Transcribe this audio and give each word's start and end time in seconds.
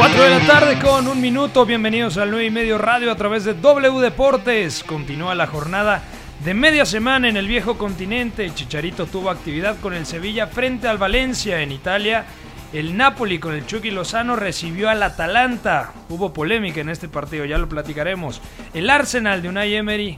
4 0.00 0.22
de 0.22 0.30
la 0.30 0.46
tarde 0.46 0.78
con 0.78 1.08
un 1.08 1.20
minuto. 1.20 1.66
Bienvenidos 1.66 2.16
al 2.16 2.30
9 2.30 2.46
y 2.46 2.50
medio 2.50 2.78
radio 2.78 3.12
a 3.12 3.16
través 3.16 3.44
de 3.44 3.52
W 3.52 4.00
Deportes. 4.00 4.82
Continúa 4.82 5.34
la 5.34 5.46
jornada 5.46 6.02
de 6.42 6.54
media 6.54 6.86
semana 6.86 7.28
en 7.28 7.36
el 7.36 7.46
viejo 7.46 7.76
continente. 7.76 8.50
Chicharito 8.54 9.04
tuvo 9.04 9.28
actividad 9.28 9.78
con 9.78 9.92
el 9.92 10.06
Sevilla 10.06 10.46
frente 10.46 10.88
al 10.88 10.96
Valencia 10.96 11.60
en 11.60 11.70
Italia. 11.70 12.24
El 12.72 12.96
Napoli 12.96 13.38
con 13.38 13.52
el 13.52 13.66
Chucky 13.66 13.90
Lozano 13.90 14.36
recibió 14.36 14.88
al 14.88 15.02
Atalanta. 15.02 15.92
Hubo 16.08 16.32
polémica 16.32 16.80
en 16.80 16.88
este 16.88 17.10
partido, 17.10 17.44
ya 17.44 17.58
lo 17.58 17.68
platicaremos. 17.68 18.40
El 18.72 18.88
Arsenal 18.88 19.42
de 19.42 19.50
Unai 19.50 19.74
Emery, 19.74 20.16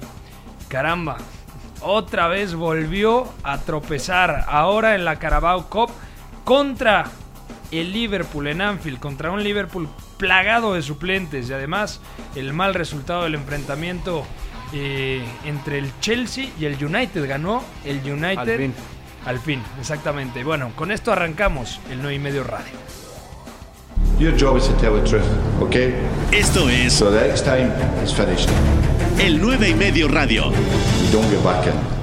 caramba, 0.69 1.17
otra 1.81 2.29
vez 2.29 2.55
volvió 2.55 3.33
a 3.43 3.59
tropezar. 3.59 4.45
Ahora 4.47 4.95
en 4.95 5.05
la 5.05 5.17
Carabao 5.19 5.69
Cup 5.69 5.91
contra 6.45 7.07
el 7.73 7.93
Liverpool 7.93 8.47
en 8.47 8.61
Anfield, 8.61 8.99
contra 9.01 9.31
un 9.31 9.43
Liverpool 9.43 9.89
plagado 10.19 10.75
de 10.75 10.83
suplentes 10.83 11.49
y 11.51 11.53
además 11.53 12.01
el 12.37 12.53
mal 12.53 12.75
resultado 12.75 13.25
del 13.25 13.35
enfrentamiento 13.35 14.25
eh, 14.73 15.25
entre 15.45 15.79
el 15.79 15.91
Chelsea 16.01 16.47
y 16.61 16.67
el 16.67 16.83
United. 16.85 17.27
Ganó 17.29 17.65
el 17.85 17.99
United. 17.99 18.39
Al 18.39 18.57
fin. 18.59 18.75
Al 19.25 19.39
fin, 19.39 19.63
exactamente. 19.81 20.45
Bueno, 20.45 20.73
con 20.77 20.91
esto 20.91 21.13
arrancamos 21.13 21.81
el 21.91 21.99
9 22.03 22.15
y 22.15 22.19
medio 22.19 22.45
radio. 22.45 22.73
Your 24.19 24.33
job 24.39 24.57
is 24.57 24.67
to 24.69 24.75
tell 24.75 24.95
the 24.95 25.09
truth, 25.09 25.25
okay? 25.61 25.95
Esto 26.33 26.69
es 26.69 26.93
So 26.93 27.11
the 27.11 27.21
next 27.27 27.45
time 27.45 27.73
is 28.05 28.13
finished. 28.13 28.49
el 29.19 29.41
9 29.41 29.69
y 29.69 29.75
medio 29.75 30.09
radio. 30.09 30.51
You 30.51 31.13
don't 31.13 31.31
get 31.31 31.43
back 31.45 31.67
in. 31.67 32.02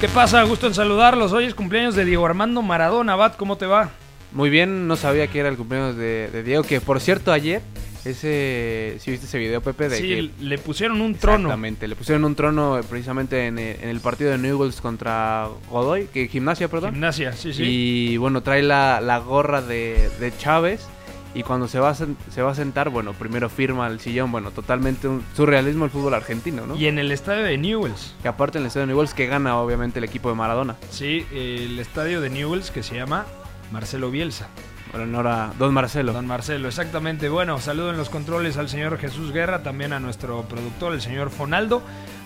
¿Qué 0.00 0.08
pasa? 0.08 0.42
Gusto 0.44 0.68
en 0.68 0.74
saludarlos. 0.74 1.32
Hoy 1.32 1.44
es 1.46 1.54
cumpleaños 1.54 1.96
de 1.96 2.04
Diego 2.04 2.24
Armando 2.24 2.62
Maradona. 2.62 3.16
Bat, 3.16 3.36
¿cómo 3.36 3.56
te 3.56 3.66
va? 3.66 3.90
Muy 4.32 4.48
bien, 4.48 4.86
no 4.86 4.94
sabía 4.94 5.26
que 5.26 5.40
era 5.40 5.48
el 5.48 5.56
cumpleaños 5.56 5.96
de, 5.96 6.28
de 6.32 6.42
Diego, 6.44 6.62
que 6.62 6.80
por 6.80 7.00
cierto 7.00 7.32
ayer, 7.32 7.62
ese, 8.04 8.96
si 9.00 9.10
viste 9.10 9.26
ese 9.26 9.38
video, 9.38 9.60
Pepe, 9.60 9.88
de 9.88 9.96
Sí, 9.96 10.08
que... 10.08 10.30
le 10.44 10.58
pusieron 10.58 11.00
un 11.00 11.14
trono. 11.16 11.38
Exactamente, 11.48 11.88
le 11.88 11.96
pusieron 11.96 12.24
un 12.24 12.36
trono 12.36 12.78
precisamente 12.88 13.46
en, 13.46 13.58
eh, 13.58 13.78
en 13.82 13.88
el 13.88 14.00
partido 14.00 14.30
de 14.30 14.38
Newells 14.38 14.80
contra 14.80 15.48
Godoy, 15.70 16.06
que 16.12 16.28
gimnasia, 16.28 16.68
perdón. 16.68 16.92
Gimnasia, 16.92 17.32
sí, 17.32 17.52
sí. 17.52 17.62
Y 17.64 18.16
bueno, 18.18 18.42
trae 18.42 18.62
la, 18.62 19.00
la 19.00 19.18
gorra 19.18 19.62
de, 19.62 20.10
de 20.20 20.32
Chávez 20.36 20.86
y 21.34 21.42
cuando 21.42 21.68
se 21.68 21.78
va, 21.78 21.90
a 21.90 21.94
sen- 21.94 22.16
se 22.30 22.42
va 22.42 22.52
a 22.52 22.54
sentar, 22.54 22.88
bueno, 22.90 23.12
primero 23.12 23.48
firma 23.48 23.86
el 23.86 24.00
sillón, 24.00 24.32
bueno, 24.32 24.50
totalmente 24.50 25.06
un 25.08 25.22
surrealismo 25.36 25.84
el 25.84 25.90
fútbol 25.90 26.14
argentino, 26.14 26.66
¿no? 26.66 26.74
Y 26.76 26.86
en 26.86 26.98
el 26.98 27.12
estadio 27.12 27.42
de 27.44 27.56
Newells. 27.58 28.14
Que 28.22 28.28
aparte 28.28 28.58
en 28.58 28.64
el 28.64 28.68
estadio 28.68 28.86
de 28.86 28.92
Newells 28.92 29.14
que 29.14 29.26
gana 29.26 29.56
obviamente 29.58 29.98
el 29.98 30.04
equipo 30.04 30.28
de 30.30 30.34
Maradona. 30.36 30.76
Sí, 30.90 31.26
el 31.32 31.78
estadio 31.78 32.20
de 32.20 32.30
Newells 32.30 32.70
que 32.70 32.82
se 32.82 32.94
llama 32.96 33.26
Marcelo 33.72 34.10
Bielsa. 34.10 34.48
Bueno, 34.90 35.04
en 35.04 35.14
hora 35.16 35.52
Don 35.58 35.74
Marcelo. 35.74 36.14
Don 36.14 36.26
Marcelo, 36.26 36.66
exactamente. 36.66 37.28
Bueno, 37.28 37.60
saludo 37.60 37.90
en 37.90 37.98
los 37.98 38.08
controles 38.08 38.56
al 38.56 38.70
señor 38.70 38.96
Jesús 38.98 39.32
Guerra, 39.32 39.62
también 39.62 39.92
a 39.92 40.00
nuestro 40.00 40.42
productor, 40.48 40.94
el 40.94 41.02
señor 41.02 41.28
Fonaldo. 41.28 41.82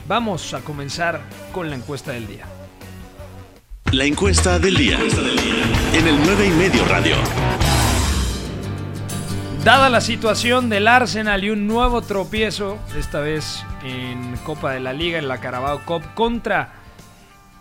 Vamos 0.07 0.55
a 0.55 0.61
comenzar 0.61 1.21
con 1.53 1.71
la 1.71 1.75
encuesta 1.77 2.13
del 2.13 2.29
día. 2.29 2.47
La 3.91 4.05
encuesta 4.05 4.61
del 4.61 4.77
día. 4.77 4.97
En 5.93 6.07
el 6.07 6.17
9 6.25 6.47
y 6.47 6.51
medio 6.51 6.85
radio. 6.87 7.17
Dada 9.65 9.89
la 9.89 10.01
situación 10.01 10.69
del 10.69 10.89
Arsenal 10.89 11.45
y 11.45 11.51
un 11.51 11.69
nuevo 11.69 12.03
tropiezo, 12.03 12.81
esta 12.99 13.21
vez 13.21 13.65
en 13.85 14.37
Copa 14.39 14.73
de 14.73 14.81
la 14.81 14.93
Liga, 14.93 15.21
en 15.21 15.29
la 15.29 15.39
Carabao 15.39 15.83
Cup, 15.85 16.03
contra 16.15 16.73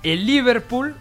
el 0.02 0.26
Liverpool, 0.26 0.96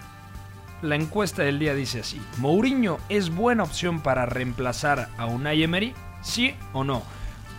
la 0.83 0.97
encuesta 0.97 1.43
del 1.43 1.59
día 1.59 1.73
dice 1.75 2.01
así: 2.01 2.21
¿Mourinho 2.37 2.99
es 3.09 3.31
buena 3.31 3.63
opción 3.63 4.01
para 4.01 4.27
reemplazar 4.27 5.09
a 5.17 5.25
Unai 5.25 5.63
Emery? 5.63 5.95
¿Sí 6.21 6.55
o 6.75 6.85
no? 6.85 7.03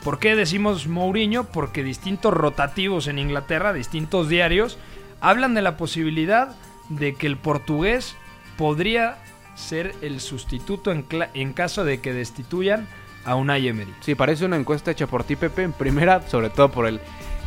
¿Por 0.03 0.19
qué 0.19 0.35
decimos 0.35 0.85
Mourinho? 0.85 1.46
Porque 1.46 1.84
distintos 1.84 2.35
rotativos 2.35 3.08
en 3.08 3.18
Inglaterra, 3.18 3.73
distintos 3.73 4.29
diarios, 4.29 4.78
hablan 5.19 5.56
de 5.56 5.63
la 5.63 5.78
posibilidad 5.78 6.56
de 6.90 7.16
que 7.16 7.25
el 7.25 7.38
portugués 7.38 8.16
podría 8.56 9.18
ser 9.56 9.96
el 10.03 10.22
sustituto 10.22 10.91
en, 10.91 11.08
en 11.34 11.53
caso 11.53 11.84
de 11.84 12.02
que 12.02 12.13
destituyan 12.13 12.88
a 13.26 13.36
Unai 13.36 13.68
Emery. 13.68 13.94
Sí, 14.02 14.16
parece 14.16 14.46
una 14.46 14.58
encuesta 14.58 14.92
hecha 14.92 15.08
por 15.08 15.24
ti, 15.24 15.36
Pepe. 15.36 15.64
En 15.64 15.74
primera, 15.74 16.22
sobre 16.28 16.50
todo 16.50 16.70
por 16.70 16.88
el, 16.88 17.00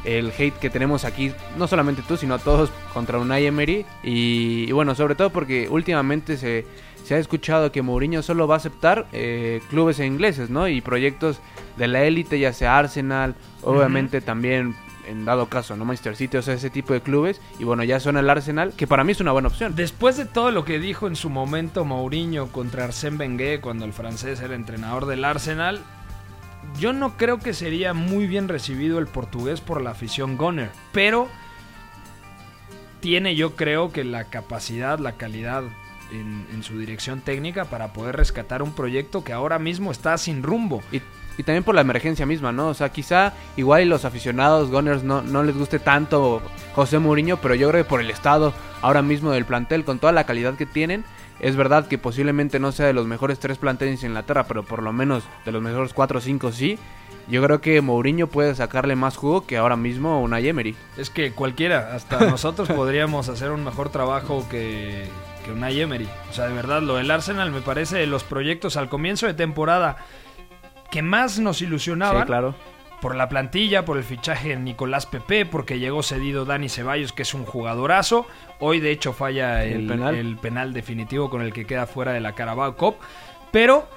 el 0.05 0.33
hate 0.37 0.59
que 0.59 0.71
tenemos 0.71 1.05
aquí, 1.05 1.33
no 1.57 1.67
solamente 1.67 2.03
tú, 2.07 2.17
sino 2.17 2.39
todos 2.39 2.71
contra 2.93 3.19
Unai 3.19 3.47
Emery. 3.47 3.85
Y, 4.03 4.67
y 4.69 4.73
bueno, 4.73 4.95
sobre 4.95 5.15
todo 5.15 5.31
porque 5.31 5.69
últimamente 5.69 6.37
se, 6.37 6.67
se 7.05 7.15
ha 7.15 7.19
escuchado 7.19 7.73
que 7.73 7.83
Mourinho 7.83 8.23
solo 8.23 8.47
va 8.47 8.55
a 8.55 8.59
aceptar 8.59 9.07
eh, 9.13 9.61
clubes 9.71 9.99
ingleses, 10.01 10.51
¿no? 10.51 10.69
Y 10.69 10.81
proyectos 10.81 11.41
de 11.77 11.89
la 11.89 12.05
élite, 12.05 12.39
ya 12.39 12.53
sea 12.53 12.79
Arsenal, 12.79 13.35
obviamente 13.63 14.21
también 14.21 14.75
en 15.07 15.25
dado 15.25 15.49
caso, 15.49 15.77
¿no? 15.77 15.85
Manchester 15.85 16.17
City, 16.17 16.37
o 16.37 16.43
sea, 16.43 16.55
ese 16.55 16.71
tipo 16.71 16.93
de 16.93 17.01
clubes. 17.01 17.41
Y 17.59 17.65
bueno, 17.65 17.85
ya 17.85 18.01
suena 18.01 18.21
el 18.21 18.31
Arsenal, 18.31 18.73
que 18.77 18.87
para 18.87 19.05
mí 19.05 19.13
es 19.13 19.21
una 19.21 19.33
buena 19.33 19.49
opción. 19.49 19.75
Después 19.75 20.17
de 20.17 20.25
todo 20.25 20.51
lo 20.51 20.65
que 20.65 20.79
dijo 20.79 21.07
en 21.07 21.17
su 21.17 21.31
momento 21.31 21.85
Mourinho 21.85 22.49
contra 22.49 22.87
Arsène 22.87 23.19
Wenger 23.19 23.61
cuando 23.61 23.85
el 23.85 23.93
francés 23.93 24.41
era 24.41 24.55
entrenador 24.55 25.07
del 25.07 25.25
Arsenal, 25.25 25.81
yo 26.79 26.93
no 26.93 27.17
creo 27.17 27.39
que 27.39 27.55
sería 27.55 27.95
muy 27.95 28.27
bien 28.27 28.49
recibido 28.49 28.99
el 28.99 29.07
portugués 29.07 29.61
por 29.61 29.83
la 29.83 29.91
afición 29.91 30.37
Gunner, 30.37 30.71
pero 30.93 31.29
tiene 33.01 33.37
yo 33.37 33.55
creo 33.55 33.93
que 33.93 34.03
la 34.03 34.25
capacidad, 34.25 34.99
la 34.99 35.13
calidad 35.13 35.63
en, 36.11 36.47
en 36.53 36.63
su 36.63 36.79
dirección 36.79 37.21
técnica 37.21 37.67
para 37.67 37.93
poder 37.93 38.17
rescatar 38.17 38.63
un 38.63 38.73
proyecto 38.73 39.25
que 39.25 39.33
ahora 39.33 39.59
mismo 39.59 39.93
está 39.93 40.17
sin 40.17 40.43
rumbo. 40.43 40.83
Y, 40.91 41.03
y 41.37 41.43
también 41.43 41.65
por 41.65 41.75
la 41.75 41.81
emergencia 41.81 42.27
misma, 42.27 42.53
¿no? 42.53 42.69
O 42.69 42.75
sea, 42.75 42.91
quizá 42.91 43.33
igual 43.57 43.83
y 43.83 43.87
los 43.87 44.05
aficionados 44.05 44.71
Gunners 44.71 45.03
no, 45.03 45.23
no 45.23 45.43
les 45.43 45.57
guste 45.57 45.79
tanto 45.79 46.43
José 46.75 46.99
Mourinho, 46.99 47.39
pero 47.39 47.55
yo 47.55 47.69
creo 47.71 47.85
que 47.85 47.89
por 47.89 48.01
el 48.01 48.11
estado 48.11 48.53
ahora 48.83 49.03
mismo 49.03 49.33
del 49.33 49.45
plantel, 49.45 49.85
con 49.85 49.99
toda 49.99 50.13
la 50.13 50.25
calidad 50.25 50.55
que 50.55 50.67
tienen, 50.67 51.05
es 51.41 51.57
verdad 51.57 51.87
que 51.87 51.99
posiblemente 51.99 52.59
no 52.59 52.73
sea 52.73 52.87
de 52.87 52.93
los 52.93 53.07
mejores 53.07 53.39
tres 53.39 53.59
planteles 53.59 54.03
en 54.03 54.11
Inglaterra, 54.11 54.45
pero 54.45 54.63
por 54.63 54.83
lo 54.83 54.93
menos 54.93 55.25
de 55.45 55.53
los 55.53 55.63
mejores 55.63 55.93
cuatro 55.93 56.19
o 56.19 56.23
cinco 56.23 56.53
sí. 56.53 56.79
Yo 57.27 57.43
creo 57.43 57.63
que 57.63 57.81
Mourinho 57.81 58.27
puede 58.27 58.55
sacarle 58.55 58.97
más 58.97 59.17
jugo 59.17 59.47
que 59.47 59.57
ahora 59.57 59.77
mismo 59.77 60.21
una 60.21 60.41
Emery. 60.41 60.77
Es 60.99 61.09
que 61.09 61.33
cualquiera, 61.33 61.95
hasta 61.95 62.21
nosotros 62.31 62.69
podríamos 62.69 63.31
hacer 63.31 63.51
un 63.51 63.65
mejor 63.65 63.89
trabajo 63.89 64.47
que, 64.51 65.09
que 65.45 65.53
Unai 65.53 65.81
Emery. 65.81 66.07
O 66.31 66.35
sea, 66.35 66.47
de 66.49 66.55
verdad, 66.55 66.83
lo 66.83 66.97
del 66.97 67.11
Arsenal 67.11 67.51
me 67.51 67.63
parece 67.63 67.97
de 67.97 68.07
los 68.07 68.25
proyectos 68.25 68.77
al 68.77 68.91
comienzo 68.91 69.27
de 69.27 69.33
temporada 69.33 69.97
que 70.95 71.03
más 71.03 71.41
nos 71.41 71.61
ilusionaban. 71.61 72.23
Sí, 72.23 72.27
claro. 72.29 72.55
Por 73.01 73.17
la 73.17 73.29
plantilla, 73.29 73.85
por 73.85 73.97
el 73.97 74.05
fichaje 74.05 74.51
de 74.51 74.57
Nicolás 74.57 75.07
Pepe, 75.07 75.45
porque 75.45 75.81
llegó 75.81 76.05
cedido 76.05 76.45
Dani 76.45 76.69
Ceballos, 76.69 77.13
que 77.13 77.23
es 77.23 77.35
un 77.35 77.45
jugadorazo. 77.45 78.29
Hoy, 78.61 78.79
de 78.79 78.93
hecho, 78.93 79.13
falla 79.13 79.65
el, 79.65 79.81
El 79.81 79.87
penal. 79.89 80.15
el 80.15 80.37
penal 80.37 80.73
definitivo 80.73 81.29
con 81.31 81.43
el 81.43 81.53
que 81.53 81.67
queda 81.67 81.89
fuera 81.89 82.13
de 82.13 82.21
la 82.21 82.37
Carabao 82.37 82.77
Cup. 82.77 82.95
Pero 83.51 83.89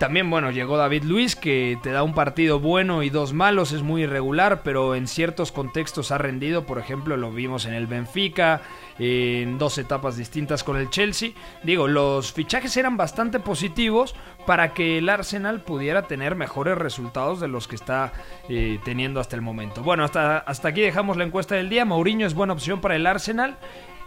también, 0.00 0.30
bueno, 0.30 0.50
llegó 0.50 0.78
David 0.78 1.04
Luis, 1.04 1.36
que 1.36 1.78
te 1.82 1.90
da 1.90 2.02
un 2.02 2.14
partido 2.14 2.58
bueno 2.58 3.02
y 3.02 3.10
dos 3.10 3.34
malos, 3.34 3.70
es 3.72 3.82
muy 3.82 4.04
irregular, 4.04 4.62
pero 4.64 4.94
en 4.94 5.06
ciertos 5.06 5.52
contextos 5.52 6.10
ha 6.10 6.16
rendido. 6.16 6.64
Por 6.64 6.78
ejemplo, 6.78 7.18
lo 7.18 7.30
vimos 7.30 7.66
en 7.66 7.74
el 7.74 7.86
Benfica, 7.86 8.62
en 8.98 9.58
dos 9.58 9.76
etapas 9.76 10.16
distintas 10.16 10.64
con 10.64 10.78
el 10.78 10.88
Chelsea. 10.88 11.32
Digo, 11.64 11.86
los 11.86 12.32
fichajes 12.32 12.78
eran 12.78 12.96
bastante 12.96 13.40
positivos 13.40 14.14
para 14.46 14.72
que 14.72 14.96
el 14.96 15.08
Arsenal 15.10 15.60
pudiera 15.60 16.06
tener 16.06 16.34
mejores 16.34 16.78
resultados 16.78 17.38
de 17.38 17.48
los 17.48 17.68
que 17.68 17.76
está 17.76 18.14
eh, 18.48 18.80
teniendo 18.82 19.20
hasta 19.20 19.36
el 19.36 19.42
momento. 19.42 19.82
Bueno, 19.82 20.04
hasta, 20.04 20.38
hasta 20.38 20.68
aquí 20.68 20.80
dejamos 20.80 21.18
la 21.18 21.24
encuesta 21.24 21.56
del 21.56 21.68
día. 21.68 21.84
Mourinho 21.84 22.26
es 22.26 22.32
buena 22.32 22.54
opción 22.54 22.80
para 22.80 22.96
el 22.96 23.06
Arsenal. 23.06 23.58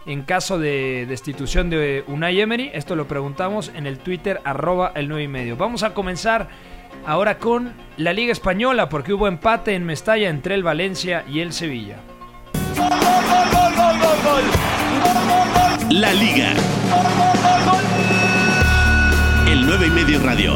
En 0.06 0.22
caso 0.22 0.58
de 0.58 1.06
destitución 1.08 1.70
de 1.70 2.04
Unai 2.06 2.38
Emery, 2.38 2.70
esto 2.74 2.94
lo 2.94 3.08
preguntamos 3.08 3.72
en 3.74 3.86
el 3.86 3.98
Twitter 3.98 4.40
arroba 4.44 4.92
el 4.94 5.08
9 5.08 5.22
y 5.22 5.28
medio. 5.28 5.56
Vamos 5.56 5.82
a 5.82 5.94
comenzar 5.94 6.48
ahora 7.06 7.38
con 7.38 7.72
la 7.96 8.12
Liga 8.12 8.30
Española 8.30 8.90
porque 8.90 9.14
hubo 9.14 9.28
empate 9.28 9.74
en 9.74 9.86
Mestalla 9.86 10.28
entre 10.28 10.56
el 10.56 10.62
Valencia 10.62 11.24
y 11.26 11.40
el 11.40 11.54
Sevilla. 11.54 11.96
La 15.88 16.12
Liga. 16.12 16.52
El 19.48 19.66
9 19.66 19.86
y 19.86 19.90
medio 19.90 20.20
radio. 20.22 20.52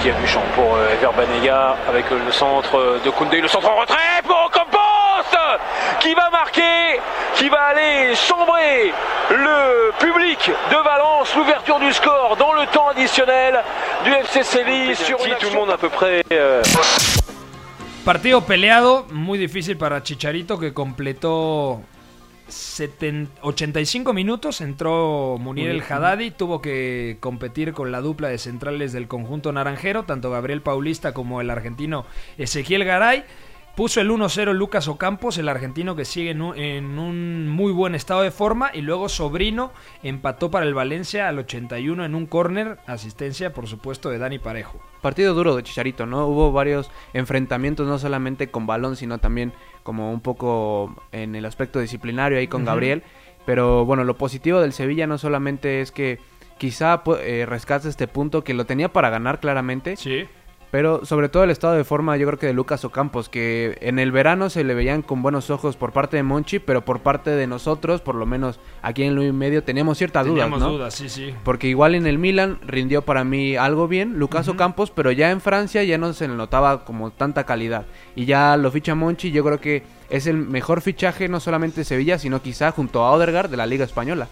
qui 0.00 0.08
est 0.08 0.20
méchant 0.20 0.42
pour 0.54 0.76
euh, 0.76 0.94
Verbanega 1.00 1.76
avec 1.88 2.06
euh, 2.12 2.18
le 2.24 2.32
centre 2.32 3.00
de 3.04 3.10
Koundé, 3.10 3.40
le 3.40 3.48
centre 3.48 3.68
en 3.68 3.80
retrait 3.80 4.22
pour 4.22 4.48
Campos 4.52 4.80
qui 6.00 6.14
va 6.14 6.30
marquer, 6.30 6.98
qui 7.40 7.48
va 7.48 7.68
aller 7.68 8.14
chambrer 8.14 8.92
le 9.30 9.92
public 9.98 10.50
de 10.70 10.76
Valence, 10.84 11.34
l'ouverture 11.34 11.78
du 11.78 11.90
score 11.90 12.36
dans 12.38 12.52
le 12.52 12.66
temps 12.66 12.88
additionnel 12.88 13.54
du 14.04 14.10
FC 14.10 14.42
Séville 14.42 14.94
sur 14.94 15.16
une 15.24 15.34
tout 15.38 15.48
le 15.48 15.54
monde 15.54 15.70
à 15.70 15.78
peu 15.78 15.88
près. 15.88 16.22
euh, 16.32 16.62
Partido 18.04 18.42
peleado, 18.42 19.06
muy 19.10 19.38
difícil 19.38 19.78
para 19.78 20.02
Chicharito 20.02 20.58
que 20.58 20.74
completó 20.74 21.80
70 22.48 23.30
85 23.40 24.12
minutos. 24.12 24.60
Entró 24.60 25.38
Munir 25.38 25.70
el 25.70 25.82
Haddadi, 25.82 26.32
tuvo 26.32 26.60
que 26.60 27.16
competir 27.20 27.72
con 27.72 27.90
la 27.90 28.02
dupla 28.02 28.28
de 28.28 28.36
centrales 28.36 28.92
del 28.92 29.08
conjunto 29.08 29.50
naranjero, 29.50 30.02
tanto 30.02 30.30
Gabriel 30.30 30.60
Paulista 30.60 31.14
como 31.14 31.40
el 31.40 31.48
argentino 31.48 32.04
Ezequiel 32.36 32.84
Garay. 32.84 33.24
Puso 33.80 34.02
el 34.02 34.10
1-0 34.10 34.52
Lucas 34.52 34.88
Ocampos, 34.88 35.38
el 35.38 35.48
argentino 35.48 35.96
que 35.96 36.04
sigue 36.04 36.32
en 36.32 36.42
un, 36.42 36.54
en 36.58 36.98
un 36.98 37.48
muy 37.48 37.72
buen 37.72 37.94
estado 37.94 38.20
de 38.20 38.30
forma. 38.30 38.70
Y 38.74 38.82
luego 38.82 39.08
Sobrino 39.08 39.72
empató 40.02 40.50
para 40.50 40.66
el 40.66 40.74
Valencia 40.74 41.28
al 41.28 41.38
81 41.38 42.04
en 42.04 42.14
un 42.14 42.26
córner. 42.26 42.76
Asistencia, 42.86 43.54
por 43.54 43.68
supuesto, 43.68 44.10
de 44.10 44.18
Dani 44.18 44.38
Parejo. 44.38 44.82
Partido 45.00 45.32
duro 45.32 45.56
de 45.56 45.62
Chicharito, 45.62 46.04
¿no? 46.04 46.26
Hubo 46.26 46.52
varios 46.52 46.90
enfrentamientos, 47.14 47.88
no 47.88 47.98
solamente 47.98 48.50
con 48.50 48.66
balón, 48.66 48.96
sino 48.96 49.16
también 49.16 49.54
como 49.82 50.12
un 50.12 50.20
poco 50.20 50.94
en 51.10 51.34
el 51.34 51.46
aspecto 51.46 51.80
disciplinario 51.80 52.36
ahí 52.36 52.48
con. 52.48 52.66
Gabriel. 52.66 53.02
Pero 53.46 53.86
bueno, 53.86 54.04
lo 54.04 54.18
positivo 54.18 54.60
del 54.60 54.74
Sevilla 54.74 55.06
no 55.06 55.16
solamente 55.16 55.80
es 55.80 55.90
que 55.90 56.18
quizá 56.58 57.02
eh, 57.22 57.46
rescate 57.48 57.88
este 57.88 58.06
punto 58.06 58.44
que 58.44 58.52
lo 58.52 58.66
tenía 58.66 58.92
para 58.92 59.08
ganar 59.08 59.40
claramente, 59.40 59.96
Sí. 59.96 60.28
Pero 60.70 61.04
sobre 61.04 61.28
todo 61.28 61.44
el 61.44 61.50
estado 61.50 61.74
de 61.74 61.84
forma 61.84 62.16
yo 62.16 62.26
creo 62.26 62.38
que 62.38 62.46
de 62.46 62.52
Lucas 62.52 62.84
Ocampos, 62.84 63.28
que 63.28 63.78
en 63.80 63.98
el 63.98 64.12
verano 64.12 64.50
se 64.50 64.64
le 64.64 64.74
veían 64.74 65.02
con 65.02 65.22
buenos 65.22 65.50
ojos 65.50 65.76
por 65.76 65.92
parte 65.92 66.16
de 66.16 66.22
Monchi, 66.22 66.58
pero 66.58 66.84
por 66.84 67.00
parte 67.00 67.30
de 67.30 67.46
nosotros, 67.46 68.00
por 68.00 68.14
lo 68.14 68.26
menos 68.26 68.60
aquí 68.82 69.02
en 69.02 69.14
Luis 69.14 69.32
Medio, 69.32 69.64
teníamos 69.64 69.98
ciertas 69.98 70.26
dudas, 70.26 70.44
Teníamos 70.44 70.60
¿no? 70.60 70.72
dudas, 70.76 70.94
sí, 70.94 71.08
sí. 71.08 71.34
Porque 71.44 71.68
igual 71.68 71.94
en 71.94 72.06
el 72.06 72.18
Milan 72.18 72.58
rindió 72.66 73.02
para 73.02 73.24
mí 73.24 73.56
algo 73.56 73.88
bien 73.88 74.18
Lucas 74.18 74.48
Ocampos, 74.48 74.90
pero 74.90 75.10
ya 75.10 75.30
en 75.30 75.40
Francia 75.40 75.82
ya 75.82 75.98
no 75.98 76.12
se 76.12 76.28
le 76.28 76.34
notaba 76.34 76.84
como 76.84 77.10
tanta 77.10 77.44
calidad. 77.44 77.86
Y 78.14 78.24
ya 78.26 78.56
lo 78.56 78.70
ficha 78.70 78.94
Monchi, 78.94 79.32
yo 79.32 79.44
creo 79.44 79.60
que 79.60 79.82
es 80.08 80.26
el 80.26 80.36
mejor 80.36 80.80
fichaje 80.82 81.28
no 81.28 81.40
solamente 81.40 81.80
de 81.80 81.84
Sevilla, 81.84 82.18
sino 82.18 82.42
quizá 82.42 82.70
junto 82.70 83.02
a 83.04 83.12
Odegaard 83.12 83.50
de 83.50 83.56
la 83.56 83.66
Liga 83.66 83.84
Española. 83.84 84.28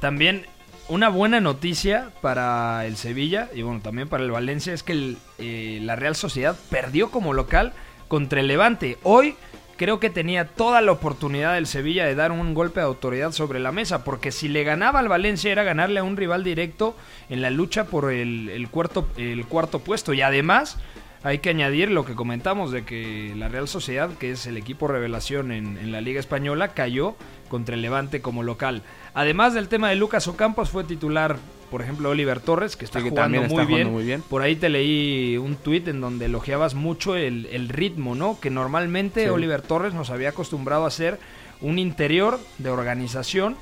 También 0.00 0.46
una 0.90 1.08
buena 1.08 1.40
noticia 1.40 2.10
para 2.20 2.84
el 2.84 2.96
Sevilla 2.96 3.48
y 3.54 3.62
bueno, 3.62 3.80
también 3.80 4.08
para 4.08 4.24
el 4.24 4.30
Valencia 4.32 4.74
es 4.74 4.82
que 4.82 4.92
el, 4.92 5.18
eh, 5.38 5.78
la 5.82 5.94
Real 5.94 6.16
Sociedad 6.16 6.56
perdió 6.68 7.12
como 7.12 7.32
local 7.32 7.72
contra 8.08 8.40
el 8.40 8.48
Levante. 8.48 8.98
Hoy 9.04 9.36
creo 9.76 10.00
que 10.00 10.10
tenía 10.10 10.48
toda 10.48 10.80
la 10.80 10.90
oportunidad 10.90 11.54
del 11.54 11.68
Sevilla 11.68 12.04
de 12.06 12.16
dar 12.16 12.32
un 12.32 12.54
golpe 12.54 12.80
de 12.80 12.86
autoridad 12.86 13.30
sobre 13.30 13.60
la 13.60 13.70
mesa, 13.70 14.02
porque 14.02 14.32
si 14.32 14.48
le 14.48 14.64
ganaba 14.64 14.98
al 14.98 15.08
Valencia 15.08 15.52
era 15.52 15.62
ganarle 15.62 16.00
a 16.00 16.02
un 16.02 16.16
rival 16.16 16.42
directo 16.42 16.96
en 17.28 17.40
la 17.40 17.50
lucha 17.50 17.84
por 17.84 18.12
el, 18.12 18.68
cuarto, 18.72 19.08
el 19.16 19.46
cuarto 19.46 19.78
puesto. 19.78 20.12
Y 20.12 20.22
además 20.22 20.76
hay 21.22 21.38
que 21.38 21.50
añadir 21.50 21.88
lo 21.92 22.04
que 22.04 22.16
comentamos 22.16 22.72
de 22.72 22.84
que 22.84 23.32
la 23.36 23.48
Real 23.48 23.68
Sociedad, 23.68 24.10
que 24.18 24.32
es 24.32 24.44
el 24.46 24.56
equipo 24.56 24.88
revelación 24.88 25.52
en, 25.52 25.78
en 25.78 25.92
la 25.92 26.00
Liga 26.00 26.18
Española, 26.18 26.74
cayó 26.74 27.14
contra 27.48 27.76
el 27.76 27.82
Levante 27.82 28.20
como 28.20 28.42
local. 28.42 28.82
Además 29.14 29.54
del 29.54 29.68
tema 29.68 29.88
de 29.90 29.96
Lucas 29.96 30.28
Ocampos, 30.28 30.70
fue 30.70 30.84
titular, 30.84 31.36
por 31.70 31.82
ejemplo, 31.82 32.10
Oliver 32.10 32.40
Torres, 32.40 32.76
que 32.76 32.84
está 32.84 32.98
Sí, 33.00 33.04
que 33.04 33.10
jugando, 33.10 33.38
está 33.38 33.48
muy, 33.48 33.64
jugando 33.64 33.76
bien. 33.76 33.92
muy 33.92 34.04
bien. 34.04 34.22
Por 34.22 34.42
ahí 34.42 34.56
te 34.56 34.68
leí 34.68 35.36
un 35.36 35.56
tuit 35.56 35.88
en 35.88 36.00
donde 36.00 36.26
elogiabas 36.26 36.74
mucho 36.74 37.16
el, 37.16 37.46
el 37.52 37.68
ritmo, 37.68 38.14
¿no? 38.14 38.38
Que 38.40 38.50
normalmente 38.50 39.24
Sí. 39.24 39.28
Oliver 39.28 39.62
Torres 39.62 39.94
nos 39.94 40.10
había 40.10 40.30
acostumbrado 40.30 40.86
a 40.86 40.90
ser 40.90 41.18
un 41.60 41.78
interior 41.78 42.38
de 42.58 42.70
organización 42.70 43.56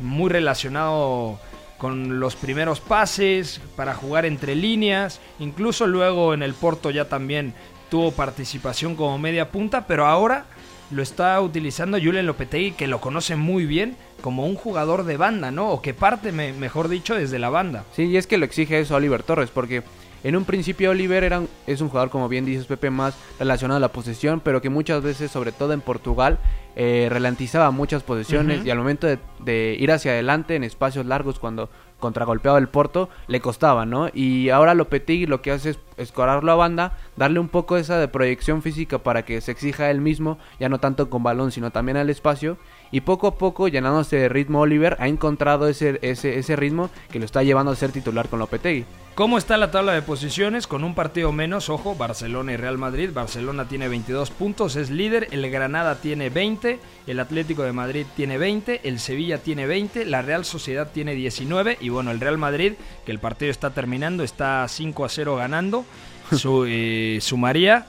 muy 0.00 0.30
relacionado 0.30 1.38
con 1.78 2.20
los 2.20 2.36
primeros 2.36 2.78
pases, 2.80 3.60
para 3.74 3.94
jugar 3.94 4.26
entre 4.26 4.54
líneas, 4.54 5.18
incluso 5.38 5.86
luego 5.86 6.34
en 6.34 6.42
el 6.42 6.52
Porto 6.52 6.90
ya 6.90 7.06
también 7.06 7.54
tuvo 7.90 8.12
participación 8.12 8.94
como 8.96 9.18
media 9.18 9.48
punta, 9.50 9.86
pero 9.86 10.06
ahora 10.06 10.44
lo 10.90 11.02
está 11.02 11.40
utilizando 11.40 11.98
Julen 11.98 12.26
Lopetegui, 12.26 12.72
que 12.72 12.86
lo 12.86 13.00
conoce 13.00 13.34
muy 13.34 13.64
bien 13.64 13.96
como 14.20 14.46
un 14.46 14.54
jugador 14.54 15.04
de 15.04 15.16
banda, 15.16 15.50
¿no? 15.50 15.70
O 15.70 15.82
que 15.82 15.94
parte, 15.94 16.32
me- 16.32 16.52
mejor 16.52 16.88
dicho, 16.88 17.14
desde 17.14 17.38
la 17.38 17.50
banda. 17.50 17.84
Sí, 17.92 18.04
y 18.04 18.16
es 18.16 18.26
que 18.26 18.38
lo 18.38 18.44
exige 18.44 18.78
eso 18.80 18.94
Oliver 18.96 19.22
Torres, 19.22 19.50
porque 19.52 19.82
en 20.22 20.36
un 20.36 20.44
principio 20.44 20.90
Oliver 20.90 21.24
era 21.24 21.40
un- 21.40 21.48
es 21.66 21.80
un 21.80 21.88
jugador, 21.88 22.10
como 22.10 22.28
bien 22.28 22.44
dices 22.44 22.66
Pepe, 22.66 22.90
más 22.90 23.14
relacionado 23.38 23.78
a 23.78 23.80
la 23.80 23.88
posesión, 23.92 24.40
pero 24.40 24.60
que 24.60 24.68
muchas 24.70 25.02
veces, 25.02 25.30
sobre 25.30 25.52
todo 25.52 25.72
en 25.72 25.80
Portugal, 25.80 26.38
eh, 26.76 27.08
ralentizaba 27.10 27.70
muchas 27.72 28.02
posesiones 28.04 28.64
y 28.64 28.70
al 28.70 28.78
momento 28.78 29.06
de, 29.06 29.18
de 29.40 29.76
ir 29.78 29.90
hacia 29.90 30.12
adelante 30.12 30.54
en 30.54 30.62
espacios 30.62 31.04
largos 31.04 31.38
cuando 31.40 31.68
contragolpeaba 31.98 32.58
el 32.58 32.68
Porto, 32.68 33.10
le 33.26 33.40
costaba, 33.40 33.84
¿no? 33.84 34.08
Y 34.14 34.48
ahora 34.50 34.74
Lopetegui 34.74 35.26
lo 35.26 35.42
que 35.42 35.50
hace 35.50 35.70
es 35.70 35.78
escorarlo 35.98 36.50
a 36.50 36.54
banda, 36.54 36.96
darle 37.16 37.40
un 37.40 37.48
poco 37.48 37.76
esa 37.76 37.98
de 37.98 38.08
proyección 38.08 38.62
física 38.62 38.98
para 38.98 39.24
que 39.24 39.40
se 39.42 39.50
exija 39.52 39.90
él 39.90 40.00
mismo, 40.00 40.38
ya 40.58 40.68
no 40.70 40.78
tanto 40.80 41.10
con 41.10 41.22
balón, 41.22 41.52
sino 41.52 41.70
también 41.72 41.98
al 41.98 42.08
espacio, 42.08 42.56
y 42.92 43.02
poco 43.02 43.26
a 43.28 43.34
poco, 43.34 43.68
llenándose 43.68 44.16
de 44.16 44.28
ritmo, 44.28 44.60
Oliver 44.60 44.96
ha 44.98 45.08
encontrado 45.08 45.68
ese, 45.68 45.98
ese, 46.02 46.38
ese 46.38 46.56
ritmo 46.56 46.90
que 47.10 47.18
lo 47.18 47.24
está 47.24 47.42
llevando 47.42 47.72
a 47.72 47.76
ser 47.76 47.92
titular 47.92 48.28
con 48.28 48.38
Lopetegui. 48.38 48.84
¿Cómo 49.14 49.36
está 49.36 49.56
la 49.58 49.70
tabla 49.70 49.92
de 49.92 50.02
posiciones? 50.02 50.66
Con 50.66 50.82
un 50.82 50.94
partido 50.94 51.30
menos, 51.30 51.68
ojo, 51.68 51.94
Barcelona 51.94 52.52
y 52.52 52.56
Real 52.56 52.78
Madrid. 52.78 53.10
Barcelona 53.12 53.68
tiene 53.68 53.88
22 53.88 54.30
puntos, 54.30 54.76
es 54.76 54.88
líder. 54.88 55.28
El 55.30 55.48
Granada 55.50 56.00
tiene 56.00 56.30
20. 56.30 56.78
El 57.06 57.20
Atlético 57.20 57.62
de 57.62 57.72
Madrid 57.72 58.06
tiene 58.16 58.38
20. 58.38 58.80
El 58.84 58.98
Sevilla 58.98 59.38
tiene 59.38 59.66
20. 59.66 60.06
La 60.06 60.22
Real 60.22 60.44
Sociedad 60.44 60.90
tiene 60.90 61.14
19. 61.14 61.76
Y 61.80 61.90
bueno, 61.90 62.12
el 62.12 62.20
Real 62.20 62.38
Madrid, 62.38 62.74
que 63.04 63.12
el 63.12 63.18
partido 63.18 63.50
está 63.50 63.70
terminando, 63.70 64.24
está 64.24 64.66
5 64.66 65.04
a 65.04 65.08
0 65.08 65.36
ganando. 65.36 65.84
Su, 66.32 66.64
eh, 66.66 67.18
sumaría 67.20 67.88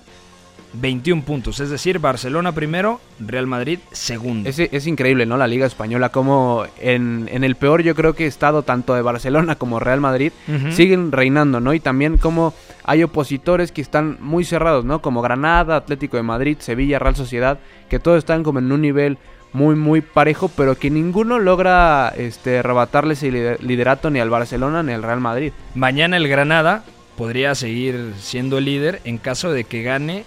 21 0.73 1.23
puntos. 1.23 1.59
Es 1.59 1.69
decir, 1.69 1.99
Barcelona 1.99 2.51
primero, 2.53 3.01
Real 3.19 3.47
Madrid 3.47 3.79
segundo. 3.91 4.49
Es, 4.49 4.57
es 4.59 4.87
increíble, 4.87 5.25
¿no? 5.25 5.37
La 5.37 5.47
Liga 5.47 5.65
Española, 5.65 6.09
como 6.09 6.63
en, 6.79 7.27
en 7.31 7.43
el 7.43 7.55
peor, 7.55 7.81
yo 7.83 7.93
creo 7.95 8.13
que 8.13 8.25
estado 8.25 8.63
tanto 8.63 8.93
de 8.95 9.01
Barcelona 9.01 9.55
como 9.55 9.79
Real 9.79 9.99
Madrid 10.01 10.31
siguen 10.71 11.11
reinando, 11.11 11.59
¿no? 11.59 11.73
Y 11.73 11.79
también 11.79 12.17
como 12.17 12.53
hay 12.83 13.03
opositores 13.03 13.71
que 13.71 13.81
están 13.81 14.17
muy 14.21 14.45
cerrados, 14.45 14.85
¿no? 14.85 15.01
Como 15.01 15.21
Granada, 15.21 15.75
Atlético 15.75 16.17
de 16.17 16.23
Madrid, 16.23 16.57
Sevilla, 16.59 16.99
Real 16.99 17.15
Sociedad, 17.15 17.59
que 17.89 17.99
todos 17.99 18.17
están 18.17 18.43
como 18.43 18.59
en 18.59 18.71
un 18.71 18.81
nivel 18.81 19.17
muy, 19.53 19.75
muy 19.75 19.99
parejo, 19.99 20.49
pero 20.55 20.77
que 20.77 20.89
ninguno 20.89 21.37
logra 21.37 22.13
este, 22.15 22.59
arrebatarle 22.59 23.15
ese 23.15 23.29
lider- 23.31 23.59
liderato 23.59 24.09
ni 24.09 24.19
al 24.21 24.29
Barcelona 24.29 24.81
ni 24.83 24.93
al 24.93 25.03
Real 25.03 25.19
Madrid. 25.19 25.51
Mañana 25.75 26.15
el 26.15 26.29
Granada 26.29 26.85
podría 27.17 27.53
seguir 27.53 28.13
siendo 28.17 28.59
el 28.59 28.65
líder 28.65 29.01
en 29.03 29.17
caso 29.17 29.51
de 29.51 29.65
que 29.65 29.83
gane 29.83 30.23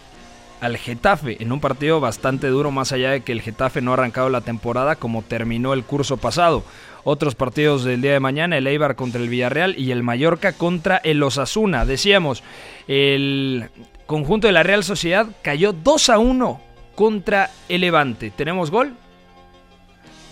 al 0.65 0.79
Getafe 0.79 1.43
en 1.43 1.53
un 1.53 1.61
partido 1.61 2.01
bastante 2.01 2.49
duro 2.49 2.71
más 2.71 2.93
allá 2.93 3.11
de 3.11 3.21
que 3.21 3.33
el 3.33 3.43
Getafe 3.43 3.83
no 3.83 3.91
ha 3.91 3.95
arrancado 3.95 4.31
la 4.31 4.41
temporada 4.41 4.97
como 4.97 5.23
terminó 5.23 5.75
el 5.75 5.85
curso 5.85 6.17
pasado. 6.17 6.65
Otros 7.05 7.35
partidos 7.35 7.85
del 7.85 8.01
día 8.01 8.13
de 8.13 8.21
mañana, 8.21 8.57
el 8.57 8.67
Eibar 8.67 8.97
contra 8.97 9.21
el 9.21 9.29
Villarreal 9.29 9.79
y 9.79 9.91
el 9.91 10.03
Mallorca 10.03 10.55
contra 10.55 10.97
el 10.97 11.23
Osasuna. 11.23 11.85
Decíamos, 11.85 12.43
el 12.89 13.69
conjunto 14.07 14.47
de 14.47 14.55
la 14.55 14.63
Real 14.63 14.85
Sociedad 14.85 15.27
cayó 15.43 15.75
2 15.75 16.09
a 16.09 16.19
1 16.19 16.61
contra 16.95 17.51
el 17.69 17.83
Levante. 17.83 18.31
¿Tenemos 18.31 18.71
gol? 18.71 18.95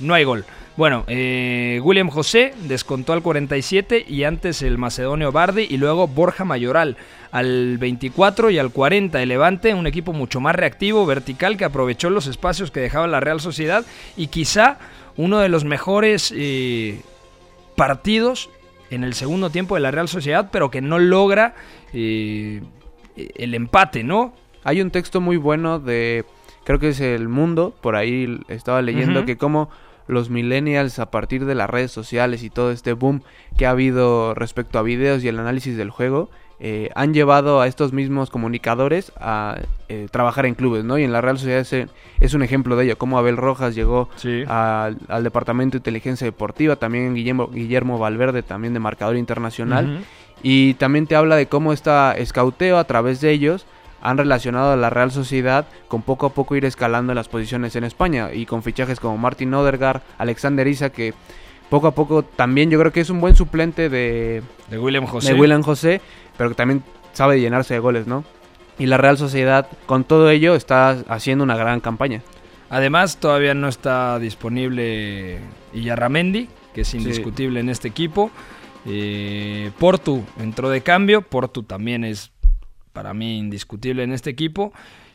No 0.00 0.14
hay 0.14 0.24
gol. 0.24 0.46
Bueno, 0.74 1.04
eh, 1.06 1.80
William 1.82 2.08
José 2.08 2.54
descontó 2.62 3.12
al 3.12 3.22
47 3.22 4.06
y 4.08 4.24
antes 4.24 4.62
el 4.62 4.78
macedonio 4.78 5.30
Bardi 5.30 5.66
y 5.68 5.76
luego 5.76 6.08
Borja 6.08 6.46
Mayoral 6.46 6.96
al 7.30 7.76
24 7.76 8.50
y 8.50 8.58
al 8.58 8.70
40. 8.70 9.22
El 9.22 9.28
Levante, 9.28 9.74
un 9.74 9.86
equipo 9.86 10.14
mucho 10.14 10.40
más 10.40 10.54
reactivo, 10.54 11.04
vertical, 11.04 11.58
que 11.58 11.66
aprovechó 11.66 12.08
los 12.08 12.26
espacios 12.26 12.70
que 12.70 12.80
dejaba 12.80 13.06
la 13.06 13.20
Real 13.20 13.40
Sociedad 13.40 13.84
y 14.16 14.28
quizá 14.28 14.78
uno 15.18 15.40
de 15.40 15.50
los 15.50 15.64
mejores 15.64 16.32
eh, 16.34 17.02
partidos 17.76 18.48
en 18.90 19.04
el 19.04 19.12
segundo 19.12 19.50
tiempo 19.50 19.74
de 19.74 19.82
la 19.82 19.90
Real 19.90 20.08
Sociedad, 20.08 20.48
pero 20.50 20.70
que 20.70 20.80
no 20.80 20.98
logra 20.98 21.54
eh, 21.92 22.62
el 23.16 23.54
empate, 23.54 24.04
¿no? 24.04 24.34
Hay 24.64 24.80
un 24.80 24.90
texto 24.90 25.20
muy 25.20 25.36
bueno 25.36 25.80
de, 25.80 26.24
creo 26.64 26.78
que 26.78 26.90
es 26.90 27.00
El 27.00 27.28
Mundo, 27.28 27.74
por 27.82 27.94
ahí 27.94 28.40
estaba 28.48 28.80
leyendo 28.80 29.26
que 29.26 29.36
como 29.36 29.70
los 30.12 30.30
millennials 30.30 30.98
a 30.98 31.10
partir 31.10 31.44
de 31.44 31.54
las 31.54 31.68
redes 31.68 31.90
sociales 31.90 32.42
y 32.42 32.50
todo 32.50 32.70
este 32.70 32.92
boom 32.92 33.22
que 33.56 33.66
ha 33.66 33.70
habido 33.70 34.34
respecto 34.34 34.78
a 34.78 34.82
videos 34.82 35.24
y 35.24 35.28
el 35.28 35.38
análisis 35.38 35.76
del 35.76 35.90
juego, 35.90 36.30
eh, 36.64 36.90
han 36.94 37.12
llevado 37.12 37.60
a 37.60 37.66
estos 37.66 37.92
mismos 37.92 38.30
comunicadores 38.30 39.10
a 39.18 39.58
eh, 39.88 40.06
trabajar 40.12 40.46
en 40.46 40.54
clubes, 40.54 40.84
¿no? 40.84 40.96
Y 40.96 41.02
en 41.02 41.10
la 41.10 41.20
Real 41.20 41.36
Sociedad 41.36 41.60
es, 41.60 41.72
es 42.20 42.34
un 42.34 42.42
ejemplo 42.44 42.76
de 42.76 42.84
ello, 42.84 42.98
como 42.98 43.18
Abel 43.18 43.36
Rojas 43.36 43.74
llegó 43.74 44.08
Sí. 44.14 44.44
al, 44.46 44.98
al 45.08 45.24
Departamento 45.24 45.72
de 45.72 45.78
Inteligencia 45.78 46.24
Deportiva, 46.24 46.76
también 46.76 47.14
Guillermo, 47.14 47.48
Guillermo 47.48 47.98
Valverde, 47.98 48.44
también 48.44 48.74
de 48.74 48.78
marcador 48.80 49.16
internacional. 49.16 50.04
Y 50.44 50.74
también 50.74 51.06
te 51.08 51.16
habla 51.16 51.34
de 51.36 51.46
cómo 51.46 51.72
está 51.72 52.12
escauteo 52.12 52.78
a 52.78 52.84
través 52.84 53.20
de 53.20 53.30
ellos 53.32 53.66
han 54.02 54.18
relacionado 54.18 54.72
a 54.72 54.76
la 54.76 54.90
Real 54.90 55.10
Sociedad 55.10 55.66
con 55.88 56.02
poco 56.02 56.26
a 56.26 56.34
poco 56.34 56.56
ir 56.56 56.64
escalando 56.64 57.12
en 57.12 57.16
las 57.16 57.28
posiciones 57.28 57.76
en 57.76 57.84
España 57.84 58.32
y 58.32 58.46
con 58.46 58.62
fichajes 58.62 59.00
como 59.00 59.16
Martin 59.16 59.54
Odergaard, 59.54 60.02
Alexander 60.18 60.66
Isa 60.66 60.90
que 60.90 61.14
poco 61.70 61.86
a 61.86 61.94
poco 61.94 62.22
también 62.22 62.70
yo 62.70 62.78
creo 62.78 62.92
que 62.92 63.00
es 63.00 63.10
un 63.10 63.20
buen 63.20 63.36
suplente 63.36 63.88
de, 63.88 64.42
de 64.68 64.78
William 64.78 65.06
José. 65.06 65.32
De 65.32 65.40
William 65.40 65.62
José, 65.62 66.00
pero 66.36 66.50
que 66.50 66.56
también 66.56 66.82
sabe 67.12 67.40
llenarse 67.40 67.74
de 67.74 67.80
goles, 67.80 68.06
¿no? 68.06 68.24
Y 68.78 68.86
la 68.86 68.96
Real 68.96 69.16
Sociedad 69.16 69.68
con 69.86 70.04
todo 70.04 70.28
ello 70.30 70.54
está 70.54 70.90
haciendo 71.08 71.44
una 71.44 71.56
gran 71.56 71.80
campaña. 71.80 72.22
Además, 72.72 73.18
todavía 73.18 73.52
no 73.52 73.68
está 73.68 74.18
disponible 74.18 75.38
Iyarramendi, 75.74 76.48
que 76.74 76.80
es 76.80 76.94
indiscutible 76.94 77.60
en 77.60 77.68
este 77.68 77.88
equipo. 77.88 78.30
Eh, 78.86 79.70
Portu 79.78 80.24
entró 80.40 80.70
de 80.70 80.80
cambio. 80.80 81.20
Portu 81.20 81.64
también 81.64 82.02
es 82.02 82.31
para 82.92 83.14
mí 83.14 83.38
indiscutible 83.38 84.02
en 84.02 84.12
este 84.12 84.30
equipo. 84.30 84.72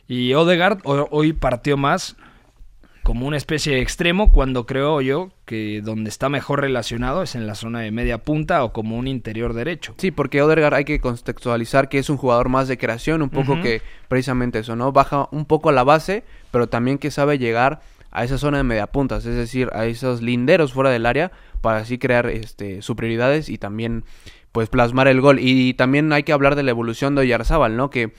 Y 0.07 0.34
Odegaard 0.34 0.79
hoy 0.86 1.34
partió 1.34 1.77
más 1.77 2.15
como 3.03 3.25
una 3.25 3.38
especie 3.38 3.74
de 3.75 3.81
extremo 3.81 4.34
cuando 4.34 4.65
creo 4.65 5.00
yo 5.00 5.29
que 5.46 5.81
donde 5.81 6.10
está 6.10 6.27
mejor 6.27 6.60
relacionado 6.60 7.24
es 7.24 7.36
en 7.36 7.48
la 7.48 7.55
zona 7.55 7.79
de 7.79 7.89
media 7.89 8.17
punta 8.17 8.65
o 8.65 8.74
como 8.74 8.98
un 8.98 9.07
interior 9.07 9.53
derecho. 9.53 9.96
Sí, 9.98 10.12
porque 10.12 10.41
Odegaard 10.41 10.74
hay 10.74 10.84
que 10.84 11.00
contextualizar 11.00 11.88
que 11.88 12.00
es 12.00 12.10
un 12.10 12.17
jugador 12.17 12.50
más 12.50 12.67
de 12.67 12.77
creación, 12.77 13.22
un 13.22 13.29
poco 13.29 13.62
que 13.62 13.81
precisamente 14.10 14.60
eso, 14.60 14.75
¿no? 14.75 14.91
Baja 14.91 15.29
un 15.31 15.46
poco 15.46 15.69
a 15.69 15.72
la 15.72 15.86
base, 15.86 16.25
pero 16.51 16.67
también 16.67 16.98
que 16.98 17.10
sabe 17.10 17.38
llegar 17.38 17.79
a 18.12 18.25
esa 18.25 18.38
zona 18.38 18.57
de 18.57 18.63
media 18.63 18.88
puntas, 18.88 19.25
es 19.25 19.36
decir, 19.36 19.69
a 19.72 19.86
esos 19.86 20.22
linderos 20.22 20.74
fuera 20.74 20.89
del 20.89 21.05
área 21.05 21.31
para 21.62 21.77
así 21.77 21.98
crear 21.98 22.27
este 22.27 22.81
superioridades 22.81 23.48
y 23.48 23.57
también 23.57 24.03
pues 24.57 24.69
plasmar 24.69 25.07
el 25.07 25.21
gol. 25.21 25.37
Y 25.39 25.75
también 25.75 26.11
hay 26.11 26.23
que 26.23 26.33
hablar 26.33 26.55
de 26.55 26.63
la 26.63 26.71
evolución 26.71 27.13
de 27.13 27.21
Oyarzábal, 27.21 27.77
¿no? 27.77 27.91
Que 27.91 28.13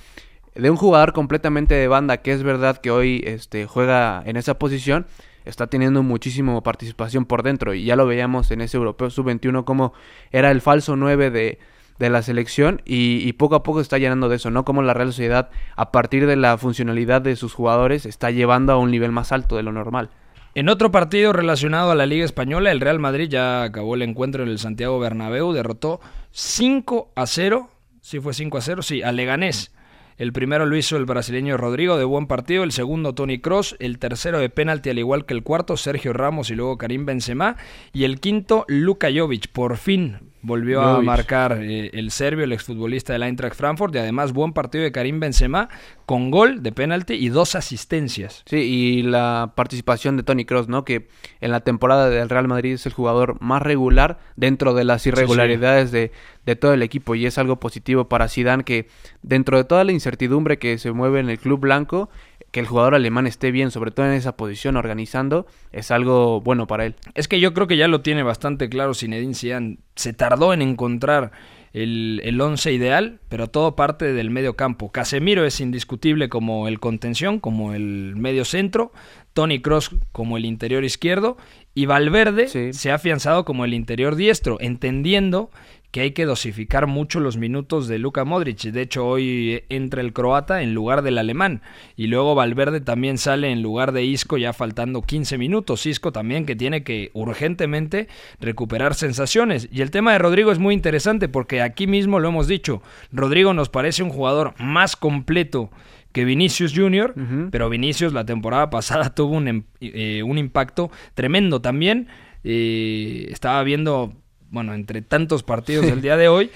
de 0.54 0.71
un 0.71 0.76
jugador 0.76 1.12
completamente 1.12 1.75
de 1.75 1.88
banda, 1.88 2.18
que 2.18 2.30
es 2.33 2.45
verdad 2.45 2.78
que 2.78 2.92
hoy 2.92 3.25
este, 3.26 3.66
juega 3.66 4.23
en 4.25 4.37
esa 4.37 4.57
posición, 4.57 5.09
está 5.45 5.66
teniendo 5.66 6.04
muchísima 6.04 6.62
participación 6.62 7.25
por 7.25 7.42
dentro. 7.42 7.75
Y 7.75 7.83
ya 7.83 7.97
lo 7.97 8.07
veíamos 8.07 8.52
en 8.52 8.61
ese 8.61 8.76
Europeo 8.76 9.11
Sub-21 9.11 9.64
como 9.64 9.95
era 10.30 10.52
el 10.52 10.61
falso 10.61 10.95
9 10.95 11.33
de, 11.33 11.59
de 11.99 12.09
la 12.09 12.23
selección 12.23 12.83
y, 12.85 13.28
y, 13.28 13.33
poco 13.33 13.57
a 13.57 13.64
poco 13.64 13.80
está 13.80 13.99
llenando 13.99 14.28
de 14.28 14.37
eso, 14.37 14.52
¿no? 14.52 14.64
Como 14.64 14.80
la 14.83 14.95
Real 14.95 15.09
Sociedad, 15.09 15.50
a 15.75 15.90
partir 15.90 16.28
de 16.28 16.37
la 16.37 16.57
funcionalidad 16.57 17.21
de 17.21 17.35
sus 17.35 17.52
jugadores, 17.52 18.07
está 18.07 18.30
llevando 18.30 18.73
a 18.73 18.78
un 18.78 18.92
nivel 18.92 19.11
más 19.11 19.33
alto 19.33 19.57
de 19.57 19.64
lo 19.64 19.73
normal. 19.73 20.11
En 20.59 20.69
otro 20.69 20.91
partido 20.91 21.33
relacionado 21.33 21.93
a 21.93 21.95
la 21.95 22.05
Liga 22.05 22.25
Española, 22.25 22.73
el 22.73 22.81
Real 22.81 22.99
Madrid 22.99 23.29
ya 23.29 23.62
acabó 23.62 23.95
el 23.95 24.03
encuentro 24.03 24.43
en 24.43 24.49
el 24.49 24.59
Santiago 24.59 24.99
Bernabéu, 24.99 25.53
derrotó 25.53 26.00
5 26.33 27.12
a 27.15 27.29
0, 27.29 27.71
sí 28.00 28.19
fue 28.19 28.35
5 28.35 28.59
a 28.59 28.61
0, 28.61 28.83
sí, 28.83 29.00
a 29.00 29.12
Leganés. 29.12 29.73
El 30.17 30.33
primero 30.33 30.67
lo 30.67 30.77
hizo 30.77 30.97
el 30.97 31.05
brasileño 31.05 31.57
Rodrigo 31.59 31.97
de 31.97 32.03
buen 32.03 32.27
partido, 32.27 32.65
el 32.65 32.73
segundo 32.73 33.15
Tony 33.15 33.41
Cross, 33.41 33.77
el 33.79 34.00
tercero 34.00 34.41
de 34.41 34.50
penalti 34.50 34.91
al 34.91 34.99
igual 34.99 35.27
que 35.27 35.35
el 35.35 35.45
cuarto 35.45 35.77
Sergio 35.77 36.12
Ramos 36.12 36.50
y 36.50 36.57
luego 36.57 36.77
Karim 36.77 37.07
Benzema 37.07 37.55
y 37.93 38.03
el 38.03 38.19
quinto 38.19 38.65
Luka 38.67 39.11
Jovic. 39.15 39.53
Por 39.53 39.77
fin 39.77 40.27
volvió 40.42 40.83
a 40.83 41.02
marcar 41.02 41.59
eh, 41.61 41.90
el 41.95 42.11
serbio, 42.11 42.45
el 42.45 42.52
exfutbolista 42.52 43.12
del 43.12 43.23
Eintracht 43.23 43.57
Frankfurt 43.57 43.95
y 43.95 43.99
además 43.99 44.33
buen 44.33 44.52
partido 44.52 44.85
de 44.85 44.92
Karim 44.92 45.21
Benzema 45.21 45.68
con 46.07 46.30
gol 46.30 46.62
de 46.62 46.73
penalti 46.73 47.14
y 47.14 47.28
dos 47.28 47.54
asistencias. 47.54 48.42
Sí, 48.47 48.57
y 48.57 49.02
la 49.02 49.52
participación 49.54 50.16
de 50.16 50.23
Tony 50.23 50.45
Cross, 50.45 50.68
¿no? 50.68 50.85
Que 50.85 51.09
en 51.40 51.50
la 51.50 51.61
temporada 51.61 52.09
del 52.09 52.28
Real 52.28 52.49
Madrid 52.49 52.75
es 52.75 52.87
el 52.87 52.92
jugador 52.92 53.40
más 53.40 53.62
regular 53.62 54.18
dentro 54.37 54.75
de 54.75 54.85
las 54.85 55.07
irregularidades 55.07 55.90
De, 55.90 56.12
de, 56.47 56.57
todo 56.57 56.73
el 56.73 56.83
equipo 56.83 57.14
y 57.14 57.26
es 57.26 57.37
algo 57.37 57.61
positivo 57.61 58.09
para 58.09 58.28
Zidane 58.28 58.64
que 58.64 58.88
dentro 59.23 59.57
de 59.57 59.64
toda 59.64 59.85
la 59.85 59.92
incertidumbre 59.92 60.59
que 60.59 60.78
se 60.78 60.92
mueve 60.92 61.21
en 61.21 61.28
el 61.28 61.38
club 61.38 61.61
blanco 61.61 62.09
que 62.50 62.61
el 62.61 62.67
jugador 62.67 62.95
alemán 62.95 63.26
esté 63.26 63.50
bien, 63.50 63.71
sobre 63.71 63.90
todo 63.90 64.07
en 64.07 64.12
esa 64.12 64.37
posición 64.37 64.76
organizando, 64.76 65.47
es 65.73 65.90
algo 65.90 66.40
bueno 66.40 66.67
para 66.67 66.87
él. 66.87 66.95
Es 67.14 67.28
que 67.28 67.40
yo 67.40 67.52
creo 67.52 67.67
que 67.67 67.76
ya 67.76 67.88
lo 67.88 68.00
tiene 68.00 68.23
bastante 68.23 68.69
claro 68.69 68.95
Zinedine 68.95 69.35
Zidane. 69.35 69.78
Se 69.97 70.12
tardó 70.12 70.55
en 70.55 70.62
encontrar 70.62 71.33
el, 71.73 72.21
el 72.25 72.40
once 72.40 72.73
ideal, 72.73 73.21
pero 73.28 73.49
todo 73.49 73.76
parte 73.76 74.12
del 74.12 74.31
medio 74.31 74.57
campo. 74.57 74.90
Casemiro 74.90 75.45
es 75.45 75.61
indiscutible 75.61 76.28
como 76.28 76.69
el 76.69 76.81
contención, 76.81 77.38
como 77.38 77.75
el 77.75 78.14
medio 78.17 78.45
centro, 78.45 78.93
Tony 79.35 79.61
Cross 79.61 79.95
como 80.12 80.37
el 80.37 80.45
interior 80.45 80.85
izquierdo 80.85 81.37
y 81.78 81.87
Valverde 81.87 82.49
se 82.49 82.90
ha 82.90 82.95
afianzado 82.97 83.45
como 83.45 83.64
el 83.64 83.73
interior 83.73 84.17
diestro, 84.17 84.57
entendiendo 84.59 85.50
que 85.90 86.02
hay 86.02 86.11
que 86.11 86.26
dosificar 86.26 86.87
mucho 86.87 87.18
los 87.18 87.38
minutos 87.38 87.88
de 87.88 87.99
Luka 87.99 88.25
Modric. 88.25 88.61
De 88.61 88.83
hecho, 88.83 89.07
hoy 89.07 89.64
entra 89.71 90.02
el 90.02 90.12
croata 90.12 90.62
en 90.62 90.75
lugar 90.75 91.02
del 91.02 91.16
alemán. 91.16 91.62
Y 91.97 92.09
luego 92.09 92.35
Valverde 92.35 92.80
también 92.80 93.16
sale 93.16 93.50
en 93.50 93.62
lugar 93.62 93.92
de 93.92 94.04
Isco 94.04 94.37
ya 94.37 94.52
faltando 94.52 95.00
15 95.00 95.38
minutos. 95.38 95.87
Isco 95.87 96.12
también 96.12 96.45
que 96.45 96.57
tiene 96.57 96.83
que 96.83 97.11
urgentemente 97.14 98.09
recuperar 98.38 98.95
sensaciones. 98.95 99.68
Y 99.73 99.80
el 99.80 99.90
tema 99.90 100.12
de 100.12 100.18
Rodrigo 100.18 100.52
es 100.52 100.59
muy 100.59 100.75
interesante 100.75 101.28
porque 101.28 101.62
aquí 101.62 101.87
mismo 101.87 102.21
lo 102.21 102.28
hemos 102.28 102.49
dicho. 102.49 102.83
Rodrigo 103.11 103.54
nos 103.54 103.71
parece 103.71 104.02
un 104.02 104.11
jugador 104.11 104.54
más 104.59 104.95
completo 104.95 105.71
que 106.12 106.25
Vinicius 106.25 106.75
Jr., 106.75 107.14
pero 107.50 107.71
Vinicius 107.71 108.12
la 108.12 108.26
temporada 108.26 108.68
pasada 108.71 109.14
tuvo 109.14 109.37
un, 109.37 109.49
em, 109.49 109.62
eh, 109.80 110.23
un 110.23 110.37
impacto 110.37 110.90
tremendo 111.14 111.61
también. 111.62 112.09
Eh, 112.45 113.26
estaba 113.30 113.62
viendo 113.62 114.14
bueno, 114.50 114.75
entre 114.75 115.02
tantos 115.02 115.43
partidos 115.43 115.87
del 115.87 116.02
día 116.02 116.17
de 116.17 116.28
hoy, 116.28 116.50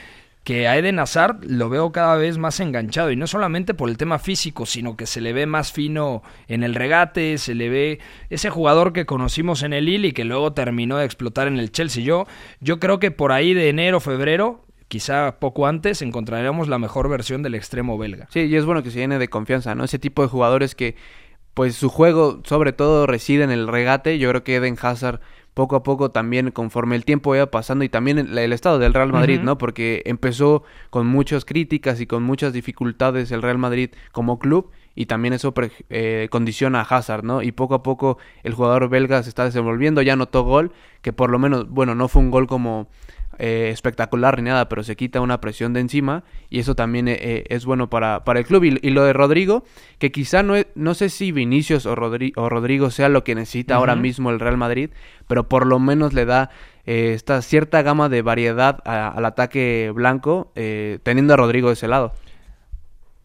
que 0.44 0.66
a 0.66 0.76
Eden 0.76 0.98
Hazard 0.98 1.44
lo 1.44 1.68
veo 1.68 1.92
cada 1.92 2.16
vez 2.16 2.36
más 2.36 2.58
enganchado 2.58 3.12
y 3.12 3.16
no 3.16 3.26
solamente 3.26 3.74
por 3.74 3.88
el 3.88 3.96
tema 3.96 4.18
físico, 4.18 4.66
sino 4.66 4.96
que 4.96 5.06
se 5.06 5.20
le 5.20 5.32
ve 5.32 5.46
más 5.46 5.72
fino 5.72 6.22
en 6.48 6.64
el 6.64 6.74
regate, 6.74 7.38
se 7.38 7.54
le 7.54 7.68
ve 7.68 8.00
ese 8.28 8.50
jugador 8.50 8.92
que 8.92 9.06
conocimos 9.06 9.62
en 9.62 9.72
el 9.72 9.84
Lille 9.84 10.08
y 10.08 10.12
que 10.12 10.24
luego 10.24 10.52
terminó 10.52 10.96
de 10.98 11.04
explotar 11.04 11.46
en 11.46 11.58
el 11.58 11.70
Chelsea. 11.70 12.02
Yo, 12.02 12.26
yo 12.60 12.80
creo 12.80 12.98
que 12.98 13.12
por 13.12 13.30
ahí 13.30 13.54
de 13.54 13.68
enero, 13.68 14.00
febrero, 14.00 14.64
quizá 14.88 15.38
poco 15.38 15.68
antes, 15.68 16.02
encontraremos 16.02 16.66
la 16.66 16.78
mejor 16.78 17.08
versión 17.08 17.42
del 17.44 17.54
extremo 17.54 17.96
belga. 17.96 18.26
Sí, 18.30 18.40
y 18.40 18.56
es 18.56 18.64
bueno 18.64 18.82
que 18.82 18.90
se 18.90 18.98
llene 18.98 19.20
de 19.20 19.28
confianza, 19.28 19.76
¿no? 19.76 19.84
Ese 19.84 20.00
tipo 20.00 20.22
de 20.22 20.28
jugadores 20.28 20.74
que, 20.74 20.96
pues 21.54 21.76
su 21.76 21.88
juego 21.88 22.42
sobre 22.44 22.72
todo 22.72 23.06
reside 23.06 23.44
en 23.44 23.52
el 23.52 23.68
regate. 23.68 24.18
Yo 24.18 24.28
creo 24.30 24.42
que 24.42 24.56
Eden 24.56 24.76
Hazard 24.80 25.20
poco 25.54 25.76
a 25.76 25.82
poco 25.82 26.10
también 26.10 26.50
conforme 26.50 26.96
el 26.96 27.04
tiempo 27.04 27.34
iba 27.34 27.46
pasando 27.46 27.84
y 27.84 27.88
también 27.88 28.18
el, 28.18 28.52
estado 28.52 28.78
del 28.78 28.94
Real 28.94 29.12
Madrid, 29.12 29.40
¿no? 29.40 29.58
Porque 29.58 30.02
empezó 30.06 30.62
con 30.90 31.06
muchas 31.06 31.44
críticas 31.44 32.00
y 32.00 32.06
con 32.06 32.22
muchas 32.22 32.52
dificultades 32.52 33.30
el 33.32 33.42
Real 33.42 33.58
Madrid 33.58 33.90
como 34.12 34.38
club 34.38 34.70
y 34.94 35.06
también 35.06 35.34
eso 35.34 35.54
eh, 35.90 36.28
condiciona 36.30 36.80
a 36.80 36.84
Hazard, 36.84 37.24
¿no? 37.24 37.42
Y 37.42 37.52
poco 37.52 37.74
a 37.74 37.82
poco 37.82 38.18
el 38.42 38.54
jugador 38.54 38.88
belga 38.88 39.22
se 39.22 39.28
está 39.28 39.44
desenvolviendo, 39.44 40.02
ya 40.02 40.14
anotó 40.14 40.42
gol, 40.42 40.72
que 41.00 41.12
por 41.12 41.30
lo 41.30 41.38
menos, 41.38 41.68
bueno, 41.68 41.94
no 41.94 42.08
fue 42.08 42.22
un 42.22 42.30
gol 42.30 42.46
como 42.46 42.88
eh, 43.44 43.70
espectacular 43.70 44.40
ni 44.40 44.50
nada, 44.50 44.68
pero 44.68 44.84
se 44.84 44.94
quita 44.94 45.20
una 45.20 45.40
presión 45.40 45.72
de 45.72 45.80
encima 45.80 46.22
y 46.48 46.60
eso 46.60 46.76
también 46.76 47.08
eh, 47.08 47.18
eh, 47.20 47.44
es 47.48 47.64
bueno 47.64 47.90
para, 47.90 48.22
para 48.22 48.38
el 48.38 48.46
club. 48.46 48.62
Y, 48.62 48.90
lo 48.90 49.02
de 49.02 49.12
Rodrigo, 49.12 49.64
que 49.98 50.12
quizá 50.12 50.44
no, 50.44 50.54
no 50.76 50.94
sé 50.94 51.08
si 51.08 51.32
Vinicius 51.32 51.84
o, 51.84 51.90
o 51.90 52.48
Rodrigo 52.48 52.90
sea 52.92 53.08
lo 53.08 53.24
que 53.24 53.34
necesita 53.34 53.74
ahora 53.74 53.96
mismo 53.96 54.30
el 54.30 54.38
Real 54.38 54.56
Madrid, 54.56 54.90
pero 55.26 55.48
por 55.48 55.66
lo 55.66 55.80
menos 55.80 56.12
le 56.12 56.24
da 56.24 56.50
esta 56.84 57.42
cierta 57.42 57.82
gama 57.82 58.08
de 58.08 58.22
variedad 58.22 58.78
al 58.84 59.24
ataque 59.24 59.90
blanco, 59.92 60.52
teniendo 60.54 61.34
a 61.34 61.36
Rodrigo 61.36 61.66
de 61.66 61.74
ese 61.74 61.88
lado. 61.88 62.12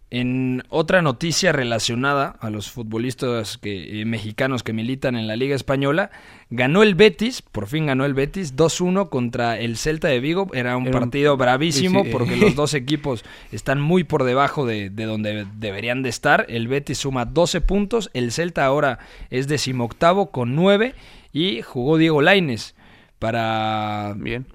En 0.10 0.64
otra 0.70 1.02
noticia 1.02 1.52
relacionada 1.52 2.38
a 2.40 2.50
los 2.50 2.72
futbolistas 2.72 3.58
que, 3.58 4.02
eh, 4.02 4.06
mexicanos 4.06 4.64
que 4.64 4.72
militan 4.72 5.18
en 5.18 5.28
la 5.28 5.36
Liga 5.36 5.54
Española, 5.54 6.12
ganó 6.50 6.82
el 6.82 6.96
Betis, 6.96 7.42
por 7.42 7.68
fin 7.68 7.88
ganó 7.88 8.06
el 8.06 8.14
Betis, 8.14 8.56
2-1 8.56 9.10
contra 9.10 9.60
el 9.60 9.76
Celta 9.76 10.08
de 10.08 10.22
Vigo. 10.22 10.48
Era 10.54 10.78
un 10.78 10.92
partido 10.92 11.36
bravísimo 11.36 12.06
porque 12.10 12.38
los 12.38 12.56
dos 12.56 12.74
equipos 12.74 13.26
están 13.52 13.82
muy 13.82 14.06
por 14.06 14.24
debajo 14.24 14.66
de, 14.66 14.90
donde 14.90 15.46
deberían 15.58 16.04
de 16.04 16.10
estar. 16.10 16.46
El 16.48 16.70
Betis 16.70 17.00
suma 17.00 17.26
12 17.26 17.60
puntos, 17.60 18.10
el 18.14 18.32
Celta 18.32 18.66
ahora 18.66 19.00
es 19.30 19.50
decimoctavo 19.50 20.32
con 20.32 20.56
9 20.56 20.96
y 21.34 21.62
jugó 21.64 21.98
Diego 21.98 22.22
Laines 22.22 22.76
para 23.20 24.14
Bien 24.16 24.46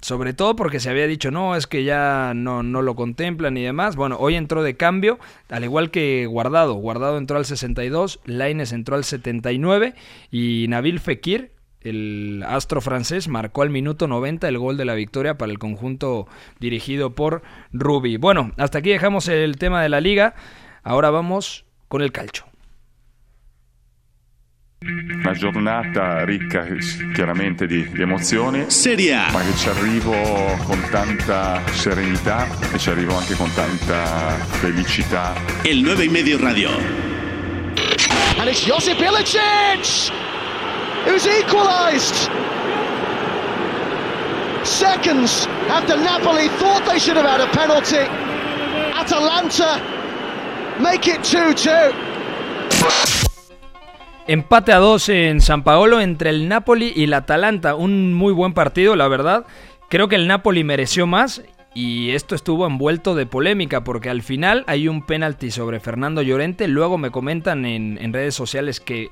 sobre 0.00 0.32
todo 0.32 0.54
porque 0.56 0.80
se 0.80 0.90
había 0.90 1.06
dicho, 1.06 1.30
no, 1.30 1.56
es 1.56 1.66
que 1.66 1.84
ya 1.84 2.32
no, 2.34 2.62
no 2.62 2.82
lo 2.82 2.94
contemplan 2.94 3.56
y 3.56 3.62
demás. 3.62 3.96
Bueno, 3.96 4.16
hoy 4.18 4.36
entró 4.36 4.62
de 4.62 4.76
cambio, 4.76 5.18
al 5.48 5.64
igual 5.64 5.90
que 5.90 6.26
Guardado. 6.26 6.74
Guardado 6.74 7.18
entró 7.18 7.36
al 7.36 7.44
62, 7.44 8.20
Laines 8.24 8.72
entró 8.72 8.96
al 8.96 9.04
79 9.04 9.94
y 10.30 10.66
Nabil 10.68 11.00
Fekir, 11.00 11.52
el 11.80 12.44
astro 12.46 12.80
francés, 12.80 13.28
marcó 13.28 13.62
al 13.62 13.70
minuto 13.70 14.08
90 14.08 14.48
el 14.48 14.58
gol 14.58 14.76
de 14.76 14.84
la 14.84 14.94
victoria 14.94 15.38
para 15.38 15.52
el 15.52 15.58
conjunto 15.58 16.26
dirigido 16.58 17.14
por 17.14 17.42
Rubi. 17.72 18.16
Bueno, 18.16 18.52
hasta 18.56 18.78
aquí 18.78 18.90
dejamos 18.90 19.28
el 19.28 19.56
tema 19.58 19.82
de 19.82 19.88
la 19.88 20.00
liga. 20.00 20.34
Ahora 20.82 21.10
vamos 21.10 21.64
con 21.88 22.02
el 22.02 22.12
calcho. 22.12 22.47
Una 24.80 25.32
giornata 25.32 26.24
ricca 26.24 26.64
chiaramente 27.12 27.66
di, 27.66 27.88
di 27.90 28.00
emozioni, 28.00 28.70
Serie 28.70 29.12
A. 29.12 29.28
ma 29.32 29.40
che 29.40 29.52
ci 29.56 29.68
arrivo 29.68 30.12
con 30.64 30.80
tanta 30.92 31.60
serenità 31.72 32.46
e 32.72 32.78
ci 32.78 32.88
arrivo 32.88 33.16
anche 33.16 33.34
con 33.34 33.52
tanta 33.54 34.36
felicità. 34.60 35.34
El 35.62 35.80
9 35.80 36.04
y 36.04 36.08
medio 36.08 36.38
radio. 36.38 36.70
And 38.38 38.48
it's 38.48 38.64
Josip 38.64 39.00
Ilicic 39.00 40.12
who's 41.06 41.26
equalised. 41.26 42.30
Seconds 44.62 45.48
after 45.68 45.96
Napoli 45.96 46.46
thought 46.60 46.84
they 46.86 47.00
should 47.00 47.16
have 47.16 47.26
had 47.26 47.40
a 47.40 47.48
penalty. 47.50 48.06
Atalanta 48.94 49.80
make 50.78 51.08
it 51.08 51.18
2-2. 51.22 53.26
Empate 54.28 54.72
a 54.72 54.76
dos 54.76 55.08
en 55.08 55.40
San 55.40 55.64
Paolo 55.64 56.02
entre 56.02 56.28
el 56.28 56.48
Napoli 56.48 56.92
y 56.94 57.04
el 57.04 57.14
Atalanta. 57.14 57.74
Un 57.74 58.12
muy 58.12 58.34
buen 58.34 58.52
partido, 58.52 58.94
la 58.94 59.08
verdad. 59.08 59.46
Creo 59.88 60.08
que 60.08 60.16
el 60.16 60.26
Napoli 60.26 60.64
mereció 60.64 61.06
más 61.06 61.42
y 61.72 62.10
esto 62.10 62.34
estuvo 62.34 62.66
envuelto 62.66 63.14
de 63.14 63.24
polémica 63.24 63.84
porque 63.84 64.10
al 64.10 64.20
final 64.20 64.64
hay 64.66 64.86
un 64.86 65.00
penalti 65.00 65.50
sobre 65.50 65.80
Fernando 65.80 66.20
Llorente. 66.20 66.68
Luego 66.68 66.98
me 66.98 67.10
comentan 67.10 67.64
en, 67.64 67.96
en 67.98 68.12
redes 68.12 68.34
sociales 68.34 68.80
que 68.80 69.08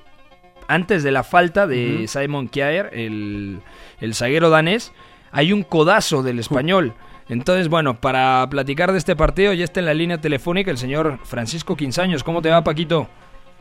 antes 0.68 1.02
de 1.02 1.12
la 1.12 1.22
falta 1.22 1.66
de 1.66 2.04
Simon 2.08 2.48
Kjaer, 2.48 2.90
el, 2.92 3.62
el 4.02 4.14
zaguero 4.14 4.50
danés, 4.50 4.92
hay 5.32 5.50
un 5.54 5.62
codazo 5.62 6.22
del 6.22 6.40
español. 6.40 6.92
Entonces, 7.30 7.68
bueno, 7.68 8.02
para 8.02 8.46
platicar 8.50 8.92
de 8.92 8.98
este 8.98 9.16
partido 9.16 9.54
ya 9.54 9.64
está 9.64 9.80
en 9.80 9.86
la 9.86 9.94
línea 9.94 10.20
telefónica 10.20 10.70
el 10.70 10.76
señor 10.76 11.20
Francisco 11.24 11.74
Quinzaños. 11.74 12.22
¿Cómo 12.22 12.42
te 12.42 12.50
va, 12.50 12.62
Paquito? 12.62 13.08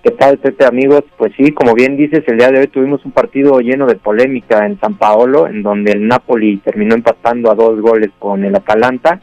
¿Qué 0.06 0.12
tal, 0.12 0.38
Pepe, 0.38 0.66
amigos? 0.66 1.04
Pues 1.18 1.34
sí, 1.36 1.52
como 1.52 1.74
bien 1.74 1.98
dices, 1.98 2.24
el 2.28 2.38
día 2.38 2.52
de 2.52 2.60
hoy 2.60 2.68
tuvimos 2.68 3.04
un 3.06 3.12
partido 3.12 3.60
lleno 3.60 3.88
de 3.88 3.96
polémica 3.96 4.64
en 4.64 4.80
San 4.80 5.00
Paolo, 5.00 5.48
en 5.48 5.64
donde 5.64 5.94
el 5.94 6.08
Napoli 6.08 6.58
terminó 6.58 6.94
empatando 6.94 7.50
a 7.50 7.56
dos 7.56 7.82
goles 7.82 8.12
con 8.20 8.46
el 8.46 8.56
Atalanta. 8.56 9.20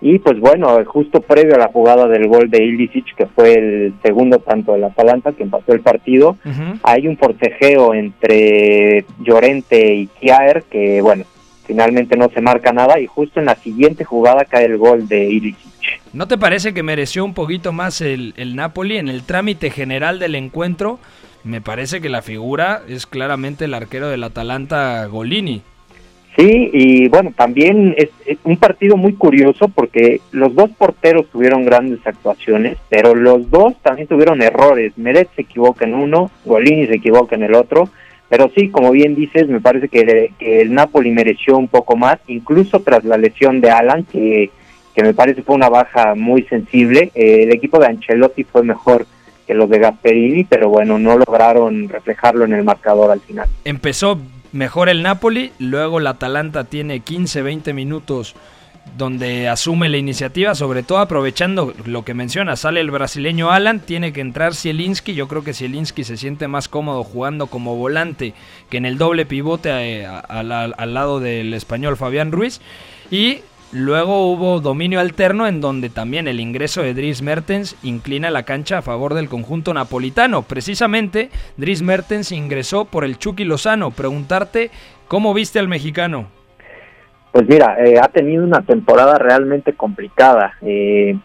Y 0.00 0.20
pues 0.20 0.38
bueno, 0.38 0.78
justo 0.84 1.20
previo 1.20 1.56
a 1.56 1.58
la 1.58 1.72
jugada 1.72 2.06
del 2.06 2.28
gol 2.28 2.48
de 2.48 2.62
Ilicic, 2.62 3.16
que 3.16 3.26
fue 3.26 3.54
el 3.54 3.94
segundo 4.04 4.38
tanto 4.38 4.74
del 4.74 4.84
Atalanta, 4.84 5.32
que 5.32 5.42
empató 5.42 5.72
el 5.72 5.80
partido, 5.80 6.36
hay 6.84 7.08
un 7.08 7.16
forcejeo 7.16 7.92
entre 7.92 9.04
Llorente 9.24 9.94
y 9.94 10.06
Kjaer, 10.06 10.62
que 10.70 11.02
bueno, 11.02 11.24
finalmente 11.70 12.16
no 12.16 12.28
se 12.30 12.40
marca 12.40 12.72
nada, 12.72 12.98
y 12.98 13.06
justo 13.06 13.38
en 13.38 13.46
la 13.46 13.54
siguiente 13.54 14.02
jugada 14.02 14.44
cae 14.44 14.64
el 14.64 14.76
gol 14.76 15.06
de 15.06 15.30
Ilicic. 15.30 15.70
¿No 16.12 16.26
te 16.26 16.36
parece 16.36 16.74
que 16.74 16.82
mereció 16.82 17.24
un 17.24 17.32
poquito 17.32 17.70
más 17.70 18.00
el, 18.00 18.34
el 18.36 18.56
Napoli 18.56 18.96
en 18.96 19.08
el 19.08 19.22
trámite 19.22 19.70
general 19.70 20.18
del 20.18 20.34
encuentro? 20.34 20.98
Me 21.44 21.60
parece 21.60 22.00
que 22.00 22.08
la 22.08 22.22
figura 22.22 22.82
es 22.88 23.06
claramente 23.06 23.66
el 23.66 23.74
arquero 23.74 24.08
del 24.08 24.24
Atalanta, 24.24 25.06
Golini. 25.06 25.62
Sí, 26.36 26.70
y 26.72 27.08
bueno, 27.08 27.32
también 27.36 27.94
es, 27.96 28.10
es 28.26 28.38
un 28.42 28.56
partido 28.56 28.96
muy 28.96 29.14
curioso 29.14 29.68
porque 29.68 30.20
los 30.32 30.52
dos 30.54 30.70
porteros 30.76 31.26
tuvieron 31.30 31.64
grandes 31.64 32.04
actuaciones, 32.04 32.78
pero 32.88 33.14
los 33.14 33.48
dos 33.48 33.74
también 33.82 34.08
tuvieron 34.08 34.42
errores. 34.42 34.92
Meret 34.96 35.28
se 35.36 35.42
equivoca 35.42 35.84
en 35.84 35.94
uno, 35.94 36.30
Golini 36.44 36.86
se 36.86 36.96
equivoca 36.96 37.36
en 37.36 37.44
el 37.44 37.54
otro, 37.54 37.88
pero 38.30 38.48
sí, 38.54 38.68
como 38.70 38.92
bien 38.92 39.16
dices, 39.16 39.48
me 39.48 39.60
parece 39.60 39.88
que, 39.88 40.32
el 40.38 40.72
Napoli 40.72 41.10
mereció 41.10 41.58
un 41.58 41.66
poco 41.66 41.96
más, 41.96 42.18
incluso 42.28 42.78
tras 42.80 43.04
la 43.04 43.18
lesión 43.18 43.60
de 43.60 43.72
Alan, 43.72 44.04
que, 44.04 44.50
que 44.94 45.02
me 45.02 45.12
parece 45.12 45.42
fue 45.42 45.56
una 45.56 45.68
baja 45.68 46.14
muy 46.14 46.44
sensible. 46.44 47.10
Eh, 47.16 47.42
el 47.42 47.52
equipo 47.52 47.80
de 47.80 47.86
Ancelotti 47.86 48.44
fue 48.44 48.62
mejor 48.62 49.04
que 49.48 49.54
los 49.54 49.68
de 49.68 49.80
Gasperini, 49.80 50.44
pero 50.44 50.68
bueno, 50.68 50.96
no 51.00 51.18
lograron 51.18 51.88
reflejarlo 51.88 52.44
en 52.44 52.52
el 52.52 52.62
marcador 52.62 53.10
al 53.10 53.20
final. 53.20 53.48
Empezó 53.64 54.20
mejor 54.52 54.88
el 54.88 55.02
Napoli, 55.02 55.50
luego 55.58 55.98
el 55.98 56.06
Atalanta 56.06 56.62
tiene 56.62 57.02
15-20 57.02 57.74
minutos 57.74 58.36
donde 58.96 59.48
asume 59.48 59.88
la 59.88 59.96
iniciativa, 59.96 60.54
sobre 60.54 60.82
todo 60.82 60.98
aprovechando 60.98 61.74
lo 61.84 62.04
que 62.04 62.14
menciona, 62.14 62.56
sale 62.56 62.80
el 62.80 62.90
brasileño 62.90 63.50
Alan, 63.50 63.80
tiene 63.80 64.12
que 64.12 64.20
entrar 64.20 64.54
Zielinski, 64.54 65.14
yo 65.14 65.28
creo 65.28 65.44
que 65.44 65.54
Zielinski 65.54 66.04
se 66.04 66.16
siente 66.16 66.48
más 66.48 66.68
cómodo 66.68 67.04
jugando 67.04 67.46
como 67.46 67.76
volante 67.76 68.34
que 68.68 68.76
en 68.76 68.86
el 68.86 68.98
doble 68.98 69.26
pivote 69.26 69.70
eh, 69.70 70.06
al 70.06 70.94
lado 70.94 71.20
del 71.20 71.54
español 71.54 71.96
Fabián 71.96 72.32
Ruiz, 72.32 72.60
y 73.10 73.40
luego 73.72 74.30
hubo 74.32 74.60
dominio 74.60 75.00
alterno 75.00 75.46
en 75.46 75.60
donde 75.60 75.90
también 75.90 76.28
el 76.28 76.40
ingreso 76.40 76.82
de 76.82 76.94
Dries 76.94 77.22
Mertens 77.22 77.76
inclina 77.82 78.30
la 78.30 78.42
cancha 78.42 78.78
a 78.78 78.82
favor 78.82 79.14
del 79.14 79.28
conjunto 79.28 79.72
napolitano, 79.74 80.42
precisamente 80.42 81.30
Dries 81.56 81.82
Mertens 81.82 82.32
ingresó 82.32 82.84
por 82.84 83.04
el 83.04 83.18
Chucky 83.18 83.44
Lozano, 83.44 83.90
preguntarte 83.90 84.70
cómo 85.08 85.34
viste 85.34 85.58
al 85.58 85.68
mexicano. 85.68 86.39
Pues 87.32 87.48
mira, 87.48 87.76
eh, 87.78 87.98
ha 88.00 88.08
tenido 88.08 88.44
una 88.44 88.62
temporada 88.62 89.18
realmente 89.18 89.74
complicada. 89.74 90.54
Eh, 90.62 91.16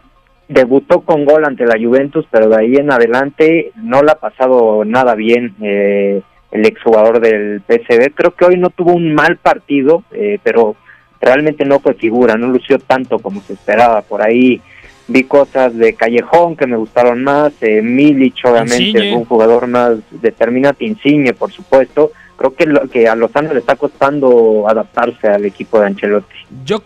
debutó 0.48 1.00
con 1.00 1.24
gol 1.24 1.44
ante 1.44 1.66
la 1.66 1.78
Juventus, 1.78 2.26
pero 2.30 2.48
de 2.48 2.56
ahí 2.56 2.76
en 2.76 2.92
adelante 2.92 3.72
no 3.76 4.02
le 4.02 4.12
ha 4.12 4.16
pasado 4.16 4.84
nada 4.84 5.14
bien 5.14 5.54
eh, 5.60 6.22
el 6.52 6.66
exjugador 6.66 7.20
del 7.20 7.60
PSV. 7.66 8.12
Creo 8.14 8.34
que 8.34 8.44
hoy 8.44 8.56
no 8.56 8.70
tuvo 8.70 8.92
un 8.92 9.14
mal 9.14 9.36
partido, 9.36 10.04
eh, 10.12 10.38
pero 10.42 10.76
realmente 11.20 11.64
no 11.64 11.80
fue 11.80 11.94
figura, 11.94 12.36
no 12.36 12.48
lució 12.48 12.78
tanto 12.78 13.18
como 13.18 13.40
se 13.40 13.54
esperaba. 13.54 14.02
Por 14.02 14.22
ahí 14.22 14.60
vi 15.08 15.24
cosas 15.24 15.76
de 15.76 15.94
Callejón 15.94 16.56
que 16.56 16.66
me 16.66 16.76
gustaron 16.76 17.22
más, 17.24 17.52
eh, 17.62 17.82
Milic 17.82 18.36
obviamente 18.44 18.82
Insigne. 18.82 19.16
un 19.16 19.24
jugador 19.24 19.66
más 19.66 19.98
determinante, 20.10 20.84
Insigne 20.84 21.32
por 21.32 21.50
supuesto. 21.50 22.12
Creo 22.36 22.54
que, 22.54 22.66
lo, 22.66 22.88
que 22.88 23.08
a 23.08 23.14
Lozano 23.14 23.52
le 23.52 23.60
está 23.60 23.76
costando 23.76 24.66
adaptarse 24.68 25.28
al 25.28 25.44
equipo 25.44 25.80
de 25.80 25.86
Ancelotti. 25.86 26.34
Yo, 26.64 26.82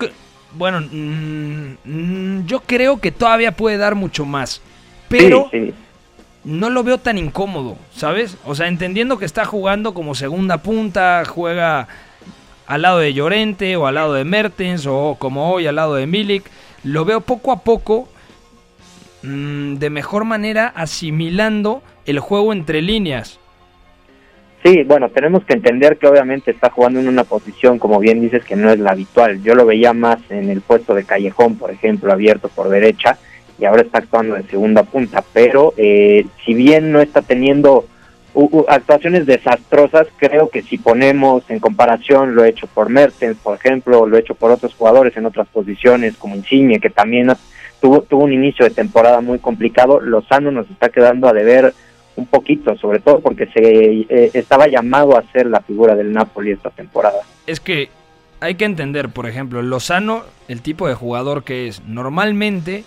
bueno, 0.53 0.81
mm, 0.81 1.75
mm, 1.85 2.47
yo 2.47 2.61
creo 2.61 3.01
que 3.01 3.11
todavía 3.11 3.53
puede 3.53 3.77
dar 3.77 3.95
mucho 3.95 4.25
más, 4.25 4.63
pero 5.09 5.49
Sí, 5.51 5.67
sí. 5.67 5.75
no 6.45 6.71
lo 6.71 6.85
veo 6.85 6.99
tan 6.99 7.19
incómodo, 7.19 7.77
¿sabes? 7.93 8.37
O 8.45 8.55
sea, 8.55 8.69
entendiendo 8.69 9.19
que 9.19 9.25
está 9.25 9.45
jugando 9.45 9.93
como 9.93 10.15
segunda 10.15 10.59
punta, 10.59 11.25
juega 11.27 11.89
al 12.69 12.83
lado 12.83 13.01
de 13.01 13.13
Llorente 13.13 13.75
o 13.75 13.89
al 13.89 13.97
lado 13.97 14.15
de 14.15 14.25
Mertens 14.25 14.87
o 14.87 15.17
como 15.19 15.51
hoy 15.53 15.67
al 15.67 15.75
lado 15.75 15.97
de 15.97 16.07
Milik, 16.07 16.45
lo 16.85 17.05
veo 17.05 17.21
poco 17.21 17.51
a 17.51 17.65
poco 17.65 18.09
mm, 19.25 19.75
de 19.75 19.91
mejor 19.91 20.25
manera 20.25 20.73
asimilando 20.77 21.83
el 22.07 22.21
juego 22.21 22.53
entre 22.53 22.81
líneas. 22.81 23.40
Sí, 24.63 24.83
bueno, 24.83 25.09
tenemos 25.09 25.43
que 25.45 25.55
entender 25.55 25.97
que 25.97 26.07
obviamente 26.07 26.51
está 26.51 26.69
jugando 26.69 27.01
en 27.01 27.09
una 27.09 27.25
posición, 27.25 27.79
como 27.79 27.99
bien 27.99 28.21
dices, 28.21 28.45
que 28.45 28.57
no 28.57 28.71
es 28.71 28.79
la 28.79 28.91
habitual. 28.91 29.43
Yo 29.43 29.55
lo 29.55 29.65
veía 29.65 29.95
más 29.95 30.19
en 30.29 30.51
el 30.51 30.61
puesto 30.61 30.95
de 30.95 31.05
Callejón, 31.05 31.57
por 31.57 31.71
ejemplo, 31.71 32.13
abierto 32.13 32.49
por 32.49 32.69
derecha, 32.69 33.17
y 33.59 33.65
ahora 33.65 33.83
está 33.83 33.99
actuando 33.99 34.35
de 34.35 34.43
segunda 34.43 34.83
punta. 34.83 35.25
Pero 35.33 35.73
eh, 35.79 36.27
si 36.45 36.53
bien 36.53 36.93
no 36.93 37.01
está 37.01 37.23
teniendo 37.23 37.87
actuaciones 38.69 39.25
desastrosas, 39.25 40.07
creo 40.19 40.51
que 40.51 40.61
si 40.61 40.77
ponemos 40.77 41.49
en 41.49 41.59
comparación 41.59 42.35
lo 42.35 42.45
hecho 42.45 42.67
por 42.67 42.91
Mertens, 42.91 43.39
por 43.39 43.57
ejemplo, 43.57 44.07
lo 44.07 44.19
hecho 44.19 44.35
por 44.35 44.51
otros 44.51 44.75
jugadores 44.75 45.17
en 45.17 45.25
otras 45.25 45.49
posiciones, 45.49 46.17
como 46.17 46.37
Insigne, 46.37 46.81
que 46.81 46.91
también 46.91 47.33
tuvo, 47.81 48.03
tuvo 48.03 48.25
un 48.25 48.33
inicio 48.33 48.67
de 48.67 48.75
temporada 48.75 49.23
muy 49.23 49.39
complicado, 49.39 50.01
Lozano 50.01 50.51
nos 50.53 50.71
está 50.71 50.91
quedando 50.91 51.29
a 51.29 51.33
deber 51.33 51.75
un 52.17 52.27
poquito, 52.27 52.77
sobre 52.77 53.01
todo 53.01 53.21
porque 53.21 53.47
se 53.47 53.61
eh, 53.63 54.31
estaba 54.35 54.67
llamado 54.67 55.17
a 55.17 55.23
ser 55.33 55.47
la 55.47 55.61
figura 55.61 55.95
del 55.95 56.13
Napoli 56.13 56.53
esta 56.53 56.71
temporada. 56.71 57.21
Es 57.47 57.61
que 57.61 57.89
hay 58.41 58.55
que 58.55 58.65
entender, 58.65 59.11
por 59.11 59.27
ejemplo, 59.27 59.63
Lozano, 59.63 60.23
el 60.49 60.63
tipo 60.63 60.89
de 60.89 60.95
jugador 60.95 61.45
que 61.45 61.69
es, 61.69 61.83
normalmente 61.85 62.85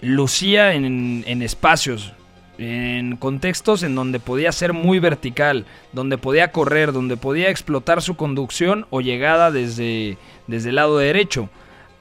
lucía 0.00 0.74
en, 0.74 1.24
en 1.26 1.42
espacios, 1.42 2.12
en 2.58 3.16
contextos 3.16 3.82
en 3.82 3.94
donde 3.94 4.20
podía 4.20 4.52
ser 4.52 4.72
muy 4.72 4.98
vertical, 4.98 5.64
donde 5.92 6.18
podía 6.18 6.52
correr, 6.52 6.92
donde 6.92 7.16
podía 7.16 7.50
explotar 7.50 8.02
su 8.02 8.16
conducción 8.16 8.86
o 8.90 9.00
llegada 9.00 9.50
desde, 9.50 10.18
desde 10.46 10.70
el 10.70 10.76
lado 10.76 10.98
derecho. 10.98 11.48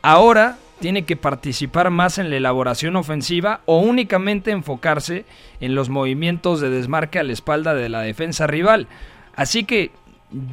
Ahora 0.01 0.57
tiene 0.81 1.05
que 1.05 1.15
participar 1.15 1.91
más 1.91 2.17
en 2.17 2.29
la 2.29 2.35
elaboración 2.35 2.97
ofensiva 2.97 3.61
o 3.65 3.79
únicamente 3.79 4.51
enfocarse 4.51 5.23
en 5.61 5.75
los 5.75 5.87
movimientos 5.87 6.59
de 6.59 6.69
desmarque 6.69 7.19
a 7.19 7.23
la 7.23 7.31
espalda 7.31 7.73
de 7.73 7.87
la 7.87 8.01
defensa 8.01 8.47
rival. 8.47 8.87
Así 9.35 9.63
que 9.63 9.91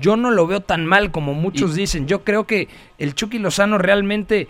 yo 0.01 0.17
no 0.17 0.31
lo 0.31 0.47
veo 0.47 0.61
tan 0.61 0.87
mal 0.87 1.11
como 1.11 1.35
muchos 1.35 1.75
dicen. 1.75 2.07
Yo 2.07 2.23
creo 2.23 2.45
que 2.45 2.69
el 2.99 3.15
Chucky 3.15 3.39
Lozano 3.39 3.79
realmente, 3.79 4.49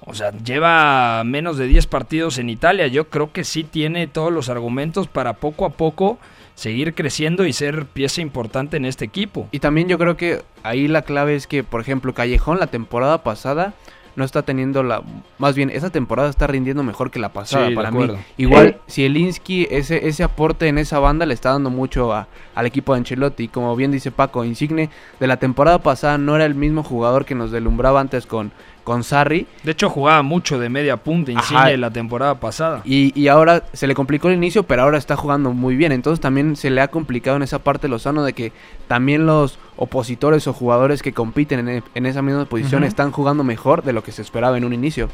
o 0.00 0.14
sea, 0.14 0.30
lleva 0.32 1.24
menos 1.24 1.56
de 1.56 1.66
10 1.66 1.86
partidos 1.86 2.38
en 2.38 2.50
Italia. 2.50 2.86
Yo 2.86 3.08
creo 3.08 3.32
que 3.32 3.44
sí 3.44 3.64
tiene 3.64 4.06
todos 4.06 4.32
los 4.32 4.48
argumentos 4.48 5.08
para 5.08 5.34
poco 5.34 5.64
a 5.64 5.70
poco 5.70 6.18
seguir 6.54 6.94
creciendo 6.94 7.46
y 7.46 7.54
ser 7.54 7.86
pieza 7.86 8.20
importante 8.20 8.76
en 8.76 8.84
este 8.84 9.06
equipo. 9.06 9.48
Y 9.52 9.60
también 9.60 9.88
yo 9.88 9.96
creo 9.96 10.18
que 10.18 10.42
ahí 10.62 10.86
la 10.86 11.02
clave 11.02 11.34
es 11.34 11.46
que, 11.46 11.64
por 11.64 11.80
ejemplo, 11.80 12.12
Callejón 12.12 12.58
la 12.60 12.66
temporada 12.66 13.22
pasada 13.22 13.72
no 14.16 14.24
está 14.24 14.42
teniendo 14.42 14.82
la... 14.82 15.02
Más 15.38 15.54
bien, 15.54 15.70
esa 15.70 15.90
temporada 15.90 16.28
está 16.28 16.46
rindiendo 16.46 16.82
mejor 16.82 17.10
que 17.10 17.18
la 17.18 17.30
pasada 17.30 17.68
Sí, 17.68 17.74
para 17.74 17.90
mí. 17.90 18.08
Igual, 18.36 18.78
si 18.86 19.04
Elinsky, 19.04 19.66
ese, 19.70 20.06
ese 20.08 20.22
aporte 20.22 20.68
en 20.68 20.78
esa 20.78 20.98
banda 20.98 21.26
le 21.26 21.34
está 21.34 21.50
dando 21.50 21.70
mucho 21.70 22.12
a- 22.12 22.26
al 22.54 22.66
equipo 22.66 22.92
de 22.92 22.98
Ancelotti. 22.98 23.44
Y 23.44 23.48
como 23.48 23.74
bien 23.76 23.90
dice 23.92 24.10
Paco, 24.10 24.44
Insigne 24.44 24.90
de 25.20 25.26
la 25.26 25.36
temporada 25.38 25.78
pasada 25.78 26.18
no 26.18 26.34
era 26.36 26.44
el 26.44 26.54
mismo 26.54 26.82
jugador 26.82 27.24
que 27.24 27.34
nos 27.34 27.50
delumbraba 27.50 28.00
antes 28.00 28.26
con, 28.26 28.52
con 28.90 29.04
Sarri. 29.04 29.46
De 29.62 29.70
hecho, 29.70 29.88
jugaba 29.88 30.20
mucho 30.24 30.58
de 30.58 30.68
media 30.68 30.96
punta 30.96 31.30
Insigne 31.30 31.76
la 31.76 31.92
temporada 31.92 32.40
pasada. 32.40 32.82
Y, 32.84 33.12
y 33.14 33.28
ahora 33.28 33.62
se 33.72 33.86
le 33.86 33.94
complicó 33.94 34.26
el 34.26 34.34
inicio, 34.34 34.64
pero 34.64 34.82
ahora 34.82 34.98
está 34.98 35.14
jugando 35.14 35.52
muy 35.52 35.76
bien. 35.76 35.92
Entonces 35.92 36.20
también 36.20 36.56
se 36.56 36.70
le 36.70 36.80
ha 36.80 36.88
complicado 36.88 37.36
en 37.36 37.44
esa 37.44 37.60
parte 37.60 37.86
Lozano 37.86 38.24
de 38.24 38.32
que 38.32 38.50
también 38.88 39.26
los 39.26 39.60
opositores 39.76 40.48
o 40.48 40.52
jugadores 40.52 41.04
que 41.04 41.12
compiten 41.12 41.60
en, 41.60 41.68
e- 41.68 41.82
en 41.94 42.04
esa 42.06 42.20
misma 42.20 42.46
posición 42.46 42.82
están 42.82 43.12
jugando 43.12 43.44
mejor 43.44 43.84
de 43.84 43.92
lo 43.92 44.02
que 44.02 44.10
se 44.10 44.22
esperaba 44.22 44.58
en 44.58 44.64
un 44.64 44.72
inicio. 44.72 45.08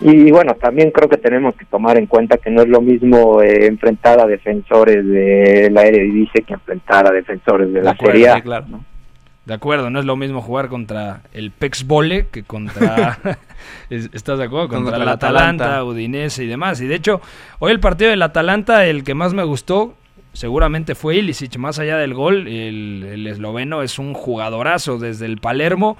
Y 0.00 0.32
bueno, 0.32 0.54
también 0.54 0.90
creo 0.90 1.08
que 1.08 1.18
tenemos 1.18 1.54
que 1.54 1.66
tomar 1.66 1.98
en 1.98 2.06
cuenta 2.06 2.36
que 2.38 2.50
no 2.50 2.62
es 2.62 2.68
lo 2.68 2.80
mismo 2.80 3.42
eh, 3.42 3.66
enfrentar 3.66 4.18
a 4.18 4.26
defensores 4.26 5.06
de 5.06 5.68
la 5.70 5.84
Eredivisie 5.84 6.42
que 6.42 6.54
enfrentar 6.54 7.06
a 7.06 7.12
defensores 7.12 7.72
de 7.72 7.80
la 7.80 7.94
Serie 7.96 8.28
A. 8.28 8.40
claro. 8.40 8.66
De 9.50 9.56
acuerdo, 9.56 9.90
no 9.90 9.98
es 9.98 10.04
lo 10.04 10.14
mismo 10.14 10.40
jugar 10.42 10.68
contra 10.68 11.22
el 11.32 11.50
Pex 11.50 11.84
Vole 11.84 12.28
que 12.30 12.44
contra. 12.44 13.18
es- 13.90 14.08
¿Estás 14.12 14.38
de 14.38 14.44
acuerdo? 14.44 14.68
Contra, 14.68 14.82
Contra 14.92 14.96
el 14.98 15.02
el 15.02 15.08
Atalanta, 15.08 15.64
Atalanta. 15.64 15.84
Udinese 15.84 16.44
y 16.44 16.46
demás. 16.46 16.80
Y 16.80 16.86
de 16.86 16.94
hecho, 16.94 17.20
hoy 17.58 17.72
el 17.72 17.80
partido 17.80 18.10
del 18.10 18.22
Atalanta, 18.22 18.86
el 18.86 19.02
que 19.02 19.14
más 19.16 19.34
me 19.34 19.42
gustó, 19.42 19.96
seguramente 20.34 20.94
fue 20.94 21.16
Ilicic. 21.16 21.56
Más 21.56 21.80
allá 21.80 21.96
del 21.96 22.14
gol, 22.14 22.46
el, 22.46 23.02
el 23.10 23.26
esloveno 23.26 23.82
es 23.82 23.98
un 23.98 24.14
jugadorazo 24.14 24.98
desde 24.98 25.26
el 25.26 25.38
Palermo. 25.38 25.96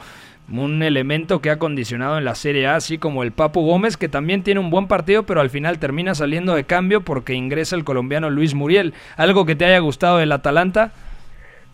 Un 0.48 0.84
elemento 0.84 1.40
que 1.40 1.50
ha 1.50 1.58
condicionado 1.58 2.18
en 2.18 2.24
la 2.24 2.36
Serie 2.36 2.68
A, 2.68 2.76
así 2.76 2.98
como 2.98 3.24
el 3.24 3.32
Papu 3.32 3.62
Gómez, 3.66 3.96
que 3.96 4.08
también 4.08 4.44
tiene 4.44 4.60
un 4.60 4.70
buen 4.70 4.86
partido, 4.86 5.24
pero 5.24 5.40
al 5.40 5.50
final 5.50 5.80
termina 5.80 6.14
saliendo 6.14 6.54
de 6.54 6.62
cambio 6.62 7.00
porque 7.00 7.34
ingresa 7.34 7.74
el 7.74 7.82
colombiano 7.82 8.30
Luis 8.30 8.54
Muriel. 8.54 8.94
¿Algo 9.16 9.44
que 9.44 9.56
te 9.56 9.64
haya 9.64 9.80
gustado 9.80 10.18
del 10.18 10.30
Atalanta? 10.30 10.92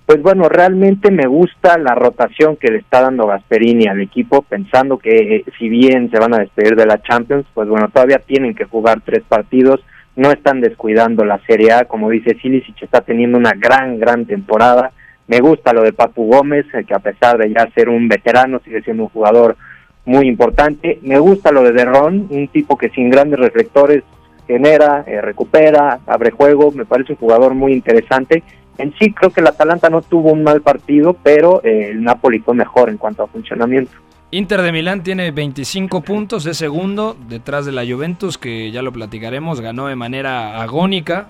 Pues 0.07 0.23
bueno, 0.23 0.49
realmente 0.49 1.11
me 1.11 1.27
gusta 1.27 1.77
la 1.79 1.97
rotación 1.97 2.57
que 2.57 2.71
le 2.71 2.79
está 2.79 3.03
dando 3.03 3.27
Gasperini 3.27 3.89
al 3.89 4.01
equipo, 4.01 4.43
pensando 4.43 4.99
que 4.99 5.37
eh, 5.37 5.45
si 5.59 5.69
bien 5.69 6.13
se 6.13 6.21
van 6.21 6.33
a 6.33 6.39
despedir 6.39 6.77
de 6.77 6.87
la 6.87 7.03
Champions, 7.03 7.45
pues 7.53 7.69
bueno, 7.69 7.89
todavía 7.89 8.19
tienen 8.19 8.55
que 8.55 8.67
jugar 8.67 9.01
tres 9.05 9.25
partidos, 9.29 9.81
no 10.15 10.31
están 10.31 10.61
descuidando 10.61 11.25
la 11.25 11.41
Serie 11.45 11.73
A, 11.73 11.85
como 11.87 12.09
dice 12.09 12.39
Silicic, 12.41 12.81
está 12.81 13.01
teniendo 13.01 13.37
una 13.37 13.51
gran, 13.57 13.99
gran 13.99 14.27
temporada. 14.27 14.93
Me 15.27 15.41
gusta 15.41 15.73
lo 15.73 15.83
de 15.83 15.93
Papu 15.93 16.29
Gómez, 16.31 16.67
eh, 16.73 16.85
que 16.85 16.95
a 16.95 17.01
pesar 17.01 17.37
de 17.37 17.53
ya 17.53 17.69
ser 17.75 17.89
un 17.89 18.07
veterano, 18.07 18.61
sigue 18.65 18.83
siendo 18.83 19.03
un 19.03 19.09
jugador 19.09 19.57
muy 20.05 20.29
importante. 20.29 21.01
Me 21.03 21.19
gusta 21.19 21.51
lo 21.51 21.65
de 21.65 21.73
Derrón, 21.73 22.29
un 22.31 22.47
tipo 22.47 22.79
que 22.79 22.91
sin 22.91 23.11
grandes 23.11 23.41
reflectores 23.41 24.05
genera, 24.47 25.03
eh, 25.05 25.21
recupera, 25.21 25.99
abre 26.07 26.31
juego, 26.31 26.71
me 26.71 26.85
parece 26.85 27.15
un 27.15 27.19
jugador 27.19 27.55
muy 27.55 27.73
interesante. 27.73 28.45
En 28.79 28.95
sí 28.99 29.13
creo 29.13 29.31
que 29.31 29.41
el 29.41 29.47
Atalanta 29.47 29.89
no 29.89 30.03
tuvo 30.03 30.33
un 30.33 30.43
mal 30.43 30.61
partido, 30.61 31.17
pero 31.23 31.63
eh, 31.65 31.91
el 31.91 32.03
Napoli 32.03 32.41
fue 32.41 32.55
mejor 32.55 32.91
en 32.91 32.99
cuanto 32.99 33.23
a 33.23 33.27
funcionamiento. 33.27 33.93
Inter 34.33 34.63
de 34.63 34.73
Milán 34.73 35.03
tiene 35.03 35.31
25 35.31 36.01
puntos, 36.01 36.47
es 36.47 36.57
segundo 36.57 37.17
detrás 37.29 37.65
de 37.65 37.73
la 37.73 37.87
Juventus, 37.87 38.39
que 38.39 38.71
ya 38.73 38.83
lo 38.83 38.93
platicaremos, 38.93 39.61
ganó 39.61 39.87
de 39.87 39.95
manera 39.95 40.61
agónica 40.61 41.29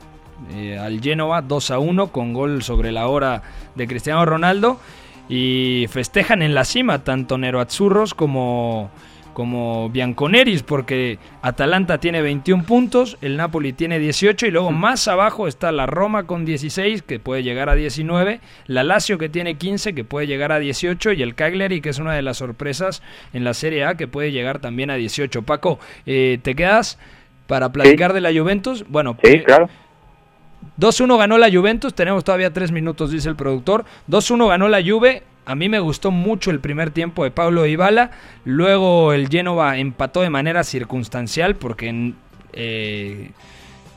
eh, 0.50 0.78
al 0.78 1.00
Genoa 1.00 1.42
2 1.42 1.70
a 1.70 1.78
1 1.78 2.08
con 2.08 2.32
gol 2.32 2.62
sobre 2.62 2.92
la 2.92 3.06
hora 3.08 3.42
de 3.74 3.86
Cristiano 3.86 4.24
Ronaldo 4.24 4.78
y 5.28 5.86
festejan 5.90 6.42
en 6.42 6.54
la 6.54 6.64
cima 6.64 7.04
tanto 7.04 7.36
Nero 7.36 7.60
Azzurros 7.60 8.14
como, 8.14 8.90
como 9.36 9.90
Bianconeris 9.90 10.62
porque 10.62 11.18
Atalanta 11.42 11.98
tiene 11.98 12.22
21 12.22 12.64
puntos, 12.64 13.18
el 13.20 13.36
Napoli 13.36 13.74
tiene 13.74 13.98
18 13.98 14.46
y 14.46 14.50
luego 14.50 14.72
más 14.72 15.08
abajo 15.08 15.46
está 15.46 15.72
la 15.72 15.84
Roma 15.84 16.26
con 16.26 16.46
16 16.46 17.02
que 17.02 17.20
puede 17.20 17.42
llegar 17.42 17.68
a 17.68 17.74
19, 17.74 18.40
la 18.66 18.82
Lazio 18.82 19.18
que 19.18 19.28
tiene 19.28 19.56
15 19.56 19.94
que 19.94 20.04
puede 20.04 20.26
llegar 20.26 20.52
a 20.52 20.58
18 20.58 21.12
y 21.12 21.20
el 21.20 21.34
Cagliari 21.34 21.82
que 21.82 21.90
es 21.90 21.98
una 21.98 22.14
de 22.14 22.22
las 22.22 22.38
sorpresas 22.38 23.02
en 23.34 23.44
la 23.44 23.52
Serie 23.52 23.84
A 23.84 23.96
que 23.96 24.08
puede 24.08 24.32
llegar 24.32 24.58
también 24.60 24.88
a 24.88 24.94
18. 24.94 25.42
Paco, 25.42 25.78
eh, 26.06 26.38
¿te 26.40 26.54
quedas 26.54 26.98
para 27.46 27.72
platicar 27.72 28.14
de 28.14 28.22
la 28.22 28.32
Juventus? 28.32 28.86
Bueno, 28.88 29.18
Sí, 29.22 29.40
claro. 29.40 29.68
2-1 30.80 31.18
ganó 31.18 31.36
la 31.36 31.50
Juventus, 31.52 31.92
tenemos 31.92 32.24
todavía 32.24 32.54
3 32.54 32.72
minutos, 32.72 33.10
dice 33.10 33.28
el 33.28 33.36
productor. 33.36 33.84
2-1 34.08 34.48
ganó 34.48 34.68
la 34.68 34.82
Juve. 34.82 35.24
A 35.46 35.54
mí 35.54 35.68
me 35.68 35.78
gustó 35.78 36.10
mucho 36.10 36.50
el 36.50 36.58
primer 36.58 36.90
tiempo 36.90 37.22
de 37.22 37.30
Pablo 37.30 37.66
Ibala. 37.66 38.10
Luego 38.44 39.12
el 39.12 39.28
Génova 39.28 39.78
empató 39.78 40.22
de 40.22 40.28
manera 40.28 40.64
circunstancial 40.64 41.54
porque 41.54 42.14
eh, 42.52 43.30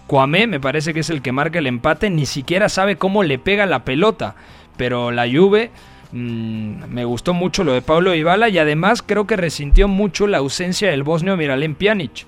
Kwame 0.05 0.45
me 0.45 0.59
parece 0.59 0.93
que 0.93 0.99
es 0.99 1.09
el 1.09 1.23
que 1.23 1.31
marca 1.31 1.57
el 1.57 1.65
empate. 1.65 2.11
Ni 2.11 2.27
siquiera 2.27 2.69
sabe 2.69 2.97
cómo 2.97 3.23
le 3.23 3.39
pega 3.39 3.65
la 3.65 3.83
pelota. 3.83 4.35
Pero 4.77 5.09
la 5.09 5.27
Juve 5.27 5.71
mm, 6.11 6.83
me 6.87 7.03
gustó 7.03 7.33
mucho 7.33 7.63
lo 7.63 7.73
de 7.73 7.81
Pablo 7.81 8.13
Ibala 8.13 8.49
y 8.49 8.59
además 8.59 9.01
creo 9.01 9.25
que 9.25 9.35
resintió 9.35 9.87
mucho 9.87 10.27
la 10.27 10.37
ausencia 10.37 10.91
del 10.91 11.01
bosnio 11.01 11.35
Miralem 11.35 11.73
Pjanic. 11.73 12.27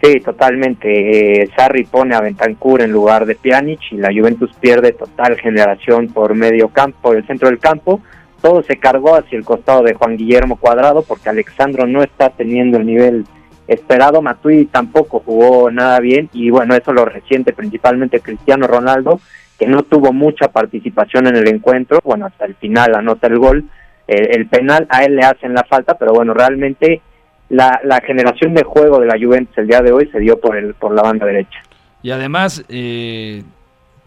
Sí, 0.00 0.20
totalmente. 0.20 1.42
Eh, 1.42 1.50
Sarri 1.56 1.82
pone 1.82 2.14
a 2.14 2.20
Bentancur 2.20 2.80
en 2.80 2.92
lugar 2.92 3.26
de 3.26 3.34
Pjanic 3.34 3.80
y 3.90 3.96
la 3.96 4.12
Juventus 4.12 4.52
pierde 4.60 4.92
total 4.92 5.36
generación 5.40 6.08
por 6.08 6.32
medio 6.36 6.68
campo, 6.68 6.98
por 7.02 7.16
el 7.16 7.26
centro 7.26 7.48
del 7.48 7.58
campo. 7.58 8.00
Todo 8.40 8.62
se 8.62 8.76
cargó 8.76 9.16
hacia 9.16 9.38
el 9.38 9.44
costado 9.44 9.82
de 9.82 9.94
Juan 9.94 10.16
Guillermo 10.16 10.56
Cuadrado 10.56 11.02
porque 11.02 11.28
Alexandro 11.28 11.86
no 11.86 12.02
está 12.02 12.30
teniendo 12.30 12.78
el 12.78 12.86
nivel 12.86 13.24
esperado. 13.66 14.22
Matui 14.22 14.66
tampoco 14.66 15.20
jugó 15.24 15.70
nada 15.70 15.98
bien 16.00 16.28
y 16.32 16.50
bueno, 16.50 16.74
eso 16.74 16.92
lo 16.92 17.04
resiente 17.04 17.52
principalmente 17.52 18.20
Cristiano 18.20 18.66
Ronaldo, 18.66 19.20
que 19.58 19.66
no 19.66 19.82
tuvo 19.82 20.12
mucha 20.12 20.48
participación 20.48 21.26
en 21.26 21.36
el 21.36 21.48
encuentro. 21.48 22.00
Bueno, 22.04 22.26
hasta 22.26 22.44
el 22.44 22.54
final 22.56 22.94
anota 22.94 23.26
el 23.26 23.38
gol. 23.38 23.64
Eh, 24.06 24.28
el 24.32 24.46
penal 24.46 24.86
a 24.90 25.04
él 25.04 25.16
le 25.16 25.24
hacen 25.24 25.54
la 25.54 25.64
falta, 25.64 25.94
pero 25.94 26.12
bueno, 26.12 26.32
realmente 26.34 27.00
la, 27.48 27.80
la 27.84 28.00
generación 28.00 28.54
de 28.54 28.62
juego 28.62 29.00
de 29.00 29.06
la 29.06 29.18
Juventus 29.18 29.56
el 29.58 29.66
día 29.66 29.80
de 29.80 29.92
hoy 29.92 30.08
se 30.12 30.20
dio 30.20 30.38
por 30.38 30.56
el 30.56 30.74
por 30.74 30.94
la 30.94 31.02
banda 31.02 31.26
derecha. 31.26 31.60
Y 32.02 32.10
además, 32.10 32.64
eh, 32.68 33.42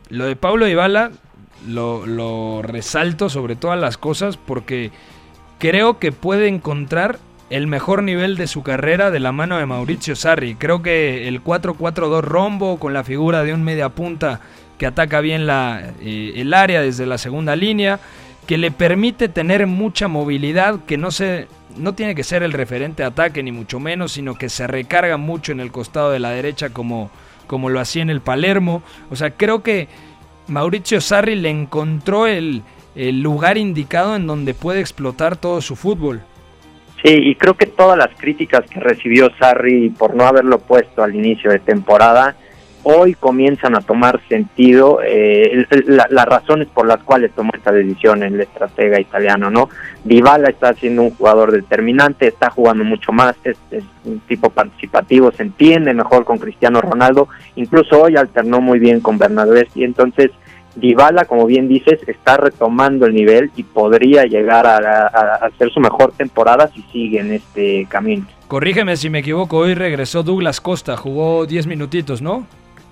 lo 0.09 0.25
de 0.25 0.35
Pablo 0.35 0.67
Ibala 0.67 1.11
lo, 1.67 2.61
resalto 2.61 3.29
sobre 3.29 3.55
todas 3.55 3.79
las 3.79 3.97
cosas 3.97 4.37
porque 4.37 4.91
creo 5.57 5.99
que 5.99 6.11
puede 6.11 6.47
encontrar 6.47 7.19
el 7.49 7.67
mejor 7.67 8.03
nivel 8.03 8.37
de 8.37 8.47
su 8.47 8.61
carrera 8.61 9.11
de 9.11 9.19
la 9.19 9.31
mano 9.31 9.57
de 9.57 9.65
Mauricio 9.65 10.15
Sarri. 10.15 10.55
Creo 10.55 10.81
que 10.81 11.27
el 11.27 11.43
4-4-2 11.43 12.21
rombo 12.21 12.79
con 12.79 12.93
la 12.93 13.03
figura 13.03 13.43
de 13.43 13.53
un 13.53 13.63
media 13.63 13.89
punta 13.89 14.41
que 14.77 14.85
ataca 14.85 15.19
bien 15.19 15.47
la, 15.47 15.93
eh, 15.99 16.33
el 16.35 16.53
área 16.53 16.81
desde 16.81 17.05
la 17.05 17.17
segunda 17.17 17.55
línea, 17.55 17.99
que 18.45 18.57
le 18.57 18.71
permite 18.71 19.27
tener 19.27 19.67
mucha 19.67 20.07
movilidad, 20.07 20.85
que 20.85 20.97
no 20.97 21.11
se 21.11 21.47
no 21.77 21.93
tiene 21.93 22.15
que 22.15 22.23
ser 22.23 22.43
el 22.43 22.53
referente 22.53 23.03
de 23.03 23.07
ataque 23.07 23.43
ni 23.43 23.51
mucho 23.51 23.79
menos, 23.79 24.13
sino 24.13 24.35
que 24.35 24.49
se 24.49 24.67
recarga 24.67 25.17
mucho 25.17 25.51
en 25.51 25.59
el 25.59 25.71
costado 25.71 26.11
de 26.11 26.19
la 26.19 26.31
derecha 26.31 26.69
como, 26.71 27.09
como 27.47 27.69
lo 27.69 27.79
hacía 27.79 28.01
en 28.01 28.09
el 28.09 28.21
Palermo. 28.21 28.81
O 29.09 29.15
sea, 29.15 29.31
creo 29.31 29.63
que 29.63 29.87
Mauricio 30.49 31.01
Sarri 31.01 31.35
le 31.35 31.49
encontró 31.49 32.27
el, 32.27 32.63
el 32.95 33.21
lugar 33.21 33.57
indicado 33.57 34.15
en 34.15 34.27
donde 34.27 34.53
puede 34.53 34.79
explotar 34.79 35.37
todo 35.37 35.61
su 35.61 35.75
fútbol. 35.75 36.21
Sí, 37.03 37.13
y 37.13 37.35
creo 37.35 37.53
que 37.53 37.65
todas 37.65 37.97
las 37.97 38.09
críticas 38.17 38.69
que 38.69 38.79
recibió 38.79 39.29
Sarri 39.39 39.89
por 39.89 40.15
no 40.15 40.25
haberlo 40.25 40.59
puesto 40.59 41.01
al 41.01 41.15
inicio 41.15 41.49
de 41.51 41.59
temporada, 41.59 42.35
hoy 42.89 43.13
comienzan 43.13 43.75
a 43.75 43.81
tomar 43.81 44.19
sentido 44.27 44.99
eh, 45.05 45.65
la, 45.85 46.07
las 46.09 46.25
razones 46.25 46.67
por 46.67 46.87
las 46.87 47.03
cuales 47.03 47.31
tomó 47.35 47.51
esta 47.55 47.71
decisión 47.71 48.23
el 48.23 48.41
estratega 48.41 48.99
italiano, 48.99 49.51
¿no? 49.51 49.69
Dybala 50.03 50.49
está 50.49 50.73
siendo 50.73 51.03
un 51.03 51.11
jugador 51.11 51.51
determinante, 51.51 52.27
está 52.27 52.49
jugando 52.49 52.83
mucho 52.83 53.11
más, 53.11 53.35
es, 53.43 53.57
un 54.05 54.19
tipo 54.21 54.49
participativo, 54.49 55.31
se 55.31 55.43
entiende 55.43 55.93
mejor 55.93 56.25
con 56.25 56.39
Cristiano 56.39 56.81
Ronaldo, 56.81 57.27
incluso 57.55 58.01
hoy 58.01 58.15
alternó 58.15 58.59
muy 58.59 58.79
bien 58.79 59.01
con 59.01 59.17
Bernabé 59.17 59.67
y 59.75 59.83
entonces 59.83 60.31
Dybala, 60.75 61.25
como 61.25 61.45
bien 61.45 61.67
dices, 61.67 61.99
está 62.07 62.37
retomando 62.37 63.05
el 63.05 63.13
nivel 63.13 63.51
y 63.55 63.63
podría 63.63 64.23
llegar 64.23 64.65
a, 64.65 64.77
a, 64.77 65.07
a 65.07 65.47
hacer 65.47 65.71
su 65.71 65.79
mejor 65.79 66.13
temporada 66.13 66.69
si 66.73 66.81
sigue 66.83 67.19
en 67.19 67.33
este 67.33 67.85
camino. 67.89 68.25
Corrígeme 68.47 68.95
si 68.95 69.09
me 69.09 69.19
equivoco, 69.19 69.57
hoy 69.57 69.73
regresó 69.73 70.23
Douglas 70.23 70.61
Costa, 70.61 70.95
jugó 70.95 71.45
10 71.45 71.67
minutitos, 71.67 72.21
¿no? 72.21 72.47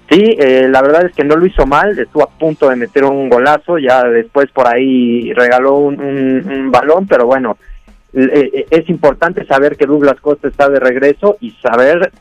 Sí, 0.10 0.36
eh, 0.40 0.68
la 0.70 0.82
verdad 0.82 1.06
es 1.06 1.14
que 1.14 1.26
no 1.26 1.36
lo 1.36 1.46
hizo 1.46 1.66
mal, 1.66 1.98
estuvo 2.00 2.24
a 2.24 2.30
punto 2.30 2.70
de 2.70 2.78
meter 2.78 3.04
un 3.04 3.28
golazo, 3.30 3.78
ya 3.78 4.04
después 4.04 4.50
por 4.52 4.68
ahí 4.68 5.34
regaló 5.34 5.76
un, 5.76 6.00
un, 6.00 6.50
un 6.50 6.72
balón, 6.72 7.08
pero 7.08 7.26
bueno, 7.26 7.58
eh, 8.14 8.66
es 8.70 8.90
importante 8.90 9.46
saber 9.46 9.76
que 9.76 9.86
Douglas 9.86 10.20
Costa 10.22 10.48
está 10.48 10.70
de 10.70 10.80
regreso 10.80 11.38
y 11.42 11.52
saber 11.52 12.12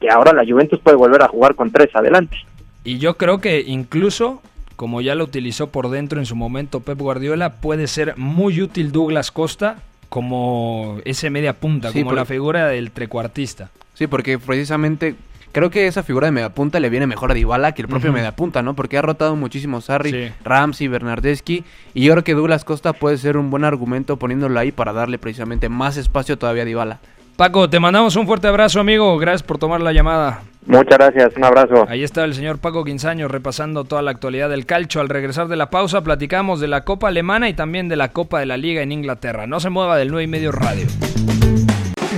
que 0.00 0.10
ahora 0.10 0.32
la 0.32 0.44
Juventus 0.44 0.80
puede 0.80 0.96
volver 0.96 1.22
a 1.22 1.28
jugar 1.28 1.54
con 1.54 1.70
tres 1.70 1.94
adelante. 1.94 2.36
Y 2.84 2.98
yo 2.98 3.16
creo 3.16 3.38
que 3.40 3.60
incluso, 3.60 4.42
como 4.76 5.00
ya 5.00 5.14
lo 5.14 5.24
utilizó 5.24 5.68
por 5.68 5.90
dentro 5.90 6.18
en 6.18 6.26
su 6.26 6.36
momento 6.36 6.80
Pep 6.80 6.98
Guardiola, 6.98 7.54
puede 7.60 7.86
ser 7.86 8.14
muy 8.16 8.60
útil 8.60 8.92
Douglas 8.92 9.30
Costa 9.30 9.78
como 10.08 10.98
ese 11.04 11.30
media 11.30 11.54
punta, 11.54 11.90
Sí, 11.90 12.02
como 12.02 12.14
la 12.14 12.24
figura 12.24 12.68
del 12.68 12.90
trecuartista. 12.90 13.70
Sí, 13.94 14.06
porque 14.06 14.38
precisamente 14.38 15.14
creo 15.56 15.70
que 15.70 15.86
esa 15.86 16.02
figura 16.02 16.26
de 16.26 16.32
mediapunta 16.32 16.78
le 16.80 16.90
viene 16.90 17.06
mejor 17.06 17.30
a 17.30 17.34
Dybala 17.34 17.72
que 17.72 17.80
el 17.80 17.88
propio 17.88 18.10
Ujú. 18.10 18.18
mediapunta, 18.18 18.60
¿no? 18.62 18.74
Porque 18.74 18.98
ha 18.98 19.02
rotado 19.02 19.34
muchísimo 19.36 19.80
Sarri, 19.80 20.10
Sí. 20.10 20.32
Ramsey, 20.44 20.86
Bernardeschi 20.88 21.64
y 21.94 22.04
yo 22.04 22.12
creo 22.12 22.24
que 22.24 22.34
Douglas 22.34 22.64
Costa 22.66 22.92
puede 22.92 23.16
ser 23.16 23.38
un 23.38 23.48
buen 23.50 23.64
argumento 23.64 24.18
poniéndolo 24.18 24.60
ahí 24.60 24.70
para 24.70 24.92
darle 24.92 25.18
precisamente 25.18 25.70
más 25.70 25.96
espacio 25.96 26.36
todavía 26.36 26.62
a 26.64 26.66
Dybala. 26.66 26.98
Paco, 27.36 27.70
te 27.70 27.80
mandamos 27.80 28.16
un 28.16 28.26
fuerte 28.26 28.48
abrazo, 28.48 28.80
amigo. 28.80 29.16
Gracias 29.18 29.42
por 29.42 29.56
tomar 29.58 29.80
la 29.80 29.92
llamada. 29.92 30.42
Muchas 30.66 30.98
gracias, 30.98 31.32
un 31.36 31.44
abrazo. 31.44 31.86
Ahí 31.88 32.02
está 32.02 32.24
el 32.24 32.34
señor 32.34 32.58
Paco 32.58 32.84
Quinzaño 32.84 33.28
repasando 33.28 33.84
toda 33.84 34.02
la 34.02 34.10
actualidad 34.10 34.50
del 34.50 34.66
calcio. 34.66 35.00
Al 35.00 35.08
regresar 35.08 35.48
de 35.48 35.56
la 35.56 35.70
pausa 35.70 36.02
platicamos 36.02 36.60
de 36.60 36.68
la 36.68 36.82
Copa 36.82 37.08
Alemana 37.08 37.48
y 37.48 37.54
también 37.54 37.88
de 37.88 37.96
la 37.96 38.08
Copa 38.08 38.40
de 38.40 38.46
la 38.46 38.56
Liga 38.56 38.82
en 38.82 38.92
Inglaterra. 38.92 39.46
No 39.46 39.60
se 39.60 39.70
mueva 39.70 39.96
del 39.96 40.10
9 40.10 40.24
y 40.24 40.26
medio 40.28 40.50
radio. 40.52 40.86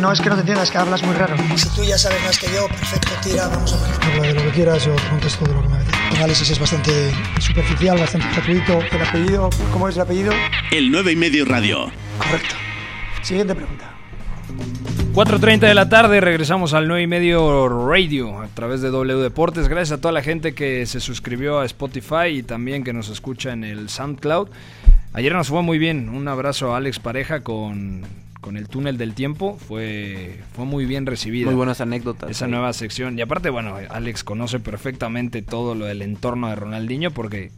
No 0.01 0.13
es 0.13 0.21
que 0.21 0.29
no 0.29 0.37
te 0.37 0.43
entiendas, 0.43 0.71
que 0.71 0.79
hablas 0.79 1.03
muy 1.03 1.15
raro. 1.15 1.35
Si 1.57 1.69
tú 1.71 1.83
ya 1.83 1.99
sabes 1.99 2.23
más 2.23 2.39
que 2.39 2.47
yo, 2.47 2.69
perfecto, 2.69 3.11
tira, 3.23 3.49
vamos 3.49 3.73
a 3.73 3.77
ver. 3.83 3.95
Habla 4.01 4.29
de 4.29 4.35
lo 4.35 4.43
que 4.43 4.51
quieras, 4.51 4.85
yo 4.85 4.95
contesto 5.11 5.45
de 5.45 5.55
lo 5.55 5.63
que 5.63 5.69
me 5.69 5.77
apetece. 5.77 5.99
El 6.11 6.17
análisis 6.17 6.51
es 6.51 6.59
bastante 6.59 6.93
superficial, 7.41 7.99
bastante 7.99 8.29
gratuito. 8.33 8.81
¿El 8.93 9.03
apellido? 9.03 9.51
¿Cómo 9.73 9.89
es 9.89 9.97
el 9.97 10.03
apellido? 10.03 10.33
El 10.71 10.93
9 10.93 11.13
y 11.13 11.17
medio 11.17 11.45
radio. 11.45 11.91
Correcto. 12.19 12.55
Siguiente 13.23 13.55
pregunta. 13.57 13.93
4.30 15.15 15.61
de 15.61 15.75
la 15.75 15.89
tarde, 15.89 16.21
regresamos 16.21 16.75
al 16.75 16.87
9 16.87 17.03
y 17.03 17.07
medio 17.09 17.69
radio 17.69 18.41
a 18.41 18.47
través 18.49 18.81
de 18.81 18.91
W 18.91 19.21
Deportes. 19.21 19.67
Gracias 19.67 19.99
a 19.99 20.01
toda 20.01 20.13
la 20.13 20.23
gente 20.23 20.55
que 20.55 20.87
se 20.87 21.01
suscribió 21.01 21.59
a 21.59 21.65
Spotify 21.65 22.29
y 22.35 22.43
también 22.45 22.85
que 22.85 22.93
nos 22.93 23.09
escucha 23.09 23.53
en 23.53 23.65
el 23.65 23.89
SoundCloud. 23.89 24.49
Ayer 25.13 25.33
nos 25.33 25.49
fue 25.49 25.63
muy 25.63 25.79
bien. 25.79 26.09
Un 26.09 26.29
abrazo 26.29 26.73
a 26.73 26.77
Alex 26.77 27.01
Pareja 27.01 27.41
con, 27.41 28.05
con 28.41 28.57
el 28.57 28.69
túnel 28.69 28.97
del 28.99 29.15
tiempo. 29.15 29.59
Fue, 29.67 30.41
fue 30.55 30.65
muy 30.65 30.85
bien 30.87 31.07
recibida. 31.07 31.47
Muy 31.47 31.55
buenas 31.55 31.81
anécdotas. 31.81 32.31
Esa 32.31 32.47
Sí. 32.47 32.51
nueva 32.51 32.73
sección. 32.73 33.19
Y 33.19 33.23
aparte, 33.23 33.51
bueno, 33.51 33.77
Alex 33.91 34.25
conoce 34.25 34.61
perfectamente 34.61 35.43
todo 35.43 35.75
lo 35.75 35.87
del 35.87 36.03
entorno 36.03 36.49
de 36.49 36.55
Ronaldinho 36.57 37.11
porque 37.11 37.51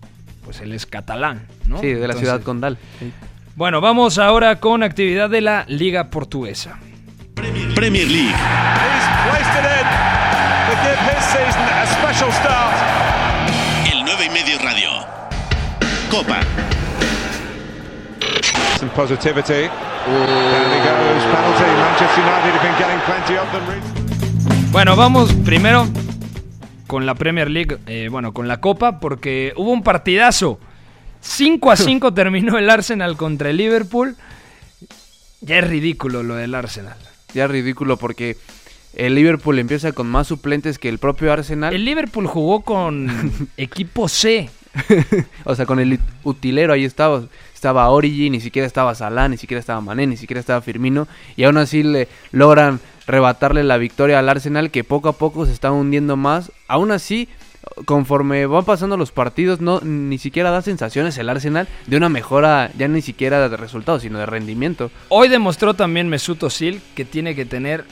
pues 0.45 0.61
él 0.61 0.73
es 0.73 0.87
catalán, 0.87 1.47
¿no? 1.67 1.81
Sí, 1.81 1.89
de 1.89 1.95
la 1.95 2.05
Entonces, 2.07 2.21
ciudad 2.23 2.43
condal. 2.43 2.79
Sí. 2.99 3.13
Bueno, 3.57 3.81
vamos 3.81 4.19
ahora 4.19 4.59
con 4.59 4.83
actividad 4.83 5.29
de 5.29 5.41
la 5.43 5.65
Liga 5.69 6.09
Portuguesa. 6.11 6.79
Premier 7.75 8.09
League. 8.09 8.35
El 13.93 14.05
9 14.05 14.25
y 14.27 14.31
medio 14.31 14.59
radio. 14.59 14.91
Copa. 16.11 16.41
Some 18.79 18.91
positivity. 18.93 19.69
Bueno, 24.73 24.97
vamos 24.97 25.33
primero 25.45 25.87
con 26.87 27.07
la 27.07 27.15
Premier 27.15 27.51
League, 27.51 27.79
eh, 27.87 28.09
bueno, 28.11 28.33
con 28.33 28.49
la 28.49 28.61
Copa, 28.61 28.99
porque 29.01 29.53
hubo 29.57 29.71
un 29.71 29.83
partidazo. 29.83 30.59
5 31.21 31.71
a 31.71 31.77
5 31.77 32.15
terminó 32.15 32.57
el 32.59 32.71
Arsenal 32.71 33.17
contra 33.17 33.51
el 33.51 33.57
Liverpool. 33.59 34.17
Ya 35.43 35.59
es 35.59 35.69
ridículo 35.69 36.23
lo 36.23 36.35
del 36.35 36.55
Arsenal. 36.55 36.97
Ya 37.35 37.45
es 37.45 37.51
ridículo 37.51 37.97
porque 37.97 38.37
el 38.95 39.15
Liverpool 39.15 39.59
empieza 39.59 39.93
con 39.93 40.09
más 40.09 40.27
suplentes 40.27 40.79
que 40.79 40.89
el 40.89 40.99
propio 40.99 41.33
Arsenal. 41.33 41.75
El 41.75 41.85
Liverpool 41.85 42.27
jugó 42.27 42.63
con 42.63 43.33
equipo 43.57 44.09
C. 44.09 44.51
o 45.45 45.55
sea, 45.55 45.67
con 45.67 45.79
el 45.81 45.95
ut- 45.99 46.01
utilero 46.25 46.73
ahí 46.73 46.85
estaba. 46.85 47.23
Estaba 47.61 47.91
Origi, 47.91 48.31
ni 48.31 48.41
siquiera 48.41 48.67
estaba 48.67 48.95
Salah, 48.95 49.29
ni 49.29 49.37
siquiera 49.37 49.61
estaba 49.61 49.83
Mané, 49.83 50.07
ni 50.07 50.17
siquiera 50.17 50.41
estaba 50.41 50.63
Firmino. 50.63 51.07
Y 51.37 51.45
aún 51.45 51.59
así 51.59 51.83
le 51.83 52.09
logran 52.33 52.81
rebatarle 53.07 53.65
la 53.65 53.77
victoria 53.77 54.19
al 54.19 54.31
Arsenal 54.31 54.71
que 54.71 54.83
poco 54.83 55.11
a 55.11 55.13
poco 55.13 55.45
se 55.45 55.53
está 55.53 55.71
hundiendo 55.71 56.17
más. 56.17 56.53
Aún 56.69 56.91
así, 56.91 57.29
conforme 57.85 58.47
van 58.47 58.65
pasando 58.65 58.97
los 58.97 59.13
partidos, 59.13 59.61
no 59.61 59.83
ni 59.83 60.17
siquiera 60.17 60.51
da 60.51 60.63
sensaciones 60.63 61.19
el 61.19 61.29
Arsenal 61.29 61.69
de 61.87 61.99
una 61.99 62.09
mejora 62.09 62.71
ya 62.79 62.89
ni 62.89 63.03
siquiera 63.03 63.47
de 63.47 63.55
resultados, 63.59 64.01
sino 64.01 64.19
de 64.19 64.25
rendimiento. 64.25 64.91
Hoy 65.11 65.29
demostró 65.29 65.75
también 65.75 66.09
Mesut 66.09 66.43
Özil 66.43 66.81
que 66.95 67.05
tiene 67.05 67.35
que 67.35 67.45
tener 67.45 67.85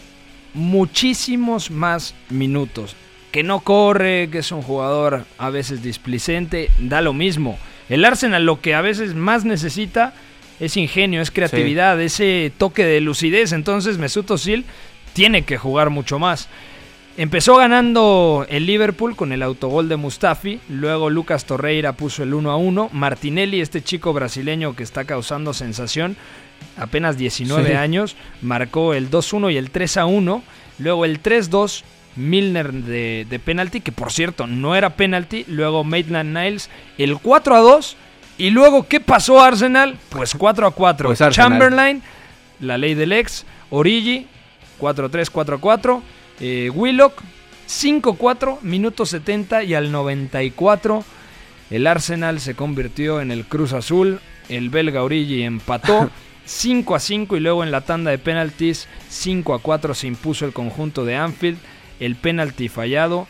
muchísimos 0.55 1.71
más 1.71 2.15
minutos. 2.31 2.97
Que 3.33 3.43
no 3.43 3.61
corre, 3.61 4.31
que 4.31 4.39
es 4.39 4.51
un 4.51 4.63
jugador 4.63 5.27
a 5.37 5.51
veces 5.51 5.83
displicente, 5.83 6.71
da 6.79 7.03
lo 7.03 7.13
mismo. 7.13 7.59
El 7.89 8.05
Arsenal 8.05 8.45
lo 8.45 8.61
que 8.61 8.75
a 8.75 8.81
veces 8.81 9.15
más 9.15 9.45
necesita 9.45 10.13
es 10.61 10.77
ingenio, 10.77 11.23
es 11.23 11.31
creatividad, 11.31 12.01
ese 12.01 12.53
toque 12.59 12.85
de 12.85 13.01
lucidez. 13.01 13.53
Entonces 13.53 13.99
Mesut 13.99 14.31
Özil 14.31 14.65
tiene 15.13 15.43
que 15.43 15.57
jugar 15.57 15.91
mucho 15.91 16.19
más. 16.19 16.49
Empezó 17.17 17.57
ganando 17.57 18.47
el 18.49 18.67
Liverpool 18.67 19.17
con 19.17 19.33
el 19.33 19.43
autogol 19.43 19.89
de 19.89 19.97
Mustafi, 19.97 20.61
luego 20.69 21.11
Lucas 21.11 21.47
Torreira 21.47 21.93
puso 21.95 22.23
el 22.23 22.33
1 22.33 22.51
a 22.51 22.57
1, 22.57 22.91
Martinelli, 22.93 23.61
este 23.61 23.83
chico 23.83 24.13
brasileño 24.13 24.77
que 24.77 24.85
está 24.85 25.05
causando 25.05 25.53
sensación, 25.53 26.17
apenas 26.77 27.19
19 27.19 27.71
Sí. 27.71 27.75
años, 27.75 28.15
marcó 28.41 28.95
el 28.95 29.11
2-1 29.11 29.51
y 29.53 29.57
el 29.57 29.73
3-1. 29.73 30.43
Luego 30.79 31.05
el 31.05 31.21
3-2, 31.21 31.83
Milner 32.19 32.73
de, 32.73 33.27
de 33.29 33.39
penalti, 33.39 33.81
que 33.81 33.93
por 33.93 34.13
cierto 34.13 34.47
no 34.47 34.77
era 34.77 34.91
penalti. 34.91 35.45
Luego 35.49 35.85
Maitland 35.85 36.37
Niles, 36.37 36.69
el 36.99 37.15
4-2. 37.17 37.95
Y 38.37 38.51
luego, 38.51 38.87
¿qué 38.87 39.01
pasó 39.01 39.43
Arsenal? 39.43 39.97
Pues 40.11 40.37
4-4. 40.37 40.73
Pues 40.73 41.21
Arsenal. 41.21 41.33
Chamberlain, 41.33 42.03
la 42.61 42.79
ley 42.79 42.95
del 42.95 43.13
ex. 43.13 43.47
Origi, 43.71 44.27
4-3-4-4. 44.81 46.03
Eh, 46.41 46.71
Willock, 46.73 47.21
5-4, 47.69 48.61
minuto 48.63 49.07
70 49.07 49.65
y 49.65 49.75
al 49.75 49.91
94 49.91 51.05
el 51.71 51.87
Arsenal 51.87 52.41
se 52.41 52.55
convirtió 52.55 53.21
en 53.21 53.31
el 53.31 53.45
Cruz 53.45 53.73
Azul. 53.73 54.21
El 54.49 54.71
belga 54.71 55.03
Origi 55.03 55.43
empató 55.43 56.11
5 56.47 56.95
a 56.95 57.01
5 57.01 57.37
y 57.37 57.41
luego 57.41 57.63
en 57.63 57.71
la 57.71 57.83
tanda 57.83 58.11
de 58.11 58.19
penaltis 58.19 58.89
5 59.09 59.55
a 59.55 59.59
4 59.61 59.95
se 59.95 60.07
impuso 60.07 60.47
el 60.47 60.53
conjunto 60.53 61.05
de 61.05 61.17
Anfield. 61.17 61.59
El 62.01 62.17
penalti 62.17 62.69
fallado 62.69 63.27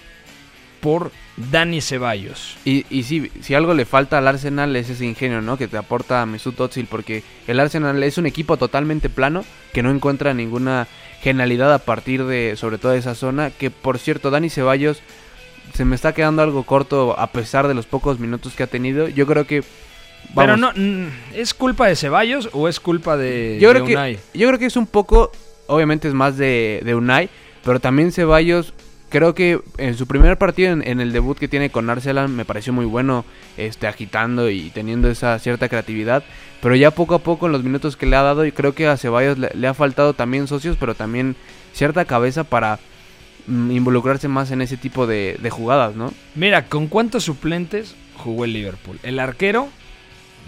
por 0.80 1.10
Dani 1.36 1.80
Ceballos. 1.80 2.56
Y, 2.64 2.84
y 2.90 3.04
sí, 3.04 3.30
si 3.40 3.54
algo 3.54 3.74
le 3.74 3.84
falta 3.84 4.18
al 4.18 4.28
Arsenal 4.28 4.74
es 4.76 4.90
ese 4.90 5.04
ingenio, 5.04 5.40
¿no? 5.40 5.56
Que 5.56 5.68
te 5.68 5.76
aporta 5.76 6.24
Mesut 6.26 6.58
Özil, 6.60 6.86
porque 6.86 7.22
el 7.46 7.60
Arsenal 7.60 8.02
es 8.02 8.18
un 8.18 8.26
equipo 8.26 8.56
totalmente 8.56 9.08
plano 9.08 9.44
que 9.72 9.82
no 9.82 9.90
encuentra 9.90 10.34
ninguna 10.34 10.86
genialidad 11.22 11.72
a 11.72 11.78
partir 11.78 12.24
de, 12.24 12.56
sobre 12.56 12.78
todo 12.78 12.92
de 12.92 12.98
esa 12.98 13.14
zona. 13.14 13.50
Que 13.50 13.70
por 13.70 13.98
cierto, 13.98 14.30
Dani 14.30 14.50
Ceballos 14.50 15.02
se 15.74 15.84
me 15.84 15.94
está 15.94 16.12
quedando 16.12 16.42
algo 16.42 16.64
corto 16.64 17.18
a 17.18 17.28
pesar 17.28 17.68
de 17.68 17.74
los 17.74 17.86
pocos 17.86 18.18
minutos 18.18 18.54
que 18.54 18.62
ha 18.62 18.68
tenido. 18.68 19.08
Yo 19.08 19.26
creo 19.26 19.46
que 19.46 19.62
Pero 20.34 20.56
vamos, 20.56 20.60
no, 20.60 20.72
mm, 20.74 21.08
¿es 21.34 21.54
culpa 21.54 21.88
de 21.88 21.96
Ceballos 21.96 22.48
o 22.52 22.68
es 22.68 22.80
culpa 22.80 23.16
de, 23.16 23.58
yo 23.60 23.68
de 23.68 23.74
creo 23.74 23.86
que 23.86 23.92
Unai? 23.94 24.18
yo 24.34 24.48
creo 24.48 24.58
que 24.58 24.66
es 24.66 24.76
un 24.76 24.86
poco, 24.86 25.30
obviamente 25.66 26.08
es 26.08 26.14
más 26.14 26.36
de, 26.36 26.80
de 26.84 26.94
Unai, 26.94 27.28
pero 27.64 27.80
también 27.80 28.12
Ceballos 28.12 28.74
creo 29.08 29.34
que 29.34 29.60
en 29.78 29.94
su 29.96 30.06
primer 30.06 30.36
partido 30.36 30.72
en, 30.72 31.00
el 31.00 31.12
debut 31.12 31.38
que 31.38 31.48
tiene 31.48 31.70
con 31.70 31.88
Arsenal 31.88 32.28
me 32.28 32.44
pareció 32.44 32.72
muy 32.72 32.84
bueno, 32.84 33.24
este 33.56 33.86
agitando 33.86 34.50
y 34.50 34.70
teniendo 34.70 35.10
esa 35.10 35.38
cierta 35.38 35.68
creatividad, 35.68 36.22
pero 36.60 36.74
ya 36.76 36.90
poco 36.90 37.14
a 37.14 37.20
poco 37.20 37.46
en 37.46 37.52
los 37.52 37.64
minutos 37.64 37.96
que 37.96 38.06
le 38.06 38.16
ha 38.16 38.22
dado 38.22 38.44
y 38.44 38.52
creo 38.52 38.74
que 38.74 38.86
a 38.86 38.96
Ceballos 38.96 39.38
le, 39.38 39.50
le 39.54 39.66
ha 39.66 39.74
faltado 39.74 40.14
también 40.14 40.46
socios, 40.46 40.76
pero 40.78 40.94
también 40.94 41.36
cierta 41.72 42.04
cabeza 42.04 42.44
para 42.44 42.78
mm, 43.46 43.70
involucrarse 43.70 44.28
más 44.28 44.50
en 44.50 44.62
ese 44.62 44.76
tipo 44.76 45.06
de, 45.06 45.38
de 45.40 45.50
jugadas, 45.50 45.94
¿no? 45.94 46.12
Mira, 46.34 46.66
¿con 46.66 46.88
cuántos 46.88 47.24
suplentes 47.24 47.94
jugó 48.16 48.44
el 48.44 48.52
Liverpool? 48.52 48.98
El 49.02 49.20
arquero 49.20 49.68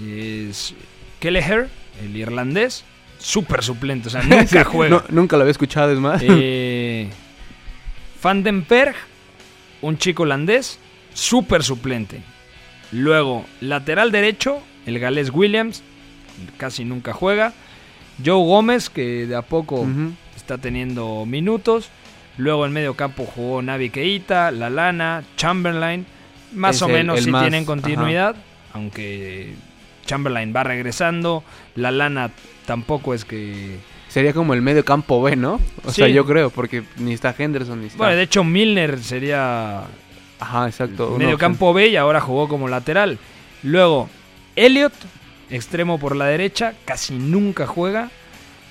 es 0.05 0.75
Kelleher, 1.21 1.69
el 2.03 2.17
irlandés, 2.17 2.85
súper 3.21 3.63
suplente, 3.63 4.09
o 4.09 4.11
sea, 4.11 4.23
nunca 4.25 4.65
juega. 4.65 4.97
No, 4.97 5.05
nunca 5.11 5.37
lo 5.37 5.43
había 5.43 5.53
escuchado, 5.53 5.93
es 5.93 5.99
más. 5.99 6.21
Eh, 6.25 7.09
Van 8.23 8.43
den 8.43 8.67
Berg, 8.69 8.95
un 9.83 9.97
chico 9.99 10.25
holandés, 10.25 10.79
súper 11.15 11.63
suplente. 11.63 12.21
Luego, 12.93 13.45
lateral 13.61 14.11
derecho, 14.11 14.61
el 14.87 14.99
galés 14.99 15.31
Williams, 15.33 15.83
casi 16.57 16.85
nunca 16.85 17.13
juega. 17.13 17.53
Joe 18.25 18.45
Gómez, 18.45 18.91
que 18.91 19.27
de 19.27 19.37
a 19.37 19.43
poco 19.43 19.87
está 20.37 20.59
teniendo 20.59 21.25
minutos. 21.27 21.89
Luego 22.37 22.67
en 22.67 22.73
medio 22.73 22.95
campo 22.95 23.25
jugó 23.25 23.63
Navi 23.63 23.91
Keita, 23.91 24.51
Lalana, 24.51 25.23
Chamberlain. 25.37 26.07
Más 26.53 26.77
Es 26.77 26.83
o 26.83 26.89
menos 26.89 27.21
sí 27.23 27.31
más, 27.31 27.43
tienen 27.43 27.63
ajá. 27.63 27.67
continuidad, 27.67 28.37
aunque 28.73 29.55
Chamberlain 30.11 30.53
va 30.55 30.65
regresando. 30.65 31.45
Lalana 31.77 32.31
tampoco 32.67 33.15
es 33.15 33.25
que 33.25 33.79
Sería 34.09 34.33
como 34.33 34.55
el 34.55 34.61
medio 34.63 34.85
campo 34.85 35.23
B, 35.23 35.37
¿no? 35.37 35.61
O 35.85 35.91
Sí. 35.93 36.01
sea, 36.03 36.09
yo 36.09 36.27
creo, 36.27 36.51
porque 36.51 36.83
ni 36.97 37.13
está 37.13 37.33
Henderson 37.39 37.81
ni 37.81 37.87
está. 37.87 37.99
Bueno, 37.99 38.17
de 38.17 38.23
hecho 38.23 38.43
Milner 38.43 38.99
sería 38.99 39.83
Ajá, 40.41 40.67
exacto. 40.67 41.11
medio 41.13 41.35
opción. 41.35 41.39
campo 41.39 41.73
B 41.73 41.87
y 41.89 41.97
ahora 41.97 42.21
jugó 42.21 42.49
como 42.49 42.67
lateral. 42.69 43.19
Luego, 43.63 44.09
Elliot, 44.57 44.93
extremo 45.49 45.99
por 46.01 46.17
la 46.17 46.27
derecha, 46.27 46.75
casi 46.85 47.15
nunca 47.15 47.67
juega. 47.69 48.11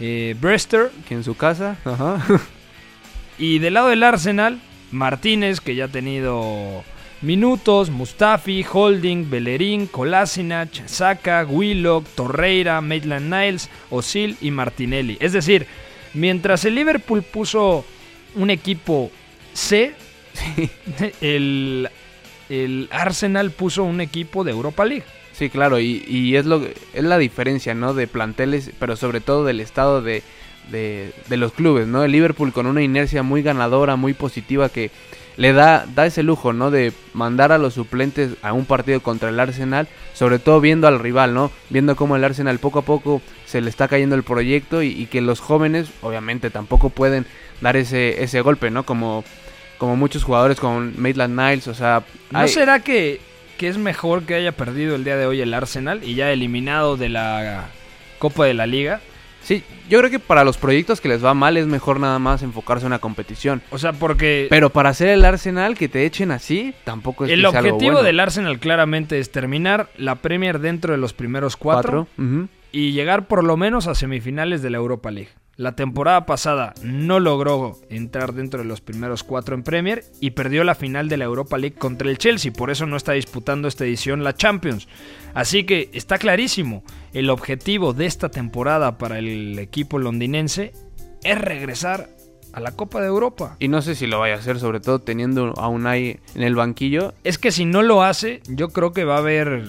eh, 0.01 0.35
Brester. 0.39 0.91
Que 1.07 1.13
en 1.15 1.23
su 1.23 1.35
casa. 1.35 1.77
Ajá. 1.85 2.17
Y 3.37 3.59
del 3.59 3.75
lado 3.75 3.87
del 3.87 4.03
Arsenal, 4.03 4.59
Martínez, 4.91 5.61
que 5.61 5.73
ya 5.75 5.85
ha 5.85 5.87
tenido 5.87 6.83
minutos, 7.21 7.89
Mustafi, 7.89 8.65
Holding, 8.71 9.29
Bellerín, 9.29 9.87
Kolasinac, 9.87 10.87
Saka, 10.87 11.45
Willock, 11.47 12.05
Torreira, 12.15 12.81
Maitland 12.81 13.33
Niles, 13.33 13.69
Osil 13.89 14.37
y 14.41 14.51
Martinelli. 14.51 15.17
Es 15.19 15.33
decir, 15.33 15.67
mientras 16.13 16.65
el 16.65 16.75
Liverpool 16.75 17.23
puso 17.23 17.85
un 18.35 18.49
equipo 18.49 19.11
C, 19.53 19.93
el, 21.21 21.89
el 22.49 22.87
Arsenal 22.91 23.51
puso 23.51 23.83
un 23.83 24.01
equipo 24.01 24.43
de 24.43 24.51
Europa 24.51 24.85
League. 24.85 25.05
Sí, 25.33 25.49
claro, 25.49 25.79
y, 25.79 26.03
y 26.07 26.35
es, 26.35 26.45
lo, 26.45 26.61
es 26.65 27.03
la 27.03 27.17
diferencia, 27.17 27.73
¿no? 27.73 27.93
De 27.93 28.07
planteles, 28.07 28.71
pero 28.77 28.97
sobre 28.97 29.21
todo 29.21 29.45
del 29.45 29.61
estado 29.61 30.01
de, 30.01 30.21
de, 30.69 31.13
de 31.29 31.37
los 31.37 31.53
clubes, 31.53 31.87
¿no? 31.87 32.03
El 32.03 32.11
Liverpool 32.11 32.51
con 32.51 32.65
una 32.65 32.81
inercia 32.81 33.23
muy 33.23 33.41
ganadora, 33.41 33.95
muy 33.95 34.13
positiva 34.13 34.67
que 34.67 34.91
le 35.39 35.53
da, 35.53 35.85
da 35.95 36.05
ese 36.05 36.21
lujo, 36.21 36.51
¿no? 36.51 36.69
De 36.69 36.91
mandar 37.13 37.53
a 37.53 37.57
los 37.57 37.75
suplentes 37.75 38.31
a 38.41 38.51
un 38.51 38.65
partido 38.65 38.99
contra 38.99 39.29
el 39.29 39.39
Arsenal, 39.39 39.87
sobre 40.13 40.37
todo 40.37 40.59
viendo 40.59 40.85
al 40.85 40.99
rival, 40.99 41.33
¿no? 41.33 41.49
Viendo 41.69 41.95
cómo 41.95 42.17
el 42.17 42.25
Arsenal 42.25 42.59
poco 42.59 42.79
a 42.79 42.81
poco 42.81 43.21
se 43.45 43.61
le 43.61 43.69
está 43.69 43.87
cayendo 43.87 44.17
el 44.17 44.23
proyecto 44.23 44.83
y, 44.83 44.89
y 44.89 45.05
que 45.05 45.21
los 45.21 45.39
jóvenes, 45.39 45.91
obviamente, 46.01 46.49
tampoco 46.49 46.89
pueden 46.89 47.25
dar 47.61 47.77
ese, 47.77 48.21
ese 48.21 48.41
golpe, 48.41 48.69
¿no? 48.69 48.83
Como, 48.83 49.23
como 49.77 49.95
muchos 49.95 50.25
jugadores 50.25 50.59
con 50.59 51.01
Maitland 51.01 51.39
Niles, 51.39 51.69
o 51.69 51.73
sea... 51.73 52.03
¿No 52.31 52.45
será 52.49 52.81
que, 52.81 53.21
que 53.57 53.69
es 53.69 53.77
mejor 53.77 54.23
que 54.23 54.35
haya 54.35 54.51
perdido 54.51 54.93
el 54.95 55.05
día 55.05 55.15
de 55.15 55.25
hoy 55.25 55.39
el 55.39 55.53
Arsenal 55.53 56.03
y 56.03 56.15
ya 56.15 56.33
eliminado 56.33 56.97
de 56.97 57.07
la 57.07 57.69
Copa 58.19 58.45
de 58.45 58.55
la 58.55 58.67
Liga? 58.67 58.99
Sí, 59.41 59.63
yo 59.89 59.99
creo 59.99 60.11
que 60.11 60.19
para 60.19 60.43
los 60.43 60.57
proyectos 60.57 61.01
que 61.01 61.09
les 61.09 61.23
va 61.23 61.33
mal 61.33 61.57
es 61.57 61.65
mejor 61.65 61.99
nada 61.99 62.19
más 62.19 62.43
enfocarse 62.43 62.85
en 62.85 62.87
una 62.87 62.99
competición. 62.99 63.61
O 63.71 63.77
sea, 63.77 63.93
porque 63.93 64.47
Pero 64.49 64.69
para 64.69 64.89
hacer 64.89 65.09
el 65.09 65.25
Arsenal 65.25 65.75
que 65.75 65.89
te 65.89 66.05
echen 66.05 66.31
así, 66.31 66.73
tampoco 66.83 67.25
es 67.25 67.31
el 67.31 67.37
que 67.37 67.49
sea 67.49 67.59
algo 67.59 67.69
objetivo 67.69 67.93
bueno. 67.93 68.05
del 68.05 68.19
Arsenal 68.19 68.59
claramente 68.59 69.19
es 69.19 69.31
terminar 69.31 69.89
la 69.97 70.15
Premier 70.15 70.59
dentro 70.59 70.93
de 70.93 70.99
los 70.99 71.13
primeros 71.13 71.57
cuatro. 71.57 72.07
Y 72.71 72.91
llegar 72.91 73.27
por 73.27 73.43
lo 73.43 73.57
menos 73.57 73.87
a 73.87 73.95
semifinales 73.95 74.61
de 74.61 74.69
la 74.69 74.77
Europa 74.77 75.11
League. 75.11 75.31
La 75.59 75.75
temporada 75.75 76.25
pasada 76.25 76.73
no 76.83 77.19
logró 77.19 77.77
entrar 77.89 78.33
dentro 78.33 78.61
de 78.61 78.65
los 78.65 78.79
primeros 78.79 79.23
cuatro 79.23 79.55
en 79.55 79.63
Premier 79.63 80.05
y 80.21 80.31
perdió 80.31 80.63
la 80.63 80.73
final 80.73 81.09
de 81.09 81.17
la 81.17 81.25
Europa 81.25 81.57
League 81.57 81.75
contra 81.75 82.09
el 82.09 82.17
Chelsea, 82.17 82.53
por 82.53 82.69
eso 82.71 82.85
no 82.85 82.95
está 82.95 83.11
disputando 83.11 83.67
esta 83.67 83.83
edición 83.83 84.23
la 84.23 84.35
Champions. 84.35 84.87
Así 85.33 85.65
que 85.65 85.89
está 85.91 86.17
clarísimo, 86.17 86.85
el 87.11 87.29
objetivo 87.29 87.91
de 87.91 88.05
esta 88.05 88.29
temporada 88.29 88.97
para 88.97 89.19
el 89.19 89.59
equipo 89.59 89.99
londinense 89.99 90.71
es 91.23 91.37
regresar 91.37 92.07
a 92.53 92.61
la 92.61 92.71
Copa 92.71 93.01
de 93.01 93.07
Europa. 93.07 93.57
Y 93.59 93.67
no 93.67 93.81
sé 93.81 93.95
si 93.95 94.07
lo 94.07 94.19
vaya 94.19 94.35
a 94.35 94.37
hacer, 94.37 94.59
sobre 94.59 94.79
todo 94.79 94.99
teniendo 94.99 95.53
a 95.57 95.67
Unai 95.67 96.21
en 96.35 96.41
el 96.41 96.55
banquillo. 96.55 97.13
Es 97.25 97.37
que 97.37 97.51
si 97.51 97.65
no 97.65 97.81
lo 97.81 98.01
hace, 98.01 98.41
yo 98.47 98.69
creo 98.69 98.93
que 98.93 99.03
va 99.03 99.15
a 99.15 99.19
haber 99.19 99.65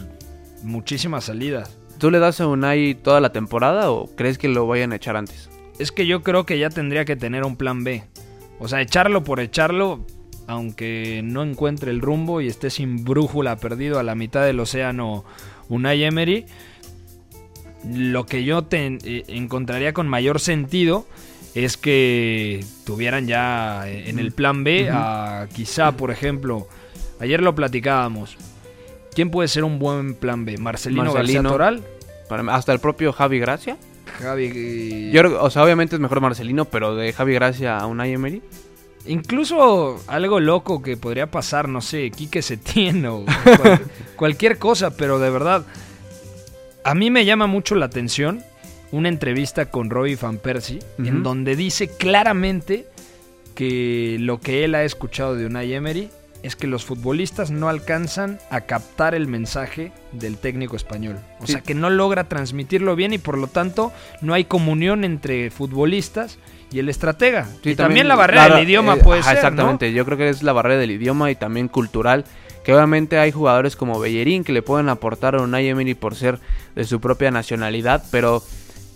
muchísimas 0.62 1.24
salidas. 1.24 1.79
¿Tú 2.00 2.10
le 2.10 2.18
das 2.18 2.40
a 2.40 2.46
Unai 2.48 2.94
toda 2.94 3.20
la 3.20 3.30
temporada 3.30 3.90
o 3.92 4.06
crees 4.16 4.38
que 4.38 4.48
lo 4.48 4.66
vayan 4.66 4.92
a 4.92 4.96
echar 4.96 5.16
antes? 5.16 5.48
Es 5.78 5.92
que 5.92 6.06
yo 6.06 6.22
creo 6.22 6.44
que 6.46 6.58
ya 6.58 6.70
tendría 6.70 7.04
que 7.04 7.14
tener 7.14 7.44
un 7.44 7.56
plan 7.56 7.84
B. 7.84 8.02
O 8.58 8.68
sea, 8.68 8.80
echarlo 8.80 9.22
por 9.22 9.38
echarlo, 9.38 10.04
aunque 10.46 11.20
no 11.22 11.42
encuentre 11.42 11.90
el 11.90 12.00
rumbo 12.00 12.40
y 12.40 12.48
esté 12.48 12.70
sin 12.70 13.04
brújula 13.04 13.56
perdido 13.56 13.98
a 13.98 14.02
la 14.02 14.14
mitad 14.14 14.44
del 14.44 14.60
océano 14.60 15.24
Unai 15.68 16.02
Emery, 16.04 16.46
lo 17.88 18.26
que 18.26 18.44
yo 18.44 18.62
te- 18.64 18.98
eh, 19.04 19.24
encontraría 19.28 19.92
con 19.94 20.08
mayor 20.08 20.40
sentido 20.40 21.06
es 21.54 21.76
que 21.76 22.64
tuvieran 22.84 23.26
ya 23.26 23.88
eh, 23.88 24.08
en 24.10 24.18
el 24.18 24.32
plan 24.32 24.64
B 24.64 24.88
a 24.90 25.48
quizá, 25.54 25.92
por 25.96 26.10
ejemplo, 26.10 26.68
ayer 27.20 27.42
lo 27.42 27.54
platicábamos. 27.54 28.36
¿Quién 29.14 29.30
puede 29.30 29.48
ser 29.48 29.64
un 29.64 29.78
buen 29.78 30.14
plan 30.14 30.44
B? 30.44 30.56
Marcelino, 30.58 31.04
García 31.04 31.18
Marcelino. 31.42 31.50
Toral, 31.50 31.82
Para- 32.28 32.54
hasta 32.54 32.72
el 32.72 32.78
propio 32.78 33.12
Javi 33.12 33.38
Gracia. 33.38 33.76
Javi 34.20 35.10
Yo, 35.12 35.42
o 35.42 35.50
sea, 35.50 35.64
obviamente 35.64 35.94
es 35.96 36.00
mejor 36.00 36.20
Marcelino, 36.20 36.64
pero 36.64 36.94
de 36.96 37.12
Javi 37.12 37.34
Gracia 37.34 37.78
a 37.78 37.86
Unai 37.86 38.12
Emery. 38.12 38.42
Incluso 39.06 40.00
algo 40.08 40.40
loco 40.40 40.82
que 40.82 40.96
podría 40.96 41.30
pasar, 41.30 41.68
no 41.68 41.80
sé, 41.80 42.10
Quique 42.10 42.42
Setién 42.42 43.04
o 43.06 43.24
cual- 43.44 43.80
cualquier 44.16 44.58
cosa, 44.58 44.96
pero 44.96 45.18
de 45.18 45.30
verdad, 45.30 45.64
a 46.84 46.94
mí 46.94 47.10
me 47.10 47.24
llama 47.24 47.46
mucho 47.46 47.74
la 47.74 47.86
atención 47.86 48.42
una 48.92 49.08
entrevista 49.08 49.70
con 49.70 49.88
Roy 49.90 50.16
Van 50.16 50.38
Persie, 50.38 50.80
en 50.98 51.22
donde 51.22 51.54
dice 51.56 51.88
claramente 51.88 52.86
que 53.54 54.16
lo 54.20 54.40
que 54.40 54.64
él 54.64 54.74
ha 54.74 54.82
escuchado 54.84 55.34
de 55.36 55.46
Unai 55.46 55.72
Emery 55.74 56.10
es 56.42 56.56
que 56.56 56.66
los 56.66 56.84
futbolistas 56.84 57.50
no 57.50 57.68
alcanzan 57.68 58.38
a 58.50 58.62
captar 58.62 59.14
el 59.14 59.26
mensaje 59.26 59.92
del 60.12 60.38
técnico 60.38 60.76
español. 60.76 61.18
O 61.40 61.46
Sí. 61.46 61.52
sea, 61.52 61.60
que 61.60 61.74
no 61.74 61.90
logra 61.90 62.24
transmitirlo 62.24 62.96
bien 62.96 63.12
y 63.12 63.18
por 63.18 63.36
lo 63.38 63.46
tanto 63.46 63.92
no 64.20 64.34
hay 64.34 64.44
comunión 64.44 65.04
entre 65.04 65.50
futbolistas 65.50 66.38
y 66.72 66.78
el 66.78 66.88
estratega. 66.88 67.46
Sí, 67.62 67.70
y 67.70 67.74
también, 67.74 68.08
la 68.08 68.14
barrera 68.14 68.46
claro, 68.46 68.56
del 68.56 68.68
idioma 68.68 68.94
eh, 68.94 69.00
puede 69.02 69.20
ajá, 69.20 69.30
ser, 69.30 69.42
¿no? 69.42 69.48
Exactamente, 69.48 69.92
yo 69.92 70.04
creo 70.04 70.16
que 70.16 70.28
es 70.28 70.42
la 70.42 70.52
barrera 70.52 70.80
del 70.80 70.92
idioma 70.92 71.30
y 71.30 71.34
también 71.34 71.68
cultural. 71.68 72.24
Que 72.64 72.74
obviamente 72.74 73.18
hay 73.18 73.32
jugadores 73.32 73.74
como 73.74 73.98
Bellerín 73.98 74.44
que 74.44 74.52
le 74.52 74.60
pueden 74.60 74.90
aportar 74.90 75.34
a 75.34 75.42
Unai 75.42 75.66
Emery 75.68 75.94
por 75.94 76.14
ser 76.14 76.38
de 76.74 76.84
su 76.84 77.00
propia 77.00 77.30
nacionalidad, 77.30 78.04
pero, 78.10 78.42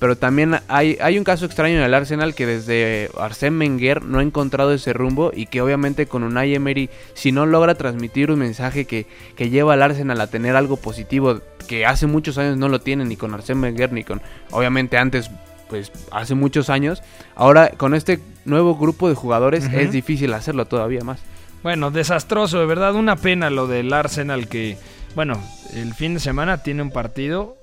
pero 0.05 0.19
también 0.19 0.57
hay, 0.69 0.99
hay 1.01 1.17
un 1.17 1.25
caso 1.25 1.47
extraño 1.47 1.79
en 1.79 1.83
el 1.83 1.95
Arsenal 1.95 2.35
que 2.35 2.45
desde 2.45 3.09
Arsène 3.17 3.59
Wenger 3.59 4.05
no 4.05 4.19
ha 4.19 4.23
encontrado 4.23 4.75
ese 4.75 4.93
rumbo 4.93 5.33
y 5.35 5.47
que 5.47 5.63
obviamente 5.63 6.05
con 6.05 6.25
Unai 6.25 6.55
Emery, 6.55 6.91
si 7.15 7.33
no 7.33 7.47
logra 7.47 7.75
transmitir 7.75 8.31
un 8.31 8.41
mensaje 8.41 8.85
que, 8.85 9.07
que 9.35 9.49
lleva 9.49 9.73
al 9.73 9.83
Arsenal 9.83 10.21
a 10.21 10.27
tener 10.27 10.57
algo 10.57 10.77
positivo, 10.77 11.41
que 11.67 11.87
hace 11.87 12.07
muchos 12.07 12.37
años 12.37 12.59
no 12.59 12.69
lo 12.69 12.83
tiene 12.83 13.07
ni 13.07 13.17
con 13.17 13.33
Arsène 13.33 13.63
Wenger 13.63 13.95
ni 13.95 14.05
con, 14.05 14.21
obviamente 14.51 14.99
antes 14.99 15.31
pues 15.71 15.91
hace 16.11 16.35
muchos 16.35 16.69
años. 16.69 17.03
Ahora 17.35 17.71
con 17.71 17.95
este 17.95 18.21
nuevo 18.45 18.77
grupo 18.77 19.09
de 19.09 19.15
jugadores 19.15 19.65
es 19.73 19.91
difícil 19.91 20.35
hacerlo 20.35 20.67
todavía 20.67 21.01
más. 21.01 21.21
Bueno, 21.63 21.91
desastroso, 21.91 22.59
de 22.59 22.67
verdad, 22.67 22.95
una 22.95 23.17
pena 23.17 23.49
lo 23.49 23.67
del 23.69 23.91
Arsenal 23.91 24.49
que, 24.49 24.77
bueno, 25.15 25.43
el 25.73 25.95
fin 25.95 26.13
de 26.13 26.21
semana 26.21 26.63
tiene 26.63 26.83
un 26.83 26.91
partido 26.91 27.57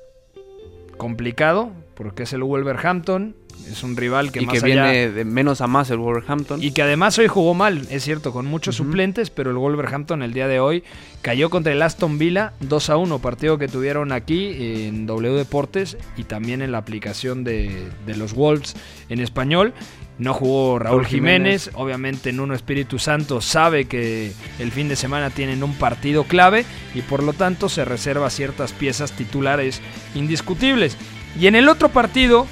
complicado 0.97 1.71
porque 2.01 2.23
es 2.23 2.33
el 2.33 2.41
Wolverhampton, 2.41 3.35
es 3.69 3.83
un 3.83 3.95
rival 3.95 4.31
que 4.31 4.41
y 4.41 4.47
más 4.47 4.53
que 4.59 4.71
allá 4.71 4.89
viene 4.89 5.11
de 5.11 5.23
menos 5.23 5.61
a 5.61 5.67
más 5.67 5.91
el 5.91 5.99
Wolverhampton. 5.99 6.63
y 6.63 6.71
que 6.71 6.81
además 6.81 7.15
hoy 7.19 7.27
jugó 7.27 7.53
mal, 7.53 7.85
es 7.91 8.03
cierto, 8.03 8.33
con 8.33 8.47
muchos 8.47 8.77
suplentes, 8.77 9.29
pero 9.29 9.51
el 9.51 9.57
Wolverhampton 9.57 10.23
el 10.23 10.33
día 10.33 10.47
de 10.47 10.59
hoy 10.59 10.83
cayó 11.21 11.51
contra 11.51 11.71
el 11.71 11.81
Aston 11.83 12.17
Villa 12.17 12.53
2 12.61 12.89
a 12.89 12.97
1, 12.97 13.19
partido 13.19 13.59
que 13.59 13.67
tuvieron 13.67 14.11
aquí 14.11 14.87
en 14.87 15.05
W 15.05 15.35
Deportes 15.35 15.95
y 16.17 16.23
también 16.23 16.63
en 16.63 16.71
la 16.71 16.79
aplicación 16.79 17.43
de, 17.43 17.87
de 18.07 18.17
los 18.17 18.33
Wolves 18.33 18.75
en 19.09 19.19
español. 19.19 19.71
No 20.17 20.33
jugó 20.33 20.79
Raúl 20.79 21.01
Raúl 21.01 21.05
Jiménez. 21.05 21.65
Jiménez, 21.65 21.71
obviamente 21.75 22.29
en 22.31 22.39
uno 22.39 22.55
Espíritu 22.55 22.97
Santo 22.97 23.41
sabe 23.41 23.85
que 23.85 24.31
el 24.57 24.71
fin 24.71 24.87
de 24.87 24.95
semana 24.95 25.29
tienen 25.29 25.63
un 25.63 25.75
partido 25.75 26.23
clave 26.23 26.65
y 26.95 27.01
por 27.01 27.21
lo 27.21 27.33
tanto 27.33 27.69
se 27.69 27.85
reserva 27.85 28.29
ciertas 28.31 28.73
piezas 28.73 29.11
titulares 29.11 29.81
indiscutibles. 30.15 30.97
Y 31.39 31.47
en 31.47 31.55
el 31.55 31.69
otro 31.69 31.89
partido 31.89 32.47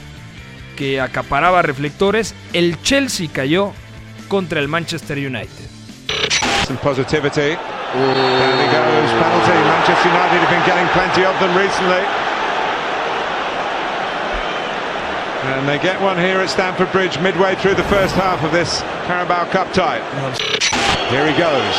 que 0.78 1.02
acaparaba 1.02 1.62
reflectores, 1.62 2.34
el 2.54 2.82
Chelsea 2.82 3.28
cayó 3.32 3.74
contra 4.28 4.60
el 4.60 4.68
Manchester 4.68 5.18
United. 5.18 5.68
Some 6.66 6.80
positivity. 6.80 7.58
He 7.92 8.68
goes, 8.70 9.12
penalty. 9.18 9.58
Manchester 9.66 10.10
United 10.10 10.40
have 10.40 10.50
been 10.50 10.66
getting 10.66 10.88
plenty 10.94 11.26
of 11.26 11.34
them 11.40 11.58
recently. 11.58 12.06
And 15.50 15.68
they 15.68 15.80
get 15.80 16.00
one 16.00 16.18
here 16.18 16.38
at 16.40 16.50
Stamford 16.50 16.92
Bridge 16.92 17.18
midway 17.20 17.56
through 17.56 17.76
the 17.76 17.88
first 17.90 18.14
half 18.14 18.44
of 18.44 18.52
this 18.52 18.82
Carabao 19.08 19.46
Cup 19.50 19.74
tie. 19.74 20.00
Here 21.10 21.26
he 21.26 21.34
goes. 21.34 21.76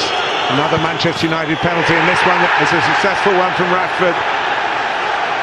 Another 0.51 0.79
Manchester 0.79 1.27
United 1.31 1.57
penalty, 1.59 1.95
and 1.95 2.09
this 2.11 2.19
one 2.27 2.43
is 2.59 2.73
a 2.75 2.83
successful 2.91 3.33
one 3.39 3.55
from 3.55 3.71
Rashford. 3.71 4.40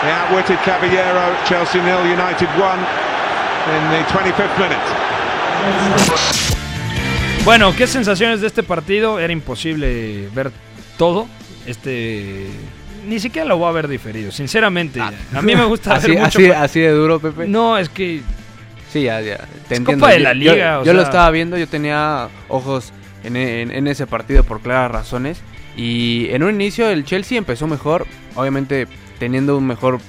The 0.04 0.12
outwitted 0.12 0.58
Caballero, 0.64 1.36
Chelsea 1.46 1.82
nil, 1.82 2.00
United 2.06 2.48
1 2.58 2.80
in 3.68 3.90
the 3.92 4.04
25th 4.14 4.58
minute. 4.58 4.78
Bueno, 7.44 7.74
¿qué 7.76 7.88
sensaciones 7.88 8.42
de 8.42 8.48
este 8.48 8.62
partido? 8.64 9.20
Era 9.20 9.34
imposible 9.34 10.30
ver 10.34 10.52
todo. 10.98 11.28
Este. 11.66 12.48
Ni 13.08 13.20
siquiera 13.20 13.48
lo 13.48 13.58
voy 13.58 13.70
a 13.70 13.72
ver 13.72 13.88
diferido, 13.88 14.32
sinceramente. 14.32 15.00
A 15.02 15.42
mí 15.42 15.56
me 15.56 15.64
gusta 15.66 15.96
así, 15.96 16.12
ver 16.12 16.20
mucho. 16.20 16.40
así, 16.40 16.52
así 16.52 16.80
de 16.82 16.90
duro, 16.92 17.20
Pepe. 17.20 17.48
No, 17.48 17.78
es 17.78 17.90
que. 17.90 18.22
Sí, 18.92 19.04
ya, 19.04 19.20
ya. 19.22 19.38
Te 19.68 19.76
Es 19.76 19.80
entiendo. 19.80 20.06
Copa 20.06 20.12
de 20.14 20.18
Yo- 20.20 20.24
la 20.24 20.34
yo- 20.34 20.40
Liga, 20.54 20.84
Yo, 20.84 20.92
o 20.92 20.94
lo 20.94 21.00
sea- 21.02 21.10
estaba 21.10 21.30
viendo, 21.32 21.58
yo 21.58 21.68
tenía 21.68 22.30
ojos 22.50 22.94
en, 23.24 23.36
en- 23.36 23.72
en 23.72 23.88
ese 23.88 24.08
partido 24.08 24.44
por 24.44 24.62
claras 24.62 24.92
razones. 24.92 25.40
Y 25.76 26.28
en 26.32 26.44
un 26.44 26.56
inicio 26.56 26.90
el 26.90 27.04
Chelsea 27.06 27.38
empezó 27.38 27.68
mejor, 27.68 28.08
obviamente 28.36 28.88
teniendo 29.20 29.58
una 29.58 29.68
mejor 29.68 30.00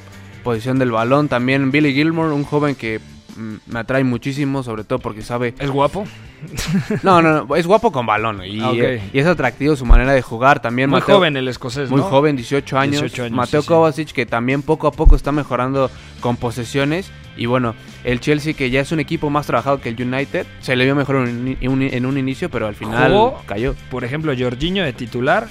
posición 0.45 0.79
del 0.79 0.91
balón. 0.93 1.29
También 1.29 1.71
Billy 1.71 1.93
Gilmore, 1.95 2.33
un 2.33 2.45
joven 2.45 2.75
que 2.75 3.01
mm, 3.37 3.55
me 3.67 3.79
atrae 3.81 4.05
muchísimo, 4.05 4.63
sobre 4.63 4.85
todo 4.85 4.99
porque 4.99 5.23
sabe... 5.23 5.55
¿Es 5.59 5.71
guapo? 5.71 6.05
No, 7.03 7.21
no, 7.21 7.45
no, 7.45 7.57
es 7.57 7.67
guapo 7.67 7.91
con 7.91 8.07
balón 8.07 8.45
y, 8.45 8.61
Ah, 8.61 8.71
eh, 8.73 9.03
y 9.13 9.19
es 9.19 9.27
atractivo 9.27 9.75
su 9.75 9.85
manera 9.85 10.13
de 10.13 10.23
jugar 10.23 10.61
también. 10.63 10.89
Muy 10.89 11.01
Mateo- 11.01 11.17
joven 11.17 11.37
el 11.37 11.49
escocés, 11.49 11.91
Muy 11.91 12.01
¿no? 12.01 12.07
joven, 12.07 12.37
18 12.37 12.79
años. 12.79 13.01
18 13.01 13.25
años, 13.25 13.37
Mateo 13.37 13.61
sí, 13.61 13.65
sí. 13.65 13.69
Kovacic 13.69 14.13
que 14.13 14.25
también 14.25 14.63
poco 14.63 14.87
a 14.87 14.93
poco 14.93 15.17
está 15.17 15.33
mejorando 15.33 15.91
con 16.21 16.37
posesiones. 16.37 17.11
Y 17.37 17.47
bueno, 17.47 17.75
el 18.05 18.21
Chelsea 18.21 18.55
que 18.55 18.71
ya 18.71 18.81
es 18.81 18.93
un 18.93 19.01
equipo 19.01 19.31
más 19.31 19.47
trabajado 19.47 19.81
que 19.81 19.89
el 19.89 20.01
United, 20.01 20.47
se 20.61 20.77
le 20.77 20.85
vio 20.85 20.95
mejor 20.95 21.17
en 21.17 21.23
un, 21.23 21.57
en 21.61 21.71
un- 21.71 21.83
en 21.83 22.07
un 22.07 22.19
inicio, 22.19 22.49
pero 22.51 22.69
al 22.69 22.77
final 22.77 23.11
Jugó, 23.11 23.43
cayó. 23.47 23.75
Por 23.91 24.05
ejemplo, 24.05 24.33
Jorginho 24.39 24.85
de 24.85 24.93
titular, 24.93 25.49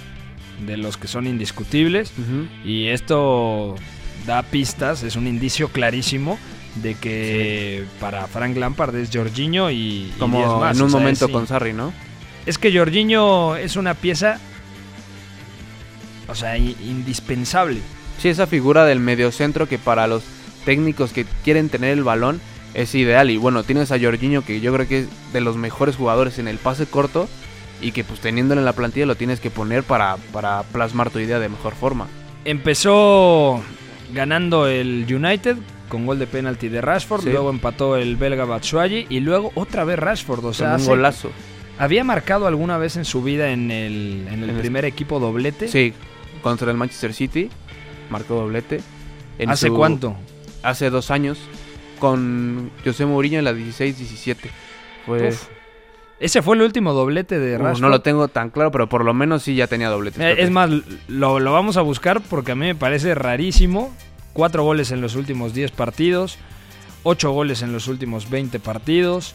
de 0.66 0.78
los 0.78 0.98
que 0.98 1.08
son 1.08 1.28
indiscutibles. 1.28 2.12
Y 2.66 2.88
esto 2.88 3.76
da 4.26 4.44
pistas, 4.44 5.04
es 5.04 5.16
un 5.16 5.28
indicio 5.28 5.70
clarísimo 5.70 6.38
de 6.76 6.94
que 6.96 7.86
para 8.00 8.28
Frank 8.28 8.56
Lampard 8.58 8.96
es 8.96 9.10
Jorginho 9.12 9.72
y, 9.72 10.12
Como 10.20 10.60
más, 10.60 10.76
en 10.78 10.84
un 10.84 10.88
o 10.90 10.92
sea, 10.92 11.00
momento 11.00 11.26
es- 11.26 11.32
con 11.32 11.48
Sarri, 11.48 11.74
¿no? 11.74 11.94
Es 12.46 12.58
que 12.58 12.76
Jorginho 12.78 13.56
es 13.56 13.76
una 13.76 13.94
pieza, 13.94 14.40
o 16.28 16.36
sea, 16.36 16.58
indispensable. 16.58 17.80
Sí, 18.22 18.30
esa 18.30 18.48
figura 18.48 18.86
del 18.86 19.00
mediocentro 19.00 19.68
que 19.68 19.78
para 19.78 20.08
los 20.08 20.24
técnicos 20.66 21.14
que 21.14 21.26
quieren 21.44 21.70
tener 21.70 21.92
el 21.92 22.04
balón 22.04 22.42
es 22.74 22.94
ideal. 22.96 23.30
Y 23.30 23.38
bueno, 23.38 23.64
tienes 23.64 23.92
a 23.92 24.00
Jorginho 24.00 24.44
que 24.44 24.60
yo 24.60 24.74
creo 24.74 24.88
que 24.88 25.00
es 25.02 25.08
de 25.34 25.42
los 25.42 25.56
mejores 25.58 25.96
jugadores 25.96 26.40
en 26.40 26.48
el 26.48 26.58
pase 26.58 26.86
corto 26.86 27.28
y 27.82 27.92
que 27.92 28.04
pues 28.04 28.20
teniéndolo 28.20 28.62
en 28.62 28.66
la 28.66 28.74
plantilla 28.74 29.06
lo 29.06 29.16
tienes 29.16 29.40
que 29.40 29.50
poner 29.52 29.84
para, 29.84 30.18
para 30.34 30.64
plasmar 30.64 31.10
tu 31.10 31.20
idea 31.20 31.40
de 31.40 31.50
mejor 31.50 31.76
forma. 31.76 32.08
Empezó 32.46 33.62
ganando 34.14 34.68
el 34.68 35.06
United 35.10 35.58
con 35.90 36.06
gol 36.06 36.20
de 36.20 36.28
penalti 36.28 36.68
de 36.70 36.82
Rashford, 36.82 37.24
Sí. 37.24 37.30
luego 37.30 37.50
empató 37.50 37.96
el 37.96 38.16
belga 38.18 38.46
Batshuayi 38.46 39.06
y 39.10 39.20
luego 39.22 39.52
otra 39.56 39.84
vez 39.86 39.98
Rashford, 39.98 40.44
o 40.46 40.54
sea, 40.54 40.72
Con 40.74 40.82
un 40.82 40.88
golazo. 40.88 41.32
¿Había 41.80 42.04
marcado 42.04 42.46
alguna 42.48 42.78
vez 42.78 42.98
en 42.98 43.06
su 43.06 43.22
vida 43.24 43.52
en 43.52 43.72
el, 43.72 44.26
en 44.28 44.44
el 44.44 44.50
En 44.50 44.56
el- 44.56 44.62
primer 44.62 44.84
equipo 44.86 45.20
doblete? 45.20 45.68
Sí, 45.68 45.94
contra 46.42 46.70
el 46.72 46.78
Manchester 46.78 47.14
City, 47.14 47.50
marcó 48.10 48.36
doblete. 48.36 48.82
En 49.40 49.50
¿Hace 49.50 49.68
su- 49.68 49.76
cuánto? 49.76 50.16
Hace 50.64 50.90
dos 50.90 51.10
años, 51.12 51.38
con 52.00 52.70
José 52.84 53.06
Mourinho 53.06 53.40
en 53.40 53.46
la 53.46 53.54
16-17. 53.54 54.50
Fue... 55.06 55.30
Uf. 55.30 55.48
Ese 56.20 56.42
fue 56.42 56.56
el 56.56 56.64
último 56.64 56.94
doblete 56.94 57.38
de 57.40 57.56
Uf, 57.58 57.62
Rashford. 57.62 57.82
no 57.82 57.90
lo 57.90 58.02
tengo 58.02 58.28
tan 58.28 58.50
claro, 58.50 58.72
pero 58.72 58.88
por 58.90 59.06
lo 59.06 59.14
menos 59.14 59.44
sí 59.44 59.56
ya 59.56 59.68
tenía 59.68 59.90
doblete. 59.90 60.24
Eh, 60.24 60.36
Es 60.44 60.50
más, 60.50 60.70
lo, 61.08 61.40
lo 61.40 61.54
vamos 61.54 61.78
a 61.78 61.82
buscar 61.82 62.22
porque 62.22 62.54
a 62.54 62.56
mí 62.56 62.66
me 62.66 62.76
parece 62.76 63.14
rarísimo. 63.16 63.94
Cuatro 64.34 64.64
goles 64.64 64.92
en 64.92 65.02
los 65.02 65.16
últimos 65.16 65.54
10 65.54 65.72
partidos, 65.72 66.38
ocho 67.04 67.32
goles 67.32 67.62
en 67.64 67.72
los 67.74 67.88
últimos 67.88 68.30
20 68.30 68.60
partidos, 68.60 69.34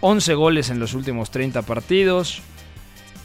11 0.00 0.34
goles 0.34 0.68
en 0.70 0.78
los 0.80 0.92
últimos 0.94 1.30
30 1.30 1.62
partidos, 1.62 2.42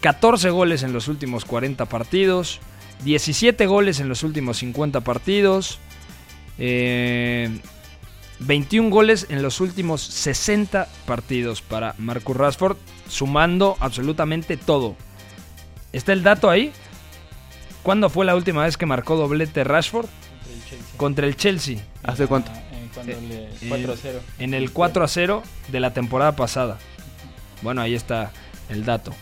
14 0.01 0.49
goles 0.49 0.83
en 0.83 0.93
los 0.93 1.09
últimos 1.09 1.43
40 1.43 1.85
partidos, 1.87 2.61
17 3.03 3.65
goles 3.65 3.99
en 3.99 4.07
los 4.07 4.23
últimos 4.23 4.57
50 4.59 5.01
partidos, 5.01 5.79
eh, 6.57 7.49
21 8.39 8.89
goles 8.89 9.25
en 9.29 9.41
los 9.41 9.59
últimos 9.61 10.01
60 10.01 10.87
partidos 11.05 11.61
para 11.61 11.95
Marcus 11.97 12.37
Rashford, 12.37 12.77
sumando 13.07 13.75
absolutamente 13.79 14.55
todo. 14.57 14.95
¿Está 15.91 16.13
el 16.13 16.23
dato 16.23 16.49
ahí? 16.49 16.71
¿Cuándo 17.83 18.09
fue 18.09 18.25
la 18.25 18.35
última 18.35 18.63
vez 18.63 18.77
que 18.77 18.85
marcó 18.85 19.15
doblete 19.15 19.63
Rashford? 19.63 20.07
Contra 20.97 21.25
el 21.27 21.35
Chelsea. 21.35 21.77
¿Hace 22.03 22.27
cuánto? 22.27 22.51
cuando 22.93 23.11
Eh, 23.13 23.17
le- 23.29 23.43
eh, 23.45 23.69
4 23.69 23.93
a 23.93 23.97
0. 24.01 24.19
En 24.39 24.53
el 24.53 24.71
4 24.71 25.03
a 25.03 25.07
0 25.07 25.43
de 25.69 25.79
la 25.79 25.93
temporada 25.93 26.35
pasada. 26.35 26.77
Bueno, 27.61 27.81
ahí 27.81 27.93
está 27.93 28.31
el 28.69 28.83
dato. 28.85 29.13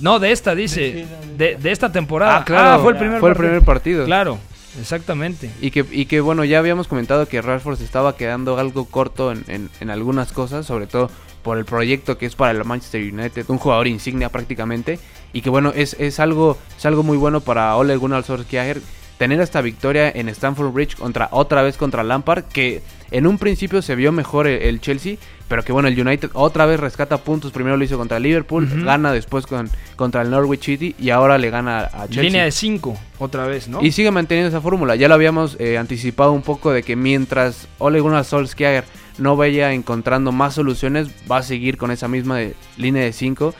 No, 0.00 0.18
de 0.18 0.32
esta 0.32 0.54
dice. 0.54 1.06
De, 1.38 1.56
de 1.56 1.72
esta 1.72 1.90
temporada. 1.92 2.38
Ah, 2.38 2.44
claro. 2.44 2.82
fue 2.82 2.92
el 2.92 2.98
primer 2.98 3.20
Fue 3.20 3.30
el 3.30 3.34
partido. 3.34 3.48
primer 3.50 3.64
partido. 3.64 4.04
Claro, 4.04 4.38
exactamente. 4.80 5.50
Y 5.60 5.70
que, 5.70 5.84
y 5.90 6.06
que 6.06 6.20
bueno, 6.20 6.44
ya 6.44 6.58
habíamos 6.58 6.88
comentado 6.88 7.26
que 7.28 7.42
Rashford 7.42 7.78
se 7.78 7.84
estaba 7.84 8.16
quedando 8.16 8.58
algo 8.58 8.84
corto 8.86 9.32
en, 9.32 9.44
en- 9.48 9.70
en 9.80 9.90
algunas 9.90 10.32
cosas, 10.32 10.66
sobre 10.66 10.86
todo 10.86 11.10
por 11.42 11.58
el 11.58 11.64
proyecto 11.64 12.18
que 12.18 12.26
es 12.26 12.34
para 12.34 12.50
el 12.50 12.64
Manchester 12.64 13.00
United, 13.12 13.44
un 13.48 13.58
jugador 13.58 13.86
insignia 13.86 14.30
prácticamente, 14.30 14.98
y 15.32 15.42
que 15.42 15.50
bueno, 15.50 15.72
es, 15.76 15.94
es, 16.00 16.18
algo, 16.18 16.58
es 16.76 16.84
algo 16.86 17.02
muy 17.04 17.16
bueno 17.16 17.40
para 17.40 17.76
Ole 17.76 17.96
Gunnar 17.96 18.24
Solskjaer 18.24 18.80
tener 19.18 19.40
esta 19.40 19.60
victoria 19.62 20.10
en 20.10 20.28
Stamford 20.28 20.72
Bridge 20.72 20.96
contra 20.96 21.28
otra 21.32 21.62
vez 21.62 21.76
contra 21.76 22.02
Lampard, 22.04 22.44
que 22.44 22.82
en 23.10 23.26
un 23.26 23.38
principio 23.38 23.80
se 23.82 23.94
vio 23.94 24.12
mejor 24.12 24.46
el, 24.46 24.60
el 24.62 24.80
Chelsea, 24.80 25.16
pero 25.48 25.62
que 25.62 25.72
bueno, 25.72 25.88
el 25.88 25.98
United 25.98 26.30
otra 26.34 26.66
vez 26.66 26.80
rescata 26.80 27.18
puntos, 27.18 27.52
primero 27.52 27.76
lo 27.76 27.84
hizo 27.84 27.96
contra 27.96 28.18
Liverpool, 28.18 28.68
gana 28.84 29.12
después 29.12 29.46
con, 29.46 29.70
contra 29.94 30.22
el 30.22 30.30
Norwich 30.30 30.64
City 30.64 30.94
y 30.98 31.10
ahora 31.10 31.38
le 31.38 31.50
gana 31.50 31.80
a 31.92 32.06
Chelsea. 32.06 32.22
Línea 32.24 32.44
de 32.44 32.50
5, 32.50 32.96
otra 33.18 33.46
vez, 33.46 33.68
¿no? 33.68 33.80
Y 33.82 33.92
sigue 33.92 34.10
manteniendo 34.10 34.48
esa 34.48 34.60
fórmula. 34.60 34.96
Ya 34.96 35.06
lo 35.08 35.14
habíamos 35.14 35.56
eh, 35.60 35.78
anticipado 35.78 36.32
un 36.32 36.42
poco 36.42 36.72
de 36.72 36.82
que 36.82 36.96
mientras 36.96 37.68
Ole 37.78 38.00
Gunnar 38.00 38.24
Solskjaer 38.24 38.84
no 39.18 39.36
vaya 39.36 39.72
encontrando 39.72 40.32
más 40.32 40.54
soluciones, 40.54 41.08
va 41.30 41.38
a 41.38 41.42
seguir 41.42 41.76
con 41.78 41.90
esa 41.92 42.08
misma 42.08 42.36
de- 42.38 42.54
línea 42.76 43.04
de 43.04 43.12
5, 43.12 43.54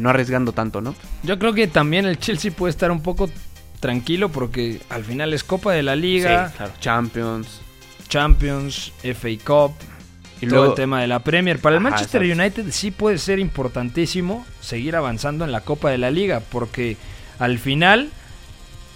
no 0.00 0.08
arriesgando 0.10 0.50
tanto, 0.52 0.80
¿no? 0.80 0.96
Yo 1.22 1.38
creo 1.38 1.52
que 1.52 1.68
también 1.68 2.06
el 2.06 2.18
Chelsea 2.18 2.50
puede 2.50 2.70
estar 2.70 2.90
un 2.90 3.02
poco 3.02 3.30
tranquilo 3.80 4.30
porque 4.30 4.80
al 4.88 5.04
final 5.04 5.32
es 5.34 5.44
Copa 5.44 5.72
de 5.72 5.82
la 5.82 5.96
Liga, 5.96 6.48
Sí, 6.50 6.54
claro. 6.56 6.72
Champions. 6.80 7.60
Champions, 8.08 8.92
FA 9.02 9.28
Cup, 9.44 9.74
Y 10.40 10.46
todo 10.46 10.56
luego- 10.60 10.72
el 10.72 10.76
tema 10.76 11.00
de 11.00 11.06
la 11.08 11.20
Premier. 11.20 11.58
Para 11.58 11.76
el 11.76 11.82
Ajá, 11.82 11.90
Manchester 11.90 12.22
exacto. 12.22 12.60
United 12.60 12.72
sí 12.72 12.90
puede 12.90 13.18
ser 13.18 13.38
importantísimo 13.38 14.46
seguir 14.60 14.96
avanzando 14.96 15.44
en 15.44 15.52
la 15.52 15.60
Copa 15.62 15.90
de 15.90 15.98
la 15.98 16.10
Liga 16.10 16.40
porque 16.50 16.96
al 17.38 17.58
final 17.58 18.10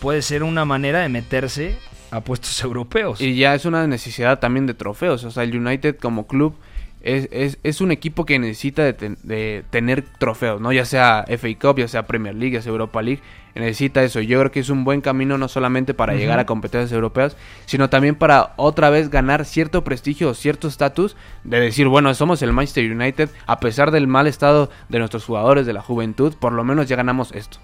puede 0.01 0.22
ser 0.22 0.43
una 0.43 0.64
manera 0.64 1.01
de 1.01 1.09
meterse 1.09 1.76
a 2.11 2.20
puestos 2.20 2.61
europeos. 2.64 3.20
Y 3.20 3.37
ya 3.37 3.55
es 3.55 3.64
una 3.64 3.87
necesidad 3.87 4.39
también 4.39 4.66
de 4.66 4.74
trofeos. 4.74 5.24
O 5.24 5.31
sea, 5.31 5.43
el 5.43 5.57
United 5.57 5.97
como 5.99 6.26
club 6.26 6.55
es, 7.03 7.28
es, 7.32 7.59
es 7.62 7.80
un 7.80 7.90
equipo 7.92 8.24
que 8.26 8.38
necesita 8.38 8.82
de, 8.84 8.92
ten- 8.92 9.18
de 9.22 9.64
tener 9.70 10.03
trofeos, 10.18 10.61
¿no? 10.61 10.72
Ya 10.72 10.84
sea 10.84 11.24
FA 11.28 11.48
Cup, 11.61 11.78
ya 11.78 11.88
sea 11.88 12.07
Premier 12.07 12.34
League, 12.34 12.55
ya 12.55 12.62
sea 12.62 12.70
Europa 12.72 13.01
League. 13.03 13.20
Necesita 13.55 14.03
eso. 14.05 14.20
Yo 14.20 14.38
creo 14.38 14.53
que 14.53 14.61
es 14.61 14.70
un 14.70 14.84
buen 14.84 15.01
camino 15.01 15.36
no 15.36 15.48
solamente 15.48 15.92
para 15.92 16.14
llegar 16.14 16.38
a 16.38 16.46
competencias 16.46 16.92
europeas, 16.92 17.36
sino 17.66 17.90
también 17.90 18.14
para 18.14 18.53
otra 18.57 18.90
vez 18.90 19.11
ganar 19.11 19.44
cierto 19.44 19.82
prestigio, 19.82 20.34
cierto 20.34 20.68
estatus 20.68 21.16
de 21.42 21.59
decir, 21.61 21.88
bueno, 21.88 22.14
somos 22.14 22.40
el 22.42 22.53
Manchester 22.53 22.90
United, 22.90 23.28
a 23.46 23.59
pesar 23.59 23.90
del 23.90 24.07
mal 24.07 24.28
estado 24.28 24.70
de 24.88 24.98
nuestros 25.01 25.24
jugadores, 25.24 25.66
de 25.66 25.72
la 25.72 25.82
juventud, 25.82 26.34
por 26.38 26.53
lo 26.53 26.62
menos 26.64 26.88
ya 26.88 26.94
ganamos 26.96 27.32
esto. 27.32 27.59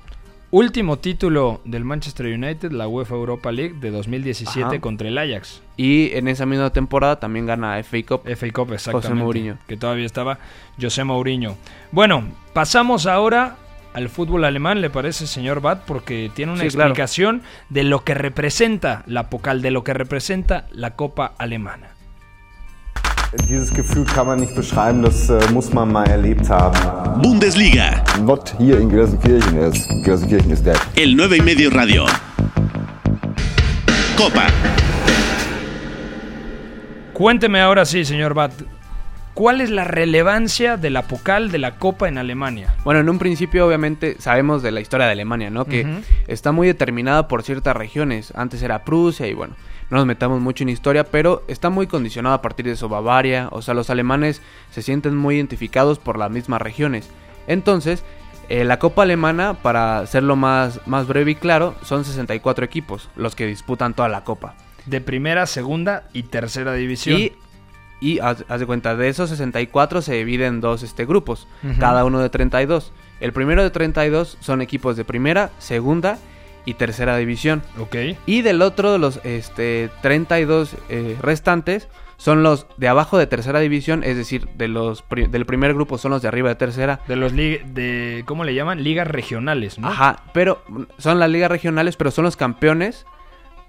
Último 0.52 0.98
título 0.98 1.60
del 1.64 1.84
Manchester 1.84 2.26
United, 2.26 2.70
la 2.70 2.86
UEFA 2.86 3.14
Europa 3.16 3.50
League 3.50 3.74
de 3.80 3.90
2017 3.90 4.64
Ajá. 4.64 4.80
contra 4.80 5.08
el 5.08 5.18
Ajax. 5.18 5.60
Y 5.76 6.12
en 6.14 6.28
esa 6.28 6.46
misma 6.46 6.70
temporada 6.70 7.18
también 7.18 7.46
gana 7.46 7.78
FA 7.82 7.98
Cup. 8.06 8.22
FA 8.24 8.50
Cup, 8.52 8.72
exactamente. 8.72 9.08
José 9.08 9.14
Mourinho. 9.14 9.58
Que 9.66 9.76
todavía 9.76 10.06
estaba 10.06 10.38
José 10.80 11.02
Mourinho. 11.02 11.56
Bueno, 11.90 12.24
pasamos 12.52 13.06
ahora 13.06 13.56
al 13.92 14.08
fútbol 14.08 14.44
alemán, 14.44 14.80
¿le 14.80 14.88
parece, 14.88 15.26
señor 15.26 15.60
Bat? 15.60 15.82
Porque 15.84 16.30
tiene 16.34 16.52
una 16.52 16.62
Sí, 16.62 16.68
claro. 16.68 16.90
explicación 16.90 17.42
de 17.68 17.82
lo 17.82 18.04
que 18.04 18.14
representa 18.14 19.02
la 19.06 19.28
Pokal, 19.30 19.62
de 19.62 19.72
lo 19.72 19.82
que 19.82 19.94
representa 19.94 20.66
la 20.70 20.92
Copa 20.94 21.34
Alemana. 21.38 21.88
Dieses 23.48 23.72
Gefühl 23.72 24.04
kann 24.04 24.26
man 24.26 24.40
nicht 24.40 24.54
beschreiben, 24.54 25.02
das 25.02 25.28
äh, 25.30 25.38
muss 25.52 25.72
man 25.72 25.92
mal 25.92 26.04
erlebt 26.08 26.48
haben. 26.50 27.22
Bundesliga, 27.22 28.02
Not 28.20 28.54
here 28.58 28.78
in 28.80 28.88
Gelsenkirchen, 28.88 29.58
is 29.58 29.86
Gelsenkirchen 30.04 30.50
is 30.50 30.62
dead. 30.62 30.76
el 30.96 31.14
9 31.16 31.36
y 31.36 31.42
medio 31.42 31.70
radio. 31.70 32.06
Copa, 34.16 34.46
Cuénteme 37.12 37.60
ahora 37.60 37.84
sí, 37.84 38.04
señor 38.04 38.34
Bat. 38.34 38.52
¿Cuál 39.34 39.60
es 39.60 39.70
la 39.70 39.84
relevancia 39.84 40.76
de 40.78 40.88
la 40.90 41.02
Pokal 41.02 41.50
de 41.52 41.58
la 41.58 41.76
Copa 41.76 42.08
en 42.08 42.16
Alemania? 42.18 42.74
Bueno, 42.84 43.00
en 43.00 43.08
un 43.10 43.18
principio 43.18 43.66
obviamente 43.66 44.16
sabemos 44.18 44.62
de 44.62 44.70
la 44.70 44.80
historia 44.80 45.06
de 45.06 45.12
Alemania, 45.12 45.50
¿no? 45.50 45.66
Que 45.66 45.86
está 46.26 46.52
muy 46.52 46.66
determinada 46.66 47.28
por 47.28 47.42
ciertas 47.42 47.76
regiones. 47.76 48.32
Antes 48.34 48.62
era 48.62 48.82
Prusia 48.84 49.26
y 49.26 49.34
bueno, 49.34 49.54
no 49.90 49.98
nos 49.98 50.06
metamos 50.06 50.40
mucho 50.40 50.64
en 50.64 50.68
historia, 50.68 51.04
pero 51.04 51.44
está 51.48 51.70
muy 51.70 51.86
condicionada 51.86 52.36
a 52.36 52.42
partir 52.42 52.66
de 52.66 52.72
eso 52.72 52.88
Bavaria. 52.88 53.48
O 53.52 53.62
sea, 53.62 53.74
los 53.74 53.90
alemanes 53.90 54.42
se 54.70 54.82
sienten 54.82 55.16
muy 55.16 55.36
identificados 55.36 55.98
por 55.98 56.18
las 56.18 56.30
mismas 56.30 56.60
regiones. 56.60 57.08
Entonces, 57.46 58.02
eh, 58.48 58.64
la 58.64 58.78
Copa 58.78 59.02
Alemana, 59.02 59.54
para 59.54 59.98
hacerlo 59.98 60.36
más, 60.36 60.80
más 60.86 61.06
breve 61.06 61.32
y 61.32 61.34
claro, 61.36 61.74
son 61.82 62.04
64 62.04 62.64
equipos 62.64 63.08
los 63.16 63.34
que 63.36 63.46
disputan 63.46 63.94
toda 63.94 64.08
la 64.08 64.24
Copa. 64.24 64.54
De 64.86 65.00
primera, 65.00 65.46
segunda 65.46 66.08
y 66.12 66.24
tercera 66.24 66.72
división. 66.74 67.20
Y, 67.20 67.32
y 68.00 68.18
haz, 68.20 68.44
haz 68.48 68.60
de 68.60 68.66
cuenta, 68.66 68.96
de 68.96 69.08
esos 69.08 69.30
64 69.30 70.02
se 70.02 70.14
dividen 70.14 70.54
en 70.54 70.60
dos 70.60 70.82
este, 70.82 71.06
grupos, 71.06 71.48
cada 71.78 72.04
uno 72.04 72.20
de 72.20 72.28
32. 72.28 72.92
El 73.20 73.32
primero 73.32 73.62
de 73.62 73.70
32 73.70 74.36
son 74.40 74.62
equipos 74.62 74.96
de 74.96 75.04
primera, 75.04 75.50
segunda 75.58 76.18
y 76.18 76.26
tercera 76.74 77.16
división. 77.16 77.62
Ok. 77.78 77.96
Y 78.26 78.42
del 78.42 78.62
otro 78.62 78.92
de 78.92 78.98
los 78.98 79.20
este, 79.24 79.90
32 80.02 80.76
eh, 80.88 81.16
restantes 81.20 81.88
son 82.16 82.42
los 82.42 82.66
de 82.76 82.88
abajo 82.88 83.18
de 83.18 83.26
tercera 83.26 83.60
división, 83.60 84.02
es 84.02 84.16
decir, 84.16 84.48
de 84.54 84.68
los 84.68 85.04
del 85.08 85.44
primer 85.46 85.74
grupo 85.74 85.98
son 85.98 86.12
los 86.12 86.22
de 86.22 86.28
arriba 86.28 86.48
de 86.48 86.54
tercera. 86.54 87.00
De 87.06 87.16
los 87.16 87.34
de 87.34 88.24
¿cómo 88.26 88.44
le 88.44 88.54
llaman? 88.54 88.82
Ligas 88.82 89.06
regionales, 89.06 89.78
¿no? 89.78 89.88
Ajá, 89.88 90.24
pero 90.32 90.62
son 90.98 91.18
las 91.18 91.30
ligas 91.30 91.50
regionales, 91.50 91.96
pero 91.96 92.10
son 92.10 92.24
los 92.24 92.36
campeones 92.36 93.06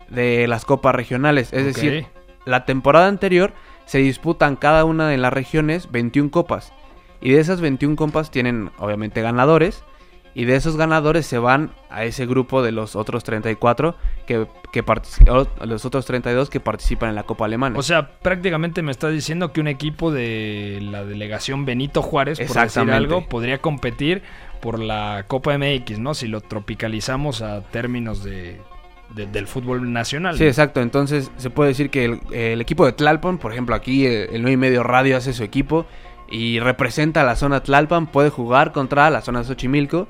de 0.10 0.48
las 0.48 0.64
copas 0.64 0.96
regionales, 0.96 1.52
es 1.52 1.66
decir, 1.66 2.06
la 2.46 2.64
temporada 2.64 3.08
anterior 3.08 3.54
se 3.86 3.98
disputan 4.00 4.56
cada 4.56 4.86
una 4.86 5.08
de 5.08 5.18
las 5.18 5.34
regiones 5.34 5.92
21 5.92 6.32
copas. 6.32 6.74
Y 7.20 7.32
de 7.32 7.40
esas 7.40 7.62
21 7.62 7.96
copas 7.96 8.32
tienen 8.32 8.72
obviamente 8.78 9.22
ganadores 9.22 9.84
y 10.38 10.46
de 10.46 10.56
esos 10.56 10.78
ganadores 10.78 11.26
se 11.26 11.40
van 11.40 11.72
a 11.90 12.04
ese 12.04 12.28
grupo 12.28 12.62
de 12.62 12.72
los 12.72 12.96
otros 12.96 13.24
34 13.24 13.96
que, 14.28 14.46
que 14.72 14.84
los 15.66 15.84
otros 15.84 16.06
32 16.06 16.52
que 16.52 16.60
participan 16.60 17.10
en 17.10 17.16
la 17.16 17.24
Copa 17.24 17.46
Alemana. 17.46 17.76
O 17.80 17.82
sea, 17.82 18.20
prácticamente 18.20 18.84
me 18.84 18.92
estás 18.92 19.14
diciendo 19.14 19.52
que 19.52 19.62
un 19.62 19.68
equipo 19.68 20.12
de 20.12 20.78
la 20.80 21.04
delegación 21.04 21.66
Benito 21.66 22.04
Juárez, 22.04 22.40
por 22.40 22.56
decir 22.56 22.92
algo, 22.92 23.28
podría 23.28 23.58
competir 23.64 24.22
por 24.62 24.78
la 24.78 25.26
Copa 25.28 25.58
MX, 25.58 25.98
¿no? 25.98 26.14
Si 26.14 26.28
lo 26.28 26.40
tropicalizamos 26.40 27.42
a 27.42 27.62
términos 27.64 28.24
de, 28.24 28.62
del 29.16 29.48
fútbol 29.48 29.92
nacional. 29.92 30.38
Sí, 30.38 30.46
exacto. 30.46 30.82
Entonces 30.82 31.32
se 31.38 31.50
puede 31.50 31.70
decir 31.70 31.90
que 31.90 32.20
el, 32.32 32.62
equipo 32.62 32.86
de 32.86 32.92
Tlalpan, 32.92 33.40
por 33.40 33.54
ejemplo, 33.54 33.74
aquí 33.74 34.06
el, 34.06 34.30
el 34.32 34.44
9 34.44 34.52
y 34.52 34.58
medio 34.58 34.84
radio 34.84 35.18
hace 35.18 35.34
su 35.34 35.44
equipo 35.44 35.88
y 36.30 36.60
representa 36.60 37.22
a 37.22 37.24
la 37.24 37.36
zona 37.36 37.64
Tlalpan, 37.64 38.06
puede 38.06 38.30
jugar 38.30 38.72
contra 38.72 39.10
la 39.10 39.22
zona 39.22 39.44
Xochimilco 39.44 40.08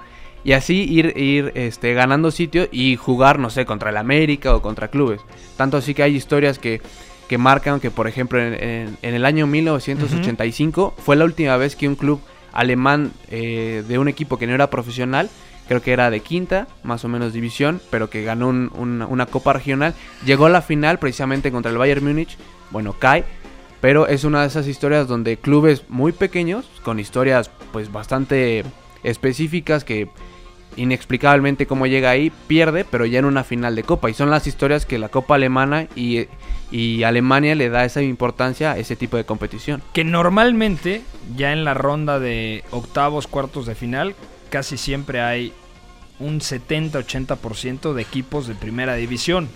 y 0.48 0.54
así 0.54 0.86
ir, 0.90 1.12
ir 1.18 1.52
este, 1.56 1.94
ganando 1.94 2.32
sitio 2.32 2.70
y 2.72 2.96
jugar, 2.96 3.38
no 3.38 3.50
sé, 3.50 3.66
contra 3.66 3.90
el 3.90 3.98
América 3.98 4.56
o 4.56 4.62
contra 4.62 4.88
clubes. 4.88 5.20
Tanto 5.58 5.76
así 5.76 5.94
que 5.94 6.04
hay 6.04 6.16
historias 6.16 6.58
que, 6.58 6.80
que 7.28 7.38
marcan 7.38 7.82
que, 7.82 7.92
por 7.92 8.08
ejemplo, 8.08 8.40
en, 8.42 8.98
el 9.02 9.26
año 9.26 9.46
1985 9.46 10.94
fue 11.00 11.18
la 11.18 11.26
última 11.26 11.58
vez 11.58 11.76
que 11.76 11.90
un 11.90 11.96
club 11.96 12.22
alemán 12.54 13.12
eh, 13.30 13.84
de 13.86 14.00
un 14.00 14.08
equipo 14.08 14.38
que 14.38 14.48
no 14.48 14.54
era 14.54 14.70
profesional, 14.70 15.30
creo 15.68 15.82
que 15.82 15.92
era 15.92 16.10
de 16.10 16.22
quinta, 16.22 16.70
más 16.82 17.04
o 17.04 17.10
menos 17.10 17.34
división, 17.34 17.82
pero 17.90 18.10
que 18.10 18.24
ganó 18.24 18.48
una 18.48 19.26
copa 19.26 19.52
regional, 19.52 19.96
llegó 20.26 20.46
a 20.46 20.50
la 20.50 20.62
final 20.62 20.98
precisamente 20.98 21.52
contra 21.52 21.74
el 21.74 21.78
Bayern 21.78 22.06
Múnich, 22.06 22.38
bueno, 22.72 22.96
cae, 22.98 23.26
pero 23.82 24.08
es 24.08 24.24
una 24.24 24.44
de 24.44 24.48
esas 24.48 24.66
historias 24.66 25.10
donde 25.10 25.36
clubes 25.36 25.84
muy 25.90 26.14
pequeños, 26.14 26.70
con 26.86 27.02
historias 27.02 27.52
pues 27.74 27.92
bastante 27.92 28.64
específicas 29.04 29.84
que 29.84 30.10
inexplicablemente 30.78 31.68
cómo 31.68 31.88
llega 31.88 32.12
ahí, 32.12 32.32
pierde, 32.48 32.86
pero 32.86 33.06
ya 33.06 33.20
en 33.20 33.26
una 33.26 33.44
final 33.44 33.76
de 33.76 33.84
Copa. 33.84 34.10
Y 34.10 34.14
son 34.14 34.30
las 34.30 34.48
historias 34.48 34.86
que 34.86 34.98
la 34.98 35.10
Copa 35.10 35.36
Alemana 35.36 35.88
y, 35.96 36.28
Alemania 37.04 37.56
le 37.56 37.70
da 37.70 37.86
esa 37.86 38.02
importancia 38.02 38.74
a 38.74 38.78
ese 38.78 38.96
tipo 38.96 39.18
de 39.18 39.26
competición. 39.26 39.82
Que 39.94 40.04
normalmente, 40.04 41.02
ya 41.36 41.52
en 41.52 41.64
la 41.64 41.74
ronda 41.74 42.20
de 42.20 42.64
octavos, 42.72 43.28
cuartos 43.28 43.66
de 43.66 43.76
final, 43.76 44.16
casi 44.50 44.78
siempre 44.78 45.22
hay 45.22 45.54
un 46.20 46.40
70-80% 46.40 47.94
de 47.94 48.02
equipos 48.02 48.48
de 48.48 48.56
primera 48.56 48.96
división. 48.96 49.50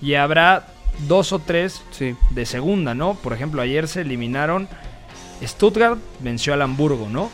Y 0.00 0.14
habrá 0.14 0.68
dos 1.08 1.32
o 1.32 1.38
tres 1.38 1.82
de 2.30 2.46
segunda, 2.46 2.94
¿no? 2.94 3.14
Por 3.14 3.32
ejemplo, 3.32 3.62
ayer 3.62 3.88
se 3.88 4.02
eliminaron. 4.02 4.68
Stuttgart 5.42 5.98
venció 6.20 6.54
al 6.54 6.62
Hamburgo, 6.62 7.08
¿no? 7.08 7.30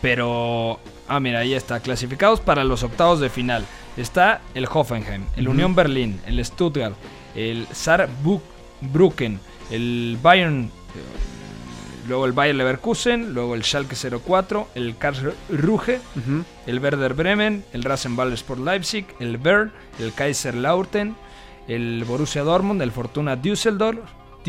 Pero 0.00 0.78
Ah, 1.08 1.20
mira, 1.20 1.40
ahí 1.40 1.54
está. 1.54 1.80
Clasificados 1.80 2.40
para 2.40 2.64
los 2.64 2.82
octavos 2.82 3.18
de 3.20 3.30
final. 3.30 3.64
Está 3.96 4.42
el 4.54 4.68
Hoffenheim, 4.70 5.24
el 5.36 5.48
Unión 5.48 5.74
Berlín, 5.74 6.20
el 6.26 6.44
Stuttgart, 6.44 6.94
el 7.34 7.66
Saarbrücken, 7.72 9.40
el 9.70 10.18
Bayern, 10.22 10.66
eh, 10.66 12.08
luego 12.08 12.26
el 12.26 12.32
Bayer 12.32 12.54
Leverkusen, 12.54 13.34
luego 13.34 13.54
el 13.54 13.64
Schalke 13.64 13.96
04, 13.96 14.68
el 14.76 14.96
Karlsruhe, 14.96 16.00
el 16.66 16.78
Werder 16.78 17.14
Bremen, 17.14 17.64
el 17.72 17.82
Rasenball 17.82 18.32
Sport 18.34 18.60
Leipzig, 18.60 19.06
el 19.18 19.36
Bern, 19.38 19.72
el 19.98 20.12
Kaiser 20.12 20.54
Lauten, 20.54 21.16
el 21.66 22.04
Borussia 22.06 22.42
Dortmund, 22.42 22.80
el 22.82 22.92
Fortuna 22.92 23.34
Düsseldorf, 23.34 23.98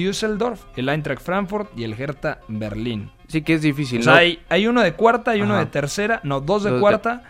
Düsseldorf, 0.05 0.61
el 0.75 0.89
Eintracht 0.89 1.21
Frankfurt 1.21 1.69
y 1.77 1.83
el 1.83 1.93
Hertha 1.93 2.39
Berlín. 2.47 3.11
Sí 3.27 3.41
que 3.41 3.53
es 3.53 3.61
difícil. 3.61 4.01
O 4.01 4.03
sea, 4.03 4.15
hay, 4.15 4.39
hay, 4.49 4.67
uno 4.67 4.81
de 4.81 4.93
cuarta 4.93 5.35
y 5.35 5.41
uno 5.41 5.57
de 5.57 5.65
tercera, 5.67 6.19
no, 6.23 6.41
dos 6.41 6.63
de 6.63 6.79
cuarta 6.79 7.23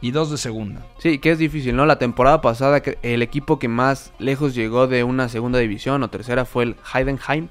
y 0.00 0.12
dos 0.12 0.30
de 0.30 0.38
segunda. 0.38 0.86
Sí, 0.98 1.18
que 1.18 1.32
es 1.32 1.38
difícil, 1.38 1.76
¿no? 1.76 1.86
La 1.86 1.98
temporada 1.98 2.40
pasada 2.40 2.82
el 3.02 3.22
equipo 3.22 3.58
que 3.58 3.68
más 3.68 4.12
lejos 4.18 4.54
llegó 4.54 4.86
de 4.86 5.04
una 5.04 5.28
segunda 5.28 5.58
división 5.58 6.02
o 6.02 6.08
tercera 6.08 6.44
fue 6.44 6.64
el 6.64 6.76
Heidenheim, 6.94 7.48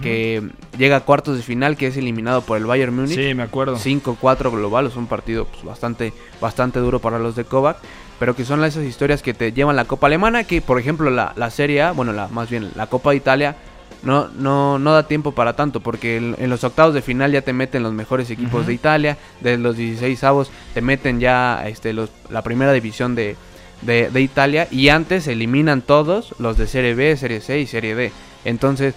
que 0.00 0.40
llega 0.78 0.96
a 0.96 1.00
cuartos 1.00 1.36
de 1.36 1.42
final, 1.42 1.76
que 1.76 1.88
es 1.88 1.96
eliminado 1.96 2.42
por 2.42 2.56
el 2.56 2.66
Bayern 2.66 2.94
Múnich. 2.94 3.16
Sí, 3.16 3.34
me 3.34 3.42
acuerdo. 3.42 3.76
5-4 3.76 4.52
global, 4.52 4.86
es 4.86 4.94
un 4.94 5.08
partido 5.08 5.46
pues, 5.46 5.64
bastante, 5.64 6.12
bastante 6.40 6.78
duro 6.78 7.00
para 7.00 7.18
los 7.18 7.34
de 7.34 7.44
Kovac 7.44 7.78
pero 8.22 8.36
que 8.36 8.44
son 8.44 8.62
esas 8.62 8.84
historias 8.84 9.20
que 9.20 9.34
te 9.34 9.52
llevan 9.52 9.74
la 9.74 9.84
Copa 9.84 10.06
Alemana, 10.06 10.44
que 10.44 10.60
por 10.60 10.78
ejemplo 10.78 11.10
la, 11.10 11.32
la 11.34 11.50
Serie 11.50 11.82
A, 11.82 11.90
bueno, 11.90 12.12
la, 12.12 12.28
más 12.28 12.48
bien 12.48 12.70
la 12.76 12.86
Copa 12.86 13.10
de 13.10 13.16
Italia, 13.16 13.56
no, 14.02 14.28
no, 14.28 14.78
no 14.78 14.92
da 14.92 15.06
tiempo 15.06 15.32
para 15.32 15.54
tanto, 15.54 15.80
porque 15.80 16.16
en, 16.16 16.50
los 16.50 16.64
octavos 16.64 16.94
de 16.94 17.02
final 17.02 17.32
ya 17.32 17.42
te 17.42 17.52
meten 17.52 17.82
los 17.82 17.92
mejores 17.92 18.30
equipos 18.30 18.66
de 18.66 18.74
Italia, 18.74 19.16
de 19.40 19.58
los 19.58 19.76
16 19.76 20.24
avos 20.24 20.50
te 20.74 20.80
meten 20.80 21.20
ya 21.20 21.66
este, 21.66 21.92
los, 21.92 22.10
la 22.28 22.42
primera 22.42 22.72
división 22.72 23.14
de, 23.14 23.36
de, 23.82 24.20
Italia 24.20 24.66
y 24.70 24.88
antes 24.88 25.28
eliminan 25.28 25.82
todos 25.82 26.34
los 26.38 26.56
de 26.56 26.66
Serie 26.66 26.94
B, 26.94 27.16
Serie 27.16 27.40
C 27.40 27.60
y 27.60 27.66
Serie 27.66 27.94
D. 27.94 28.12
Entonces, 28.44 28.94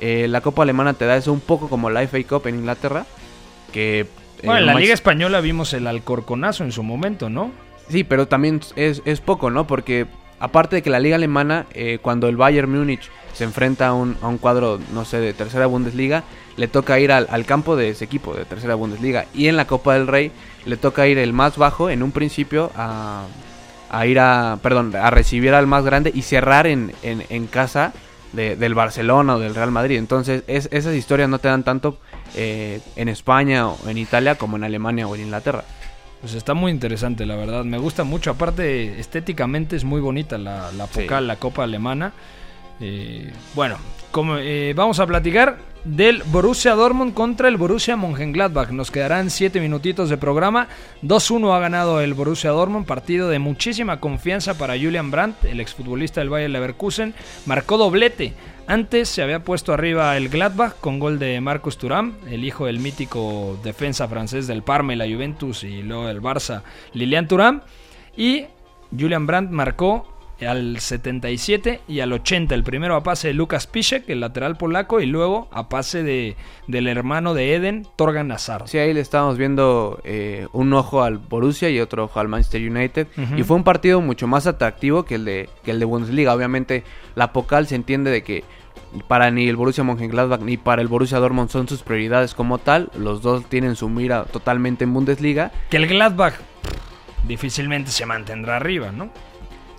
eh, 0.00 0.26
la 0.28 0.40
Copa 0.40 0.62
Alemana 0.62 0.94
te 0.94 1.06
da 1.06 1.16
eso 1.16 1.32
un 1.32 1.40
poco 1.40 1.68
como 1.68 1.90
la 1.90 2.06
FA 2.06 2.18
Cup 2.28 2.46
en 2.46 2.56
Inglaterra, 2.56 3.06
que... 3.72 4.00
Eh, 4.00 4.06
bueno, 4.44 4.60
en 4.60 4.66
la 4.66 4.74
Liga 4.74 4.94
Española 4.94 5.40
vimos 5.40 5.72
el 5.72 5.86
Alcorconazo 5.86 6.64
en 6.64 6.72
su 6.72 6.82
momento, 6.82 7.28
¿no? 7.28 7.50
Sí, 7.88 8.04
pero 8.04 8.28
también 8.28 8.60
es, 8.76 9.02
es 9.04 9.20
poco, 9.20 9.50
¿no? 9.50 9.66
Porque 9.66 10.06
aparte 10.40 10.76
de 10.76 10.82
que 10.82 10.90
la 10.90 11.00
Liga 11.00 11.16
Alemana, 11.16 11.66
eh, 11.72 11.98
cuando 12.00 12.28
el 12.28 12.36
Bayern 12.36 12.70
Múnich 12.70 13.10
se 13.32 13.44
enfrenta 13.44 13.88
a 13.88 13.92
un, 13.92 14.16
a 14.20 14.28
un, 14.28 14.38
cuadro, 14.38 14.80
no 14.92 15.04
sé, 15.04 15.20
de 15.20 15.32
tercera 15.32 15.66
Bundesliga, 15.66 16.24
le 16.56 16.66
toca 16.66 16.98
ir 16.98 17.12
al, 17.12 17.46
campo 17.46 17.76
de 17.76 17.90
ese 17.90 18.04
equipo 18.04 18.34
de 18.34 18.44
tercera 18.44 18.74
Bundesliga. 18.74 19.26
Y 19.32 19.46
en 19.46 19.56
la 19.56 19.66
Copa 19.66 19.94
del 19.94 20.08
Rey 20.08 20.32
le 20.66 20.76
toca 20.76 21.06
ir 21.06 21.18
el 21.18 21.32
más 21.32 21.56
bajo 21.56 21.88
en 21.88 22.02
un 22.02 22.10
principio 22.10 22.72
a, 22.76 23.26
a 23.90 24.06
ir 24.06 24.18
a, 24.18 24.58
perdón, 24.60 24.94
a 24.96 25.10
recibir 25.10 25.54
al 25.54 25.66
más 25.66 25.84
grande 25.84 26.10
y 26.12 26.22
cerrar 26.22 26.66
en, 26.66 26.92
en, 27.02 27.46
casa 27.46 27.92
del 28.32 28.74
Barcelona 28.74 29.36
o 29.36 29.38
del 29.38 29.54
Real 29.54 29.70
Madrid. 29.70 29.98
Entonces 29.98 30.42
es, 30.48 30.68
esas 30.72 30.94
historias 30.94 31.28
no 31.28 31.38
te 31.38 31.48
dan 31.48 31.62
tanto 31.62 31.98
eh, 32.34 32.80
en 32.96 33.08
España 33.08 33.68
o 33.68 33.78
en 33.88 33.98
Italia 33.98 34.34
como 34.34 34.56
en 34.56 34.64
Alemania 34.64 35.06
o 35.06 35.14
en 35.14 35.22
Inglaterra. 35.22 35.64
Pues 36.20 36.34
está 36.34 36.54
muy 36.54 36.72
interesante, 36.72 37.26
la 37.26 37.36
verdad. 37.36 37.64
Me 37.64 37.78
gusta 37.78 38.04
mucho. 38.04 38.30
Aparte, 38.30 38.98
estéticamente 38.98 39.76
es 39.76 39.84
muy 39.84 40.00
bonita 40.00 40.36
la, 40.36 40.72
la 40.72 40.86
la 41.20 41.36
copa 41.36 41.64
alemana. 41.64 42.12
Eh, 42.80 43.32
bueno, 43.54 43.76
como, 44.10 44.36
eh, 44.38 44.72
vamos 44.74 45.00
a 45.00 45.06
platicar 45.06 45.58
del 45.84 46.22
Borussia 46.24 46.74
Dortmund 46.74 47.14
contra 47.14 47.48
el 47.48 47.56
Borussia 47.56 47.96
Mönchengladbach. 47.96 48.70
Nos 48.70 48.90
quedarán 48.90 49.30
7 49.30 49.60
minutitos 49.60 50.10
de 50.10 50.16
programa. 50.16 50.68
2-1 51.02 51.54
ha 51.54 51.58
ganado 51.60 52.00
el 52.00 52.14
Borussia 52.14 52.50
Dortmund, 52.50 52.86
partido 52.86 53.28
de 53.28 53.38
muchísima 53.38 54.00
confianza 54.00 54.58
para 54.58 54.78
Julian 54.78 55.10
Brandt, 55.10 55.44
el 55.44 55.60
exfutbolista 55.60 56.20
del 56.20 56.30
Bayern 56.30 56.52
Leverkusen. 56.52 57.14
Marcó 57.46 57.78
doblete 57.78 58.34
antes 58.68 59.08
se 59.08 59.22
había 59.22 59.42
puesto 59.42 59.72
arriba 59.72 60.14
el 60.18 60.28
Gladbach 60.28 60.74
con 60.78 60.98
gol 60.98 61.18
de 61.18 61.40
Marcus 61.40 61.78
Thuram, 61.78 62.12
el 62.28 62.44
hijo 62.44 62.66
del 62.66 62.80
mítico 62.80 63.58
defensa 63.64 64.06
francés 64.06 64.46
del 64.46 64.62
Parma 64.62 64.92
y 64.92 64.96
la 64.96 65.06
Juventus 65.06 65.64
y 65.64 65.82
luego 65.82 66.06
del 66.06 66.20
Barça, 66.20 66.60
Lilian 66.92 67.26
Thuram. 67.26 67.62
Y 68.14 68.44
Julian 68.90 69.26
Brandt 69.26 69.50
marcó 69.52 70.17
al 70.46 70.78
77 70.78 71.80
y 71.88 72.00
al 72.00 72.12
80. 72.12 72.54
El 72.54 72.62
primero 72.62 72.94
a 72.94 73.02
pase 73.02 73.28
de 73.28 73.34
Lucas 73.34 73.66
Piszek, 73.66 74.08
el 74.08 74.20
lateral 74.20 74.56
polaco, 74.56 75.00
y 75.00 75.06
luego 75.06 75.48
a 75.50 75.68
pase 75.68 76.02
de, 76.02 76.36
del 76.66 76.86
hermano 76.86 77.34
de 77.34 77.54
Eden, 77.54 77.86
Torgan 77.96 78.28
Nazar. 78.28 78.64
Sí, 78.66 78.78
ahí 78.78 78.92
le 78.92 79.00
estábamos 79.00 79.38
viendo 79.38 80.00
eh, 80.04 80.46
un 80.52 80.72
ojo 80.72 81.02
al 81.02 81.18
Borussia 81.18 81.70
y 81.70 81.80
otro 81.80 82.04
ojo 82.04 82.20
al 82.20 82.28
Manchester 82.28 82.70
United. 82.70 83.08
Y 83.36 83.42
fue 83.42 83.56
un 83.56 83.64
partido 83.64 84.00
mucho 84.00 84.26
más 84.26 84.46
atractivo 84.46 85.04
que 85.04 85.16
el, 85.16 85.24
de, 85.24 85.48
que 85.64 85.70
el 85.70 85.78
de 85.78 85.84
Bundesliga. 85.84 86.34
Obviamente, 86.34 86.84
la 87.14 87.32
Pocal 87.32 87.66
se 87.66 87.74
entiende 87.74 88.10
de 88.10 88.22
que 88.22 88.44
para 89.06 89.30
ni 89.30 89.48
el 89.48 89.56
Borussia 89.56 89.84
Mönchengladbach 89.84 90.40
ni 90.40 90.56
para 90.56 90.80
el 90.80 90.88
Borussia 90.88 91.18
Dortmund 91.18 91.50
son 91.50 91.68
sus 91.68 91.82
prioridades 91.82 92.34
como 92.34 92.58
tal. 92.58 92.90
Los 92.96 93.22
dos 93.22 93.44
tienen 93.46 93.76
su 93.76 93.88
mira 93.88 94.24
totalmente 94.24 94.84
en 94.84 94.94
Bundesliga. 94.94 95.50
Que 95.70 95.76
el 95.76 95.86
Gladbach 95.86 96.34
difícilmente 97.26 97.90
se 97.90 98.06
mantendrá 98.06 98.56
arriba, 98.56 98.92
¿no? 98.92 99.10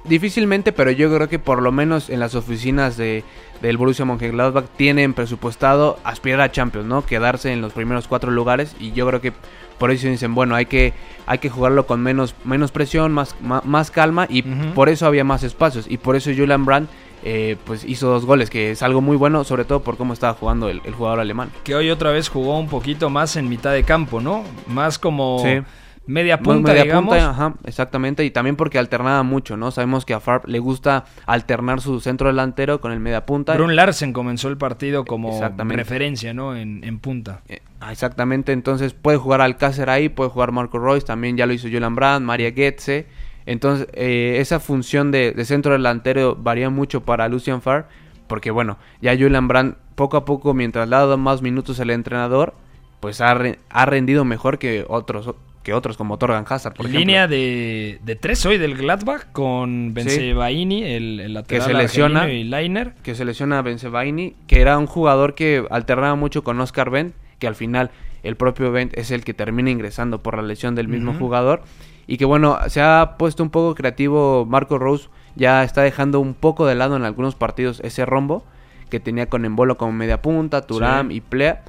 Difícilmente, 0.06 0.72
pero 0.72 0.92
yo 0.92 1.14
creo 1.14 1.28
que 1.28 1.40
por 1.40 1.62
lo 1.62 1.72
menos 1.72 2.10
en 2.10 2.20
las 2.20 2.34
oficinas 2.34 2.96
de, 2.96 3.24
del 3.62 3.78
Borussia 3.78 4.06
Mönchengladbach 4.06 4.66
tienen 4.78 5.14
presupuestado 5.14 6.00
aspirar 6.04 6.42
a 6.42 6.52
Champions, 6.52 6.88
¿no? 6.88 7.06
Quedarse 7.06 7.52
en 7.52 7.62
los 7.62 7.74
primeros 7.74 8.08
cuatro 8.08 8.32
lugares 8.32 8.76
y 8.80 8.94
yo 8.94 9.06
creo 9.08 9.20
que 9.20 9.34
por 9.78 9.92
eso 9.92 10.08
dicen, 10.08 10.36
bueno, 10.36 10.56
hay 10.56 10.66
que, 10.66 10.94
hay 11.26 11.40
que 11.40 11.50
jugarlo 11.50 11.86
con 11.86 12.02
menos, 12.02 12.36
menos 12.44 12.72
presión, 12.72 13.12
más, 13.12 13.36
más, 13.42 13.92
calma 13.92 14.26
y 14.30 14.42
por 14.42 14.90
eso 14.90 15.06
había 15.06 15.24
más 15.24 15.44
espacios 15.44 15.86
y 15.90 15.98
por 15.98 16.16
eso 16.16 16.32
Julian 16.36 16.66
Brandt 16.66 16.90
eh, 17.24 17.58
pues 17.66 17.84
hizo 17.84 18.08
dos 18.08 18.26
goles, 18.26 18.50
que 18.50 18.72
es 18.72 18.82
algo 18.82 19.02
muy 19.02 19.18
bueno, 19.18 19.44
sobre 19.44 19.66
todo 19.66 19.82
por 19.82 19.98
cómo 19.98 20.14
estaba 20.14 20.34
jugando 20.34 20.70
el, 20.70 20.82
el 20.86 20.94
jugador 20.94 21.20
alemán. 21.20 21.52
Que 21.64 21.76
hoy 21.76 21.90
otra 21.90 22.12
vez 22.12 22.30
jugó 22.30 22.58
un 22.58 22.68
poquito 22.68 23.10
más 23.10 23.36
en 23.36 23.50
mitad 23.50 23.74
de 23.74 23.84
campo, 23.84 24.22
¿no? 24.22 24.44
Más 24.68 24.98
como 24.98 25.40
Sí. 25.44 25.62
Media 26.10 26.40
punta, 26.40 26.70
Media 26.72 26.84
digamos. 26.84 27.16
punta, 27.16 27.30
ajá, 27.30 27.54
exactamente, 27.66 28.26
y 28.26 28.32
también 28.32 28.56
porque 28.56 28.80
alternaba 28.80 29.24
mucho, 29.24 29.56
¿no? 29.58 29.72
Sabemos 29.72 30.06
que 30.06 30.14
a 30.14 30.20
Farb 30.20 30.48
le 30.48 30.60
gusta 30.60 31.06
alternar 31.26 31.82
su 31.82 32.00
centro 32.00 32.28
delantero 32.28 32.82
con 32.82 32.92
el 32.92 33.00
media 33.00 33.26
punta. 33.26 33.54
Brun 33.54 33.76
Larsen 33.76 34.12
comenzó 34.12 34.50
el 34.50 34.58
partido 34.58 35.06
como 35.06 35.40
referencia, 35.70 36.34
¿no? 36.34 36.56
En, 36.56 36.84
en 36.84 37.00
punta. 37.00 37.42
Ah, 37.80 37.92
Exactamente, 37.92 38.52
entonces 38.52 38.94
puede 38.94 39.18
jugar 39.18 39.42
Alcácer 39.42 39.90
ahí, 39.90 40.10
puede 40.10 40.30
jugar 40.32 40.52
Marco 40.52 40.80
Royce, 40.80 41.06
también 41.06 41.38
ya 41.38 41.46
lo 41.46 41.54
hizo 41.54 41.68
Julian 41.68 41.96
Brandt, 41.96 42.26
María 42.26 42.52
Goetze. 42.52 43.06
Entonces, 43.46 43.88
eh, 43.94 44.38
esa 44.40 44.60
función 44.60 45.12
de, 45.12 45.32
de 45.32 45.46
centro 45.46 45.72
delantero 45.74 46.36
varía 46.36 46.70
mucho 46.70 47.02
para 47.02 47.28
Lucian 47.30 47.62
Farr, 47.62 47.88
porque 48.28 48.52
bueno, 48.52 48.78
ya 49.02 49.14
Julian 49.18 49.48
Brandt 49.48 49.78
poco 49.96 50.18
a 50.18 50.26
poco, 50.26 50.54
mientras 50.54 50.88
le 50.90 50.96
ha 50.96 51.00
dado 51.00 51.18
más 51.18 51.42
minutos 51.42 51.80
el 51.80 51.90
entrenador, 51.90 52.54
pues 53.00 53.22
ha, 53.22 53.34
re- 53.34 53.60
ha 53.70 53.86
rendido 53.86 54.24
mejor 54.26 54.60
que 54.60 54.86
otros 54.88 55.34
que 55.70 55.74
otros 55.76 55.98
como 55.98 56.18
Torgan 56.18 56.46
Hazard, 56.50 56.74
por 56.74 56.88
ejemplo. 56.88 57.00
Línea 57.00 57.28
de, 57.28 58.00
de 58.04 58.16
tres 58.16 58.44
hoy 58.48 58.58
del 58.58 58.76
Gladbach 58.76 59.32
con 59.32 59.94
Benzebaini, 59.94 60.84
el, 60.84 61.20
el 61.20 61.44
que 61.46 61.62
se 61.62 61.74
lesiona 61.76 62.28
y 62.32 62.44
Leiner. 62.44 62.96
que 63.04 63.14
se 63.14 63.24
lesiona 63.24 63.60
a 63.60 63.62
Benzebaini, 63.62 64.34
que 64.48 64.62
era 64.62 64.78
un 64.80 64.88
jugador 64.88 65.36
que 65.36 65.64
alternaba 65.70 66.16
mucho 66.16 66.44
con 66.44 66.60
Oscar 66.60 66.90
Bent, 66.90 67.14
que 67.38 67.46
al 67.48 67.54
final 67.56 67.92
el 68.24 68.36
propio 68.36 68.72
Bent 68.72 68.98
es 68.98 69.12
el 69.12 69.24
que 69.24 69.36
termina 69.36 69.70
ingresando 69.70 70.24
por 70.24 70.36
la 70.36 70.42
lesión 70.42 70.74
del 70.74 70.88
mismo 70.88 71.14
jugador 71.14 71.62
y 72.08 72.18
que 72.18 72.26
bueno, 72.26 72.58
se 72.68 72.82
ha 72.82 73.16
puesto 73.20 73.44
un 73.44 73.52
poco 73.52 73.76
creativo 73.76 74.46
Marco 74.50 74.80
Rose, 74.80 75.10
ya 75.36 75.64
está 75.64 75.84
dejando 75.84 76.20
un 76.20 76.34
poco 76.34 76.66
de 76.66 76.74
lado 76.74 76.96
en 76.96 77.04
algunos 77.06 77.36
partidos 77.36 77.80
ese 77.84 78.06
rombo 78.08 78.44
que 78.90 79.00
tenía 79.00 79.28
con 79.28 79.46
Embolo 79.46 79.78
como 79.78 79.92
media 79.92 80.20
punta, 80.22 80.66
Turam 80.66 81.10
Sí. 81.10 81.18
y 81.18 81.22
Plea 81.22 81.62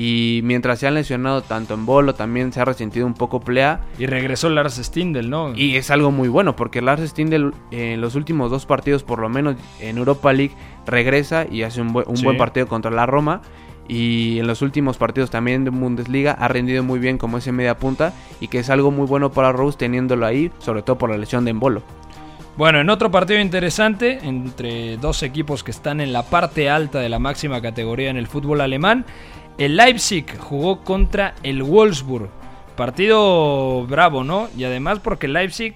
y 0.00 0.42
mientras 0.44 0.78
se 0.78 0.86
han 0.86 0.94
lesionado 0.94 1.42
tanto 1.42 1.74
Embolo 1.74 2.14
también 2.14 2.52
se 2.52 2.60
ha 2.60 2.64
resentido 2.64 3.04
un 3.04 3.14
poco 3.14 3.40
Plea 3.40 3.80
Y 3.98 4.06
regresó 4.06 4.48
Lars 4.48 4.76
Stindl, 4.76 5.28
¿no? 5.28 5.52
y 5.56 5.74
es 5.74 5.90
algo 5.90 6.12
muy 6.12 6.28
bueno 6.28 6.54
porque 6.54 6.80
Lars 6.80 7.02
Stindl 7.10 7.52
eh, 7.72 7.94
en 7.94 8.00
los 8.00 8.14
últimos 8.14 8.48
dos 8.52 8.64
partidos, 8.64 9.02
por 9.02 9.18
lo 9.18 9.28
menos 9.28 9.56
en 9.80 9.98
Europa 9.98 10.32
League, 10.32 10.54
regresa 10.86 11.46
y 11.50 11.62
hace 11.64 11.80
un, 11.80 11.92
buen- 11.92 12.08
un 12.08 12.16
Sí. 12.16 12.22
buen 12.24 12.36
partido 12.36 12.68
contra 12.68 12.92
la 12.92 13.06
Roma. 13.06 13.42
Y 13.88 14.38
en 14.38 14.46
los 14.46 14.60
últimos 14.62 14.98
partidos 14.98 15.30
también 15.30 15.64
de 15.64 15.70
Bundesliga 15.70 16.32
ha 16.32 16.46
rendido 16.46 16.84
muy 16.84 16.98
bien 17.00 17.16
como 17.18 17.38
ese 17.38 17.50
media 17.52 17.78
punta 17.78 18.12
y 18.38 18.48
que 18.48 18.58
es 18.60 18.68
algo 18.70 18.90
muy 18.90 19.06
bueno 19.06 19.32
para 19.32 19.50
Rose 19.50 19.78
teniéndolo 19.78 20.26
ahí, 20.26 20.50
sobre 20.58 20.82
todo 20.82 20.96
por 20.98 21.08
la 21.10 21.16
lesión 21.16 21.44
de 21.46 21.52
Embolo. 21.52 21.82
Bueno, 22.58 22.80
en 22.80 22.90
otro 22.90 23.10
partido 23.10 23.40
interesante, 23.40 24.18
entre 24.22 24.96
dos 24.98 25.22
equipos 25.22 25.64
que 25.64 25.70
están 25.70 26.00
en 26.02 26.12
la 26.12 26.22
parte 26.24 26.68
alta 26.68 26.98
de 27.00 27.08
la 27.08 27.18
máxima 27.18 27.62
categoría 27.62 28.10
en 28.10 28.16
el 28.18 28.26
fútbol 28.26 28.60
alemán, 28.60 29.06
el 29.58 29.76
Leipzig 29.76 30.24
jugó 30.38 30.84
contra 30.84 31.34
el 31.42 31.62
Wolfsburg. 31.62 32.30
Partido 32.76 33.84
bravo, 33.86 34.22
¿no? 34.22 34.48
Y 34.56 34.64
además 34.64 35.00
porque 35.00 35.26
el 35.26 35.32
Leipzig 35.32 35.74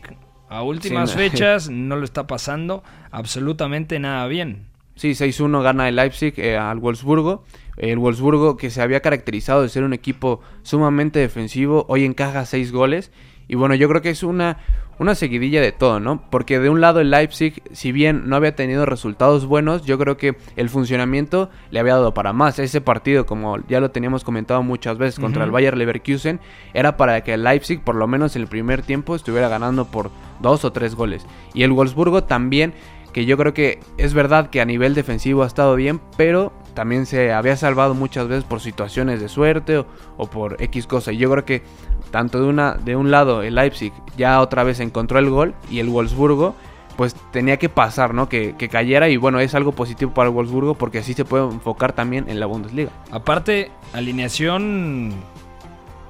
a 0.48 0.62
últimas 0.62 1.10
Sí, 1.10 1.16
fechas 1.16 1.68
no 1.68 1.96
lo 1.96 2.04
está 2.04 2.26
pasando 2.26 2.84
absolutamente 3.10 3.98
nada 3.98 4.26
bien. 4.28 4.66
Sí, 4.94 5.10
6-1 5.12 5.62
gana 5.62 5.88
el 5.88 5.96
Leipzig 5.96 6.34
eh, 6.36 6.56
al 6.56 6.78
Wolfsburgo. 6.78 7.44
El 7.76 7.98
Wolfsburgo 7.98 8.56
que 8.56 8.70
se 8.70 8.82
había 8.82 9.00
caracterizado 9.00 9.62
de 9.62 9.68
ser 9.68 9.82
un 9.82 9.94
equipo 9.94 10.40
sumamente 10.62 11.18
defensivo, 11.18 11.86
hoy 11.88 12.04
encaja 12.04 12.44
6 12.44 12.70
goles. 12.70 13.10
Y 13.48 13.54
bueno, 13.54 13.74
yo 13.74 13.88
creo 13.88 14.02
que 14.02 14.10
es 14.10 14.22
una, 14.22 14.58
una 14.98 15.14
seguidilla 15.14 15.60
de 15.60 15.72
todo, 15.72 16.00
¿no? 16.00 16.22
Porque 16.30 16.58
de 16.58 16.70
un 16.70 16.80
lado 16.80 17.00
el 17.00 17.10
Leipzig, 17.10 17.62
si 17.72 17.92
bien 17.92 18.28
no 18.28 18.36
había 18.36 18.56
tenido 18.56 18.86
resultados 18.86 19.46
buenos, 19.46 19.84
yo 19.84 19.98
creo 19.98 20.16
que 20.16 20.36
el 20.56 20.68
funcionamiento 20.68 21.50
le 21.70 21.80
había 21.80 21.94
dado 21.94 22.14
para 22.14 22.32
más. 22.32 22.58
Ese 22.58 22.80
partido, 22.80 23.26
como 23.26 23.58
ya 23.68 23.80
lo 23.80 23.90
teníamos 23.90 24.24
comentado 24.24 24.62
muchas 24.62 24.98
veces 24.98 25.20
contra 25.20 25.44
el 25.44 25.50
Bayer 25.50 25.76
Leverkusen, 25.76 26.40
era 26.74 26.96
para 26.96 27.22
que 27.22 27.34
el 27.34 27.44
Leipzig, 27.44 27.82
por 27.82 27.94
lo 27.94 28.06
menos 28.06 28.36
en 28.36 28.42
el 28.42 28.48
primer 28.48 28.82
tiempo, 28.82 29.14
estuviera 29.14 29.48
ganando 29.48 29.86
por 29.86 30.10
dos 30.40 30.64
o 30.64 30.72
tres 30.72 30.94
goles. 30.94 31.26
Y 31.54 31.62
el 31.62 31.72
Wolfsburgo 31.72 32.24
también 32.24 32.74
que 33.12 33.26
yo 33.26 33.36
creo 33.36 33.54
que 33.54 33.80
es 33.98 34.14
verdad 34.14 34.50
que 34.50 34.60
a 34.60 34.64
nivel 34.64 34.94
defensivo 34.94 35.42
ha 35.42 35.46
estado 35.46 35.76
bien, 35.76 36.00
pero 36.16 36.52
también 36.74 37.06
se 37.06 37.32
había 37.32 37.56
salvado 37.56 37.94
muchas 37.94 38.28
veces 38.28 38.44
por 38.44 38.60
situaciones 38.60 39.20
de 39.20 39.28
suerte 39.28 39.78
o, 39.78 39.86
o 40.16 40.28
por 40.28 40.60
X 40.62 40.86
cosa. 40.86 41.12
Y 41.12 41.18
yo 41.18 41.30
creo 41.30 41.44
que 41.44 41.62
tanto 42.10 42.40
de, 42.40 42.46
una, 42.46 42.74
de 42.74 42.96
un 42.96 43.10
lado 43.10 43.42
el 43.42 43.54
Leipzig 43.54 43.92
ya 44.16 44.40
otra 44.40 44.64
vez 44.64 44.80
encontró 44.80 45.18
el 45.18 45.30
gol 45.30 45.54
y 45.70 45.80
el 45.80 45.88
Wolfsburgo 45.88 46.54
pues 46.96 47.16
tenía 47.32 47.56
que 47.56 47.68
pasar, 47.68 48.12
¿no? 48.12 48.28
Que, 48.28 48.54
que 48.56 48.68
cayera 48.68 49.08
y 49.08 49.16
bueno, 49.16 49.40
es 49.40 49.54
algo 49.54 49.72
positivo 49.72 50.12
para 50.12 50.28
el 50.28 50.34
Wolfsburgo 50.34 50.74
porque 50.74 50.98
así 50.98 51.14
se 51.14 51.24
puede 51.24 51.44
enfocar 51.44 51.94
también 51.94 52.28
en 52.28 52.38
la 52.38 52.46
Bundesliga. 52.46 52.90
Aparte, 53.10 53.70
alineación 53.94 55.12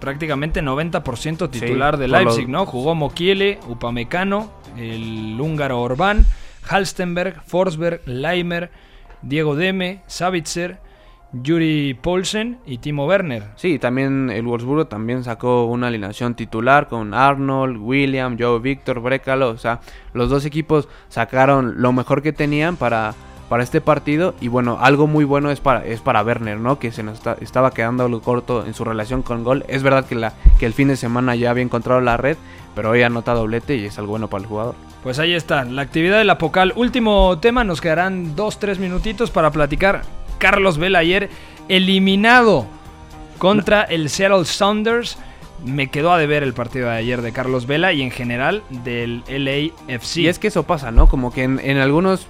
prácticamente 0.00 0.60
90% 0.62 1.48
titular 1.48 1.94
Sí, 1.94 2.00
de 2.00 2.08
Leipzig, 2.08 2.48
¿no? 2.48 2.66
Jugó 2.66 2.96
Mokiele, 2.96 3.60
Upamecano, 3.68 4.50
el 4.76 5.40
húngaro 5.40 5.80
Orbán, 5.80 6.26
Halstenberg, 6.68 7.40
Forsberg, 7.46 8.00
Leimer, 8.06 8.72
Diego 9.22 9.56
Deme, 9.56 10.00
Savitzer, 10.06 10.78
Yuri 11.32 11.94
Poulsen 11.94 12.58
y 12.66 12.78
Timo 12.78 13.06
Werner. 13.06 13.44
Sí, 13.56 13.78
también 13.78 14.28
el 14.30 14.44
Wolfsburgo 14.44 14.86
también 14.86 15.24
sacó 15.24 15.64
una 15.64 15.86
alineación 15.86 16.34
titular 16.34 16.88
con 16.88 17.14
Arnold, 17.14 17.78
William, 17.80 18.36
Joe 18.38 18.58
Víctor, 18.58 19.00
Brecalo. 19.00 19.48
O 19.48 19.56
sea, 19.56 19.80
los 20.12 20.28
dos 20.28 20.44
equipos 20.44 20.88
sacaron 21.08 21.80
lo 21.80 21.92
mejor 21.92 22.20
que 22.20 22.34
tenían 22.34 22.76
para, 22.76 23.14
para 23.48 23.62
este 23.62 23.80
partido. 23.80 24.34
Y 24.42 24.48
bueno, 24.48 24.76
algo 24.80 25.06
muy 25.06 25.24
bueno 25.24 25.50
es 25.50 25.60
para, 25.60 25.86
es 25.86 26.00
para 26.02 26.22
Werner, 26.22 26.58
¿no? 26.58 26.78
Que 26.78 26.92
se 26.92 27.02
nos 27.02 27.14
está- 27.14 27.38
estaba 27.40 27.70
quedando 27.72 28.04
algo 28.04 28.20
corto 28.20 28.66
en 28.66 28.74
su 28.74 28.84
relación 28.84 29.22
con 29.22 29.42
gol. 29.42 29.64
Es 29.68 29.82
verdad 29.82 30.04
que, 30.04 30.16
la, 30.16 30.34
que 30.58 30.66
el 30.66 30.74
fin 30.74 30.88
de 30.88 30.96
semana 30.96 31.34
ya 31.34 31.50
había 31.50 31.62
encontrado 31.64 32.02
la 32.02 32.18
red, 32.18 32.36
pero 32.74 32.90
hoy 32.90 33.02
anota 33.02 33.34
doblete 33.34 33.76
y 33.76 33.86
es 33.86 33.98
algo 33.98 34.10
bueno 34.10 34.28
para 34.28 34.42
el 34.42 34.48
jugador. 34.48 34.74
Pues 35.02 35.18
ahí 35.18 35.34
está, 35.34 35.64
la 35.64 35.82
actividad 35.82 36.18
de 36.18 36.24
la 36.24 36.38
Pocal. 36.38 36.72
Último 36.76 37.38
tema, 37.38 37.64
nos 37.64 37.80
quedarán 37.80 38.36
dos, 38.36 38.58
tres 38.58 38.78
minutitos 38.78 39.30
para 39.30 39.50
platicar. 39.50 40.02
Carlos 40.38 40.78
Vela 40.78 41.00
ayer 41.00 41.28
eliminado 41.68 42.66
contra 43.38 43.82
el 43.82 44.08
Seattle 44.08 44.44
Sounders. 44.44 45.18
Me 45.64 45.88
quedó 45.88 46.12
a 46.12 46.18
deber 46.18 46.42
el 46.42 46.54
partido 46.54 46.88
de 46.88 46.96
ayer 46.96 47.22
de 47.22 47.32
Carlos 47.32 47.66
Vela 47.66 47.92
y 47.92 48.02
en 48.02 48.10
general 48.10 48.62
del 48.70 49.22
LAFC. 49.28 50.16
Y 50.18 50.28
es 50.28 50.38
que 50.38 50.48
eso 50.48 50.64
pasa, 50.64 50.90
¿no? 50.90 51.08
Como 51.08 51.32
que 51.32 51.44
en, 51.44 51.60
en 51.60 51.78
algunos, 51.78 52.26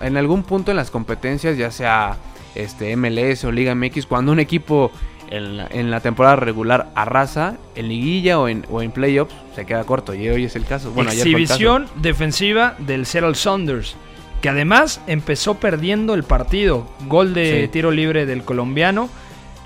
en 0.00 0.16
algún 0.16 0.42
punto 0.42 0.70
en 0.70 0.76
las 0.76 0.90
competencias, 0.90 1.56
ya 1.56 1.70
sea 1.70 2.16
este 2.54 2.96
MLS 2.96 3.44
o 3.44 3.52
Liga 3.52 3.74
MX, 3.74 4.06
cuando 4.06 4.32
un 4.32 4.40
equipo 4.40 4.90
en 5.30 5.56
la, 5.56 5.66
en 5.70 5.90
la 5.90 6.00
temporada 6.00 6.36
regular 6.36 6.88
arrasa, 6.94 7.56
en 7.74 7.88
liguilla 7.88 8.38
o 8.38 8.48
en, 8.48 8.64
o 8.70 8.82
en 8.82 8.90
playoffs, 8.90 9.34
se 9.54 9.64
queda 9.66 9.84
corto. 9.84 10.14
Y 10.14 10.28
hoy 10.28 10.44
es 10.44 10.56
el 10.56 10.64
caso. 10.64 10.90
Bueno, 10.92 11.10
ayer 11.10 11.22
fue 11.22 11.40
el 11.40 11.48
caso. 11.48 11.54
Exhibición 11.54 11.86
defensiva 12.02 12.74
del 12.78 13.06
Seattle 13.06 13.34
Sounders. 13.34 13.96
Que 14.40 14.50
además 14.50 15.00
empezó 15.06 15.54
perdiendo 15.54 16.12
el 16.14 16.22
partido. 16.22 16.86
Gol 17.06 17.32
de 17.34 17.62
Sí. 17.62 17.68
tiro 17.68 17.90
libre 17.90 18.26
del 18.26 18.42
colombiano. 18.42 19.08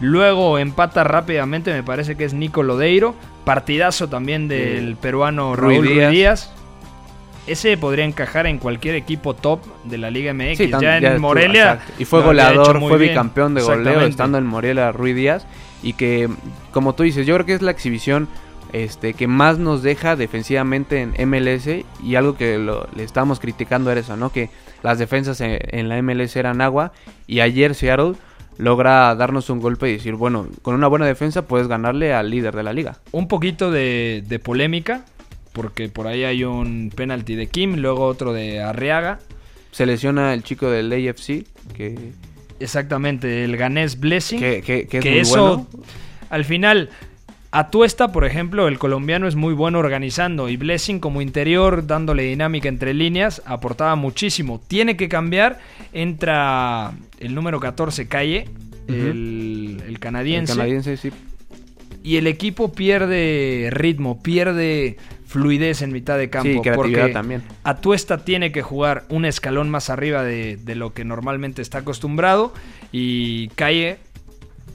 Luego 0.00 0.58
empata 0.58 1.02
rápidamente, 1.02 1.72
me 1.72 1.82
parece 1.82 2.16
que 2.16 2.24
es 2.24 2.32
Nico 2.34 2.62
Lodeiro. 2.62 3.14
Partidazo 3.44 4.08
también 4.08 4.46
del 4.46 4.90
Sí. 4.90 4.96
peruano 5.00 5.56
Raúl 5.56 5.78
Ruiz 5.78 5.90
Díaz. 5.90 6.12
Díaz. 6.12 6.54
Ese 7.48 7.76
podría 7.76 8.04
encajar 8.04 8.46
en 8.46 8.58
cualquier 8.58 8.94
equipo 8.94 9.34
top 9.34 9.60
de 9.84 9.98
la 9.98 10.10
Liga 10.10 10.32
MX. 10.34 10.58
Sí, 10.58 10.70
ya 10.80 10.96
en 10.98 11.02
ya 11.02 11.18
Morelia. 11.18 11.72
exacto. 11.74 11.92
Y 11.98 12.04
fue 12.04 12.22
goleador, 12.22 12.78
fue 12.80 12.98
bien. 12.98 13.10
bicampeón 13.10 13.54
de 13.54 13.62
goleo 13.62 14.00
estando 14.02 14.38
en 14.38 14.46
Morelia 14.46 14.92
Ruiz 14.92 15.16
Díaz. 15.16 15.46
Y 15.82 15.92
que, 15.94 16.28
como 16.72 16.94
tú 16.94 17.02
dices, 17.04 17.26
yo 17.26 17.34
creo 17.34 17.46
que 17.46 17.54
es 17.54 17.62
la 17.62 17.70
exhibición 17.70 18.28
este, 18.72 19.14
que 19.14 19.26
más 19.26 19.58
nos 19.58 19.82
deja 19.82 20.16
defensivamente 20.16 21.00
en 21.02 21.30
MLS. 21.30 21.68
Y 22.02 22.14
algo 22.16 22.36
que 22.36 22.58
lo- 22.58 22.88
le 22.94 23.02
estábamos 23.04 23.40
criticando 23.40 23.90
era 23.90 24.00
eso, 24.00 24.16
¿no? 24.16 24.30
Que 24.30 24.50
las 24.82 24.98
defensas 24.98 25.40
en, 25.40 25.58
en 25.70 25.88
la 25.88 26.00
MLS 26.02 26.36
eran 26.36 26.60
agua. 26.60 26.92
Y 27.26 27.40
ayer 27.40 27.74
Seattle 27.74 28.14
logra 28.58 29.14
darnos 29.14 29.50
un 29.50 29.60
golpe 29.60 29.88
y 29.88 29.92
decir, 29.94 30.14
bueno, 30.14 30.48
con 30.62 30.74
una 30.74 30.88
buena 30.88 31.06
defensa 31.06 31.42
puedes 31.42 31.68
ganarle 31.68 32.12
al 32.12 32.28
líder 32.30 32.54
de 32.56 32.62
la 32.64 32.72
liga. 32.72 32.96
un 33.12 33.28
poquito 33.28 33.70
de, 33.70 34.24
de 34.26 34.38
polémica, 34.40 35.02
porque 35.58 35.88
por 35.88 36.06
ahí 36.06 36.22
hay 36.22 36.44
un 36.44 36.92
penalti 36.94 37.34
de 37.34 37.48
Kim, 37.48 37.78
luego 37.78 38.04
otro 38.06 38.32
de 38.32 38.60
Arriaga. 38.62 39.18
Se 39.72 39.86
lesiona 39.86 40.32
el 40.34 40.44
chico 40.44 40.70
del 40.70 40.92
AFC, 40.92 41.44
que, 41.74 41.96
Exactamente, 42.60 43.42
el 43.42 43.56
ganés 43.56 43.98
Blessing. 43.98 44.38
que, 44.38 44.62
que- 44.62 44.86
que 44.86 44.98
es 44.98 45.02
que 45.02 45.10
muy 45.10 45.18
eso, 45.18 45.66
bueno. 45.66 45.84
al 46.30 46.44
final, 46.44 46.90
Atuesta, 47.50 48.12
por 48.12 48.24
ejemplo, 48.24 48.68
el 48.68 48.78
colombiano 48.78 49.26
es 49.26 49.34
muy 49.34 49.52
bueno 49.52 49.80
organizando 49.80 50.48
y 50.48 50.56
Blessing 50.56 51.00
como 51.00 51.20
interior, 51.22 51.86
dándole 51.88 52.22
dinámica 52.22 52.68
entre 52.68 52.94
líneas, 52.94 53.42
aportaba 53.44 53.96
muchísimo. 53.96 54.60
Tiene 54.68 54.96
que 54.96 55.08
cambiar, 55.08 55.58
entra 55.92 56.92
el 57.18 57.34
número 57.34 57.58
14, 57.58 58.06
Calle, 58.06 58.44
el, 58.86 59.82
el 59.88 59.98
canadiense. 59.98 60.52
El 60.52 60.58
canadiense, 60.58 60.96
sí. 60.98 61.10
y 62.04 62.16
el 62.16 62.26
equipo 62.26 62.72
pierde 62.72 63.68
ritmo, 63.72 64.22
pierde 64.22 64.96
fluidez 65.28 65.82
en 65.82 65.92
mitad 65.92 66.18
de 66.18 66.28
campo. 66.30 66.48
Sí, 66.48 66.60
creatividad 66.60 67.00
porque 67.02 67.12
también. 67.12 67.42
Atuesta 67.62 68.18
tiene 68.24 68.50
que 68.50 68.62
jugar 68.62 69.04
un 69.10 69.24
escalón 69.24 69.70
más 69.70 69.90
arriba 69.90 70.24
de, 70.24 70.56
de 70.56 70.74
lo 70.74 70.92
que 70.94 71.04
normalmente 71.04 71.62
está 71.62 71.78
acostumbrado 71.78 72.52
y 72.90 73.48
Calle 73.50 73.98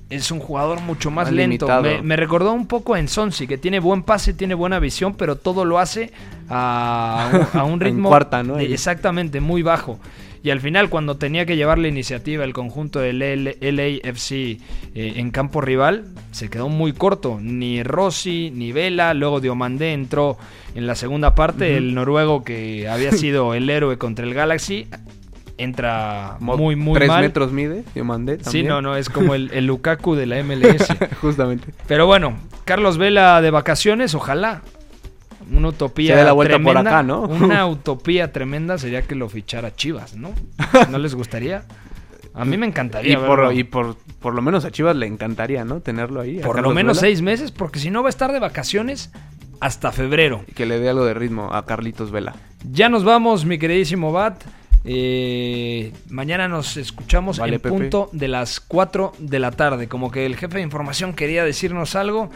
es 0.10 0.30
un 0.30 0.40
jugador 0.40 0.80
mucho 0.82 1.10
más, 1.10 1.26
Más 1.28 1.34
lento. 1.34 1.68
Me, 1.82 2.04
me 2.04 2.16
recordó 2.16 2.54
un 2.54 2.68
poco 2.68 2.96
en 2.96 3.08
Sonsi, 3.08 3.48
que 3.48 3.58
tiene 3.58 3.80
buen 3.80 4.04
pase, 4.04 4.34
tiene 4.36 4.54
buena 4.54 4.78
visión, 4.78 5.16
pero 5.16 5.38
todo 5.38 5.66
lo 5.66 5.80
hace 5.80 6.12
a, 6.50 7.32
un- 7.54 7.60
a 7.60 7.64
un 7.64 7.74
En 7.74 7.80
ritmo 7.80 8.10
cuarta, 8.10 8.44
¿no? 8.44 8.58
de- 8.58 8.72
exactamente 8.72 9.42
muy 9.42 9.64
bajo. 9.64 10.00
Y 10.44 10.50
al 10.50 10.60
final, 10.60 10.90
cuando 10.90 11.16
tenía 11.16 11.46
que 11.46 11.56
llevar 11.56 11.80
la 11.80 11.88
iniciativa 11.88 12.44
el 12.44 12.52
conjunto 12.52 13.00
del 13.00 13.20
LAFC 13.20 14.32
eh, 14.34 14.60
en 14.94 15.32
campo 15.32 15.62
rival, 15.62 16.04
se 16.32 16.50
quedó 16.50 16.68
muy 16.68 16.92
corto. 16.92 17.40
Ni 17.42 17.82
Rossi, 17.82 18.52
ni 18.54 18.74
Vela. 18.74 19.14
Luego 19.14 19.40
Diomandé 19.40 19.94
entró 19.94 20.38
en 20.76 20.86
la 20.86 20.96
segunda 20.96 21.34
parte. 21.34 21.78
El 21.78 21.96
noruego 21.96 22.44
que 22.44 22.90
había 22.90 23.12
sido 23.14 23.54
el 23.54 23.70
héroe 23.70 23.98
contra 23.98 24.26
el 24.26 24.34
Galaxy 24.34 24.88
entra 25.58 26.38
muy, 26.40 26.76
muy 26.76 26.96
Tres 26.96 27.08
mal. 27.10 27.22
metros 27.24 27.52
mide, 27.52 27.84
yo 27.96 28.04
mandé 28.04 28.38
Sí, 28.38 28.44
también. 28.44 28.68
no, 28.68 28.82
no, 28.82 28.96
es 28.98 29.08
como 29.10 29.36
el, 29.36 29.52
el 29.54 29.66
Lukaku 29.68 30.16
de 30.16 30.26
la 30.26 30.44
MLS. 30.44 30.88
Justamente. 31.22 31.68
Pero 31.88 32.06
bueno, 32.08 32.38
Carlos 32.66 32.98
Vela 32.98 33.42
de 33.42 33.52
vacaciones, 33.52 34.16
ojalá. 34.16 34.62
Una 35.54 35.70
utopía 35.70 36.14
Se 36.14 36.20
dé 36.20 36.26
la 36.26 36.32
vuelta 36.34 36.56
por 36.58 36.64
tremenda. 36.74 36.90
acá, 36.92 37.04
¿no? 37.04 37.22
Una 37.24 37.66
utopía 37.68 38.32
tremenda 38.32 38.78
sería 38.78 39.04
que 39.04 39.16
lo 39.16 39.30
fichara 39.30 39.76
Chivas, 39.76 40.16
¿no? 40.16 40.32
¿No 40.90 40.98
les 40.98 41.16
gustaría? 41.16 41.64
A 42.34 42.46
mí 42.46 42.58
me 42.58 42.66
encantaría. 42.66 43.14
Y, 43.14 43.16
por, 43.18 43.54
y 43.54 43.64
por, 43.64 43.96
por 44.20 44.34
lo 44.34 44.42
menos 44.42 44.66
a 44.66 44.72
Chivas 44.72 44.96
le 44.96 45.06
encantaría, 45.06 45.64
¿no? 45.66 45.82
Tenerlo 45.82 46.22
ahí. 46.22 46.40
Por 46.40 46.62
lo 46.62 46.72
menos 46.72 46.98
Vela. 46.98 47.02
seis 47.08 47.22
meses, 47.22 47.52
porque 47.52 47.80
si 47.80 47.92
no 47.92 48.02
va 48.02 48.10
a 48.10 48.10
estar 48.10 48.32
de 48.32 48.40
vacaciones 48.40 49.12
hasta 49.60 49.92
febrero. 49.92 50.44
Y 50.48 50.54
que 50.54 50.66
le 50.66 50.80
dé 50.80 50.90
algo 50.90 51.06
de 51.06 51.14
ritmo 51.14 51.54
a 51.54 51.66
Carlitos 51.66 52.10
Vela. 52.12 52.34
Ya 52.72 52.90
nos 52.90 53.04
vamos, 53.04 53.46
mi 53.46 53.60
queridísimo 53.60 54.12
Bat. 54.12 54.44
Eh, 54.86 55.94
mañana 56.10 56.48
nos 56.50 56.76
escuchamos 56.78 57.40
Vale, 57.40 57.56
en 57.56 57.62
Pepe. 57.62 57.74
punto 57.76 58.10
de 58.12 58.28
las 58.28 58.60
4 58.60 59.14
de 59.20 59.40
la 59.40 59.52
tarde. 59.52 59.88
Como 59.88 60.12
que 60.12 60.26
el 60.26 60.36
jefe 60.36 60.58
de 60.58 60.64
información 60.64 61.14
quería 61.14 61.44
decirnos 61.46 61.96
algo. 61.96 62.30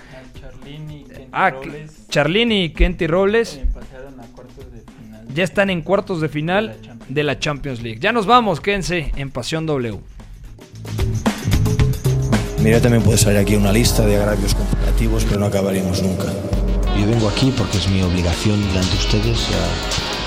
Ah, 1.31 1.51
que- 1.61 1.87
Charlini 2.09 2.63
y 2.65 2.69
Kenty 2.69 3.07
Robles 3.07 3.59
ya 5.33 5.43
están 5.43 5.69
en 5.69 5.81
cuartos 5.81 6.21
de 6.21 6.29
final 6.29 6.77
de 7.09 7.23
la 7.23 7.37
Champions 7.37 7.81
League. 7.81 7.99
Ya 7.99 8.11
nos 8.11 8.25
vamos, 8.25 8.59
quédense 8.61 9.11
en 9.17 9.29
Pasión 9.29 9.65
W. 9.65 9.99
Mira, 12.63 12.81
también 12.81 13.03
puede 13.03 13.17
salir 13.17 13.37
aquí 13.39 13.55
una 13.55 13.71
lista 13.71 14.05
de 14.05 14.17
agravios 14.17 14.55
comparativos, 14.55 15.23
pero 15.25 15.39
no 15.39 15.45
acabaríamos 15.45 16.01
nunca. 16.01 16.25
Yo 16.99 17.05
vengo 17.05 17.29
aquí 17.29 17.53
porque 17.55 17.77
es 17.77 17.87
mi 17.89 18.01
obligación 18.01 18.59
delante 18.69 18.89
de 18.91 18.97
ustedes. 18.97 19.47
ya 19.49 20.16